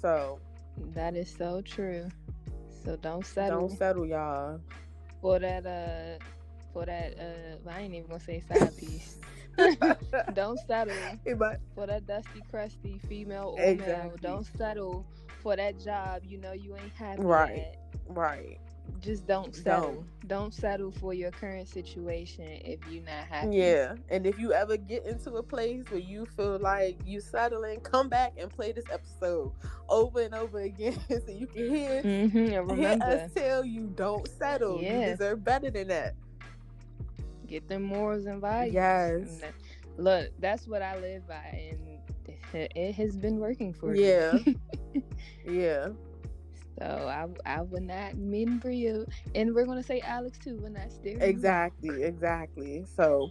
So 0.00 0.38
That 0.94 1.14
is 1.16 1.30
so 1.30 1.62
true. 1.62 2.08
So 2.84 2.96
don't 2.96 3.24
settle 3.26 3.60
don't 3.60 3.70
settle, 3.70 4.06
y'all. 4.06 4.60
for 5.20 5.38
that 5.38 5.66
uh 5.66 6.18
for 6.72 6.84
that 6.86 7.18
uh 7.18 7.56
well, 7.64 7.74
I 7.74 7.80
ain't 7.80 7.94
even 7.94 8.08
gonna 8.08 8.20
say 8.20 8.40
side 8.40 8.76
piece. 8.76 9.18
don't 10.34 10.58
settle 10.66 11.18
But 11.38 11.60
for 11.74 11.86
that 11.86 12.06
dusty 12.06 12.42
crusty 12.50 12.98
female 13.08 13.54
or 13.56 13.58
Exactly. 13.64 14.08
male. 14.10 14.16
Don't 14.20 14.46
settle 14.56 15.06
for 15.42 15.56
that 15.56 15.78
job 15.80 16.22
you 16.24 16.38
know 16.38 16.52
you 16.52 16.76
ain't 16.76 16.92
happy 16.94 17.22
Right. 17.22 17.66
at. 17.70 17.76
right. 18.08 18.58
Just 19.00 19.26
don't 19.26 19.54
settle. 19.54 20.04
Don't. 20.26 20.52
settle 20.52 20.90
for 20.90 21.14
your 21.14 21.30
current 21.30 21.68
situation 21.68 22.44
if 22.64 22.80
you're 22.90 23.04
not 23.04 23.26
happy. 23.28 23.56
Yeah. 23.56 23.94
And 24.08 24.26
if 24.26 24.38
you 24.38 24.52
ever 24.52 24.76
get 24.76 25.04
into 25.04 25.36
a 25.36 25.42
place 25.42 25.84
where 25.90 26.00
you 26.00 26.26
feel 26.26 26.58
like 26.58 26.98
you 27.06 27.20
settling, 27.20 27.80
come 27.80 28.08
back 28.08 28.32
and 28.38 28.50
play 28.50 28.72
this 28.72 28.84
episode 28.92 29.52
over 29.88 30.20
and 30.22 30.34
over 30.34 30.60
again 30.60 30.98
so 31.08 31.30
you 31.32 31.46
can 31.46 31.68
hear 31.74 32.02
Mm-hmm. 32.02 32.76
Hear 32.76 32.98
us 33.02 33.30
tell 33.34 33.64
you 33.64 33.92
don't 33.94 34.26
settle. 34.38 34.78
You 34.80 34.86
Yeah. 34.88 35.10
deserve 35.10 35.44
better 35.44 35.70
than 35.70 35.88
that. 35.88 36.14
get 37.46 37.68
them 37.68 37.82
morals 37.82 38.26
and 38.26 38.40
values. 38.40 38.74
Yes. 38.74 39.38
That- 39.40 39.54
look, 39.96 40.30
that's 40.40 40.66
what 40.66 40.82
I 40.82 40.98
live 40.98 41.26
by, 41.28 41.70
and 41.70 42.34
it, 42.54 42.72
it 42.74 42.94
has 42.94 43.16
been 43.16 43.38
working 43.38 43.72
for 43.72 43.86
me. 43.92 44.04
Yeah. 44.04 44.38
Yeah. 45.48 45.88
So 46.78 46.84
I 46.84 47.58
I 47.58 47.62
would 47.62 47.82
not 47.82 48.16
mean 48.16 48.60
for 48.60 48.70
you, 48.70 49.06
and 49.34 49.54
we're 49.54 49.66
gonna 49.66 49.82
say 49.82 50.00
Alex 50.00 50.38
too. 50.38 50.58
We're 50.60 50.68
not 50.68 50.92
steering. 50.92 51.22
Exactly. 51.22 52.02
Exactly. 52.02 52.84
So 52.96 53.30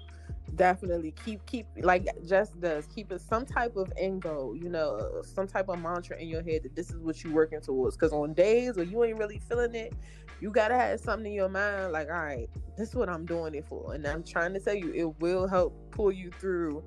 definitely 0.56 1.14
keep 1.24 1.46
keep 1.46 1.68
like 1.78 2.08
Jess 2.26 2.50
does 2.52 2.86
keep 2.88 3.12
it 3.12 3.20
some 3.20 3.46
type 3.46 3.76
of 3.76 3.91
end 3.98 4.22
goal 4.22 4.56
you 4.56 4.70
know 4.70 5.22
some 5.24 5.48
type 5.48 5.68
of 5.70 5.82
mantra 5.82 6.18
in 6.18 6.28
your 6.28 6.43
head 6.43 6.62
that 6.64 6.76
this 6.76 6.91
is 6.91 6.98
what 6.98 7.24
you're 7.24 7.34
working 7.34 7.60
towards 7.60 7.96
because 7.96 8.14
on 8.14 8.34
days 8.34 8.76
where 8.76 8.86
you 8.86 9.04
ain't 9.04 9.18
really 9.18 9.39
feeling 9.39 9.74
it 9.76 9.93
you 10.39 10.52
gotta 10.52 10.76
have 10.76 11.00
something 11.00 11.28
in 11.28 11.34
your 11.34 11.50
mind 11.50 11.91
like 11.91 12.08
all 12.08 12.24
right 12.24 12.50
this 12.78 12.89
is 12.89 12.96
what 12.96 13.10
i'm 13.10 13.26
doing 13.26 13.56
it 13.56 13.66
for 13.66 13.93
and 13.93 14.06
i'm 14.06 14.24
trying 14.24 14.54
to 14.54 14.60
tell 14.60 14.76
you 14.76 14.91
it 14.93 15.20
will 15.20 15.48
help 15.48 15.74
pull 15.91 16.12
you 16.12 16.32
through 16.32 16.84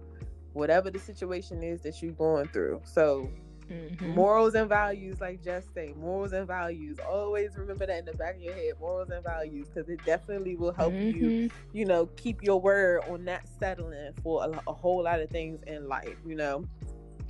whatever 0.53 0.91
the 0.91 0.99
situation 0.99 1.63
is 1.63 1.81
that 1.83 2.01
you're 2.01 2.13
going 2.13 2.47
through 2.49 2.81
so 2.85 3.31
Mm-hmm. 3.71 4.11
Morals 4.11 4.55
and 4.55 4.69
values, 4.69 5.21
like 5.21 5.43
just 5.43 5.73
say, 5.75 5.95
morals 5.99 6.33
and 6.33 6.47
values. 6.47 6.99
Always 7.07 7.57
remember 7.57 7.87
that 7.87 7.99
in 7.99 8.05
the 8.07 8.15
back 8.15 8.37
of 8.37 8.43
your 8.43 8.55
head, 8.55 8.75
morals 8.81 9.11
and 9.11 9.23
values, 9.23 9.69
because 9.69 9.89
it 9.89 10.05
definitely 10.05 10.57
will 10.57 10.73
help 10.73 10.93
mm-hmm. 10.93 11.19
you, 11.19 11.51
you 11.73 11.85
know, 11.85 12.07
keep 12.17 12.43
your 12.43 12.61
word 12.61 13.03
on 13.09 13.25
that 13.27 13.49
settling 13.59 14.13
for 14.23 14.45
a, 14.45 14.71
a, 14.71 14.73
whole 14.73 15.03
lot 15.05 15.21
of 15.21 15.29
things 15.29 15.63
in 15.67 15.89
life, 15.89 16.17
you 16.27 16.35
know. 16.35 16.65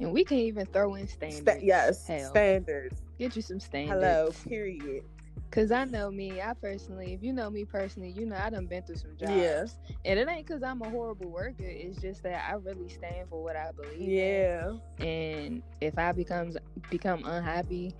And 0.00 0.12
we 0.12 0.24
can 0.24 0.38
even 0.38 0.66
throw 0.66 0.94
in 0.94 1.08
standards. 1.08 1.62
yes, 1.62 2.06
Hell. 2.06 2.30
standards. 2.30 3.02
Get 3.18 3.34
you 3.34 3.42
some 3.42 3.58
standards. 3.58 4.00
Hello, 4.00 4.30
period. 4.48 5.04
Cause 5.50 5.70
I 5.72 5.84
know 5.84 6.10
me, 6.10 6.40
I 6.40 6.54
personally, 6.54 7.14
if 7.14 7.22
you 7.22 7.32
know 7.32 7.50
me 7.50 7.64
personally, 7.64 8.10
you 8.10 8.26
know 8.26 8.36
I 8.36 8.50
done 8.50 8.66
been 8.66 8.82
through 8.82 8.96
some 8.96 9.16
jobs. 9.16 9.32
Yeah. 9.32 9.66
And 10.04 10.18
it 10.18 10.28
ain't 10.28 10.46
cause 10.46 10.62
I'm 10.62 10.82
a 10.82 10.90
horrible 10.90 11.30
worker. 11.30 11.64
It's 11.64 12.00
just 12.00 12.22
that 12.22 12.44
I 12.48 12.54
really 12.54 12.88
stand 12.88 13.28
for 13.28 13.42
what 13.42 13.56
I 13.56 13.70
believe. 13.72 14.08
Yeah. 14.08 14.72
In. 14.98 15.06
And 15.06 15.62
if 15.80 15.98
I 15.98 16.12
becomes 16.12 16.56
become 16.90 17.24
unhappy, 17.24 17.94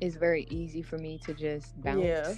it's 0.00 0.16
very 0.16 0.46
easy 0.50 0.82
for 0.82 0.98
me 0.98 1.18
to 1.24 1.34
just 1.34 1.80
bounce. 1.82 2.04
Yeah 2.04 2.34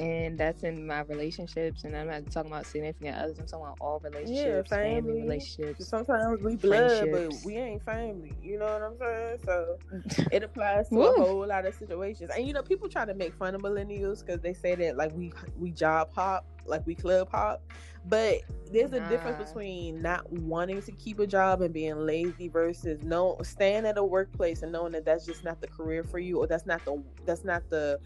and 0.00 0.38
that's 0.38 0.62
in 0.62 0.86
my 0.86 1.00
relationships. 1.02 1.84
And 1.84 1.94
I'm 1.94 2.06
not 2.06 2.30
talking 2.30 2.50
about 2.50 2.64
significant 2.64 3.18
others. 3.18 3.38
I'm 3.38 3.46
talking 3.46 3.66
about 3.66 3.76
all 3.82 4.00
relationships, 4.02 4.68
yeah, 4.70 4.76
family, 4.76 5.20
relationships. 5.20 5.86
Sometimes 5.86 6.42
we 6.42 6.56
blood, 6.56 7.08
but 7.12 7.34
we 7.44 7.58
ain't 7.58 7.84
family. 7.84 8.32
You 8.42 8.58
know 8.58 8.64
what 8.64 8.82
I'm 8.82 8.98
saying? 8.98 9.38
So 9.44 9.78
it 10.32 10.42
applies 10.42 10.88
to 10.88 11.02
a 11.02 11.12
whole 11.12 11.46
lot 11.46 11.66
of 11.66 11.74
situations. 11.74 12.30
And 12.34 12.46
you 12.46 12.54
know, 12.54 12.62
people 12.62 12.88
try 12.88 13.04
to 13.04 13.12
make 13.12 13.34
fun 13.34 13.54
of 13.54 13.60
millennials 13.60 14.24
because 14.24 14.40
they 14.40 14.54
say 14.54 14.74
that 14.74 14.96
like 14.96 15.12
we 15.14 15.32
we 15.58 15.70
job 15.70 16.08
hop, 16.14 16.46
like 16.64 16.86
we 16.86 16.94
club 16.94 17.28
hop. 17.30 17.62
But 18.06 18.38
there's 18.72 18.94
a 18.94 19.00
nah. 19.00 19.08
difference 19.10 19.50
between 19.50 20.00
not 20.00 20.32
wanting 20.32 20.80
to 20.80 20.92
keep 20.92 21.18
a 21.18 21.26
job 21.26 21.60
and 21.60 21.74
being 21.74 22.06
lazy 22.06 22.48
versus 22.48 23.02
no 23.02 23.36
staying 23.42 23.84
at 23.84 23.98
a 23.98 24.04
workplace 24.04 24.62
and 24.62 24.72
knowing 24.72 24.92
that 24.92 25.04
that's 25.04 25.26
just 25.26 25.44
not 25.44 25.60
the 25.60 25.66
career 25.66 26.02
for 26.02 26.18
you 26.18 26.38
or 26.38 26.46
that's 26.46 26.64
not 26.64 26.82
the 26.86 27.02
that's 27.26 27.44
not 27.44 27.68
the 27.68 28.00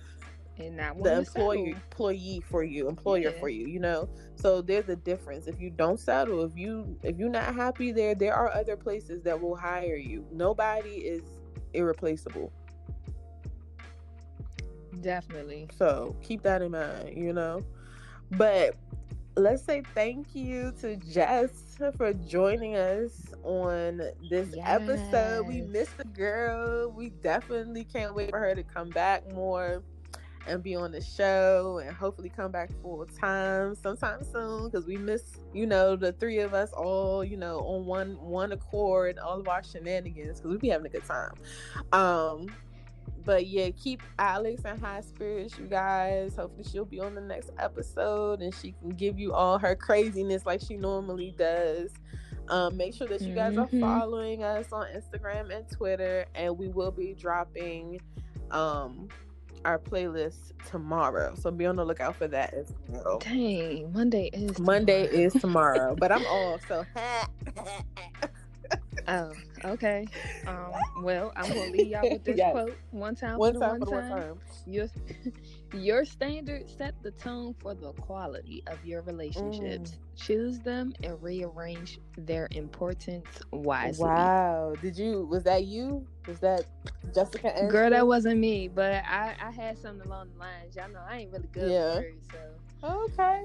and 0.58 0.76
not 0.76 1.02
the 1.02 1.18
employer 1.18 1.66
employee 1.66 2.42
for 2.48 2.62
you 2.62 2.88
employer 2.88 3.30
yeah. 3.30 3.40
for 3.40 3.48
you 3.48 3.66
you 3.66 3.80
know 3.80 4.08
so 4.36 4.60
there's 4.60 4.88
a 4.88 4.96
difference 4.96 5.46
if 5.46 5.60
you 5.60 5.70
don't 5.70 5.98
settle 5.98 6.44
if 6.44 6.56
you 6.56 6.96
if 7.02 7.18
you're 7.18 7.28
not 7.28 7.54
happy 7.54 7.92
there 7.92 8.14
there 8.14 8.34
are 8.34 8.50
other 8.52 8.76
places 8.76 9.22
that 9.22 9.40
will 9.40 9.56
hire 9.56 9.96
you 9.96 10.24
nobody 10.32 10.90
is 10.90 11.22
irreplaceable 11.72 12.52
definitely 15.00 15.68
so 15.76 16.14
keep 16.22 16.42
that 16.42 16.62
in 16.62 16.70
mind 16.70 17.16
you 17.16 17.32
know 17.32 17.60
but 18.32 18.76
let's 19.36 19.64
say 19.64 19.82
thank 19.94 20.34
you 20.34 20.72
to 20.80 20.96
Jess 20.96 21.76
for 21.96 22.12
joining 22.12 22.76
us 22.76 23.10
on 23.42 23.98
this 24.30 24.54
yes. 24.54 24.64
episode. 24.64 25.46
We 25.46 25.62
missed 25.62 25.96
the 25.98 26.04
girl. 26.04 26.90
We 26.92 27.10
definitely 27.10 27.84
can't 27.84 28.14
wait 28.14 28.30
for 28.30 28.38
her 28.38 28.54
to 28.54 28.62
come 28.62 28.90
back 28.90 29.30
more 29.32 29.82
and 30.46 30.62
be 30.62 30.74
on 30.74 30.92
the 30.92 31.00
show 31.00 31.80
and 31.84 31.94
hopefully 31.96 32.28
come 32.28 32.50
back 32.50 32.70
full 32.82 33.06
time 33.18 33.74
sometime 33.74 34.22
soon 34.22 34.64
because 34.64 34.86
we 34.86 34.96
miss 34.96 35.38
you 35.52 35.66
know 35.66 35.96
the 35.96 36.12
three 36.12 36.38
of 36.38 36.54
us 36.54 36.72
all 36.72 37.24
you 37.24 37.36
know 37.36 37.58
on 37.60 37.86
one 37.86 38.20
one 38.20 38.52
accord 38.52 39.18
all 39.18 39.40
of 39.40 39.48
our 39.48 39.62
shenanigans 39.62 40.40
because 40.40 40.50
we 40.50 40.58
be 40.58 40.68
having 40.68 40.86
a 40.86 40.90
good 40.90 41.04
time. 41.04 41.32
Um 41.92 42.48
but 43.24 43.46
yeah 43.46 43.70
keep 43.70 44.02
alex 44.18 44.62
in 44.64 44.78
high 44.78 45.00
spirits 45.00 45.58
you 45.58 45.66
guys. 45.66 46.36
Hopefully 46.36 46.64
she'll 46.70 46.84
be 46.84 47.00
on 47.00 47.14
the 47.14 47.20
next 47.20 47.50
episode 47.58 48.40
and 48.40 48.54
she 48.54 48.72
can 48.72 48.90
give 48.90 49.18
you 49.18 49.32
all 49.32 49.58
her 49.58 49.74
craziness 49.74 50.44
like 50.44 50.60
she 50.60 50.76
normally 50.76 51.34
does. 51.36 51.90
Um, 52.48 52.76
make 52.76 52.92
sure 52.92 53.06
that 53.06 53.22
you 53.22 53.34
guys 53.34 53.54
mm-hmm. 53.54 53.82
are 53.82 54.00
following 54.00 54.44
us 54.44 54.70
on 54.70 54.84
instagram 54.94 55.50
and 55.50 55.66
twitter 55.70 56.26
and 56.34 56.58
we 56.58 56.68
will 56.68 56.90
be 56.90 57.14
dropping 57.14 57.98
um 58.50 59.08
our 59.64 59.78
playlist 59.78 60.52
tomorrow. 60.68 61.34
So 61.36 61.50
be 61.50 61.66
on 61.66 61.76
the 61.76 61.84
lookout 61.84 62.16
for 62.16 62.28
that 62.28 62.54
as 62.54 62.72
well. 62.88 63.18
Dang, 63.18 63.92
Monday 63.92 64.30
is 64.32 64.58
Monday 64.58 65.06
tomorrow. 65.06 65.26
is 65.26 65.32
tomorrow, 65.34 65.96
but 65.98 66.12
I'm 66.12 66.22
off. 66.26 66.60
So 66.68 66.84
oh, 69.08 69.32
okay. 69.64 70.06
Um, 70.46 70.72
well, 71.02 71.32
I'm 71.36 71.48
gonna 71.48 71.70
leave 71.70 71.88
y'all 71.88 72.08
with 72.08 72.24
this 72.24 72.36
yes. 72.38 72.52
quote 72.52 72.76
one 72.90 73.14
time 73.14 73.38
one 73.38 73.54
for 73.54 73.58
the 73.58 73.66
time 73.66 73.80
one, 73.80 73.88
for 73.88 74.00
time. 74.00 74.38
time. 74.66 75.32
Your 75.74 76.04
standards 76.04 76.74
set 76.76 76.94
the 77.02 77.10
tone 77.10 77.54
for 77.58 77.74
the 77.74 77.92
quality 77.92 78.62
of 78.66 78.84
your 78.84 79.02
relationships. 79.02 79.92
Mm. 79.92 79.98
Choose 80.16 80.60
them 80.60 80.94
and 81.02 81.20
rearrange 81.22 81.98
their 82.16 82.48
importance 82.52 83.26
wisely. 83.52 84.06
Wow. 84.06 84.74
Did 84.80 84.96
you 84.96 85.26
was 85.30 85.42
that 85.44 85.64
you? 85.64 86.06
Was 86.26 86.38
that 86.40 86.64
Jessica? 87.14 87.54
Answer? 87.56 87.68
Girl, 87.68 87.90
that 87.90 88.06
wasn't 88.06 88.38
me, 88.38 88.68
but 88.68 89.04
I 89.04 89.34
I 89.42 89.50
had 89.50 89.78
something 89.78 90.06
along 90.06 90.30
the 90.34 90.38
lines. 90.38 90.76
Y'all 90.76 90.88
know 90.88 91.00
I 91.08 91.18
ain't 91.18 91.32
really 91.32 91.48
good 91.52 91.70
yeah. 91.70 91.94
words, 91.96 92.28
so 92.30 93.02
okay 93.08 93.44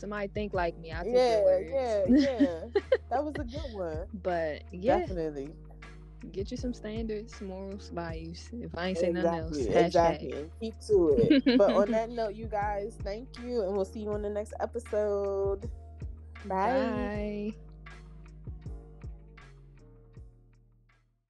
somebody 0.00 0.28
think 0.28 0.54
like 0.54 0.78
me. 0.78 0.92
I 0.92 1.02
take 1.04 1.14
yeah, 1.14 1.58
yeah, 1.58 2.04
yeah. 2.08 2.60
that 3.10 3.22
was 3.22 3.34
a 3.38 3.44
good 3.44 3.74
one. 3.74 4.06
But 4.22 4.62
yeah, 4.72 5.00
definitely. 5.00 5.50
Get 6.32 6.50
you 6.50 6.56
some 6.56 6.74
standards, 6.74 7.40
morals, 7.40 7.90
values. 7.94 8.48
If 8.52 8.76
I 8.76 8.88
ain't 8.88 8.98
say 8.98 9.08
exactly, 9.08 9.62
nothing 9.64 9.76
else, 9.76 9.86
exactly. 9.86 10.32
Hashtag. 10.32 10.50
Keep 10.60 10.80
to 10.86 11.08
it. 11.18 11.58
but 11.58 11.72
on 11.72 11.90
that 11.92 12.10
note, 12.18 12.34
you 12.34 12.46
guys, 12.46 12.96
thank 13.02 13.28
you, 13.38 13.62
and 13.62 13.74
we'll 13.74 13.84
see 13.86 14.00
you 14.00 14.12
on 14.12 14.22
the 14.22 14.30
next 14.30 14.52
episode. 14.60 15.70
Bye. 16.44 17.52
Bye. 17.54 17.54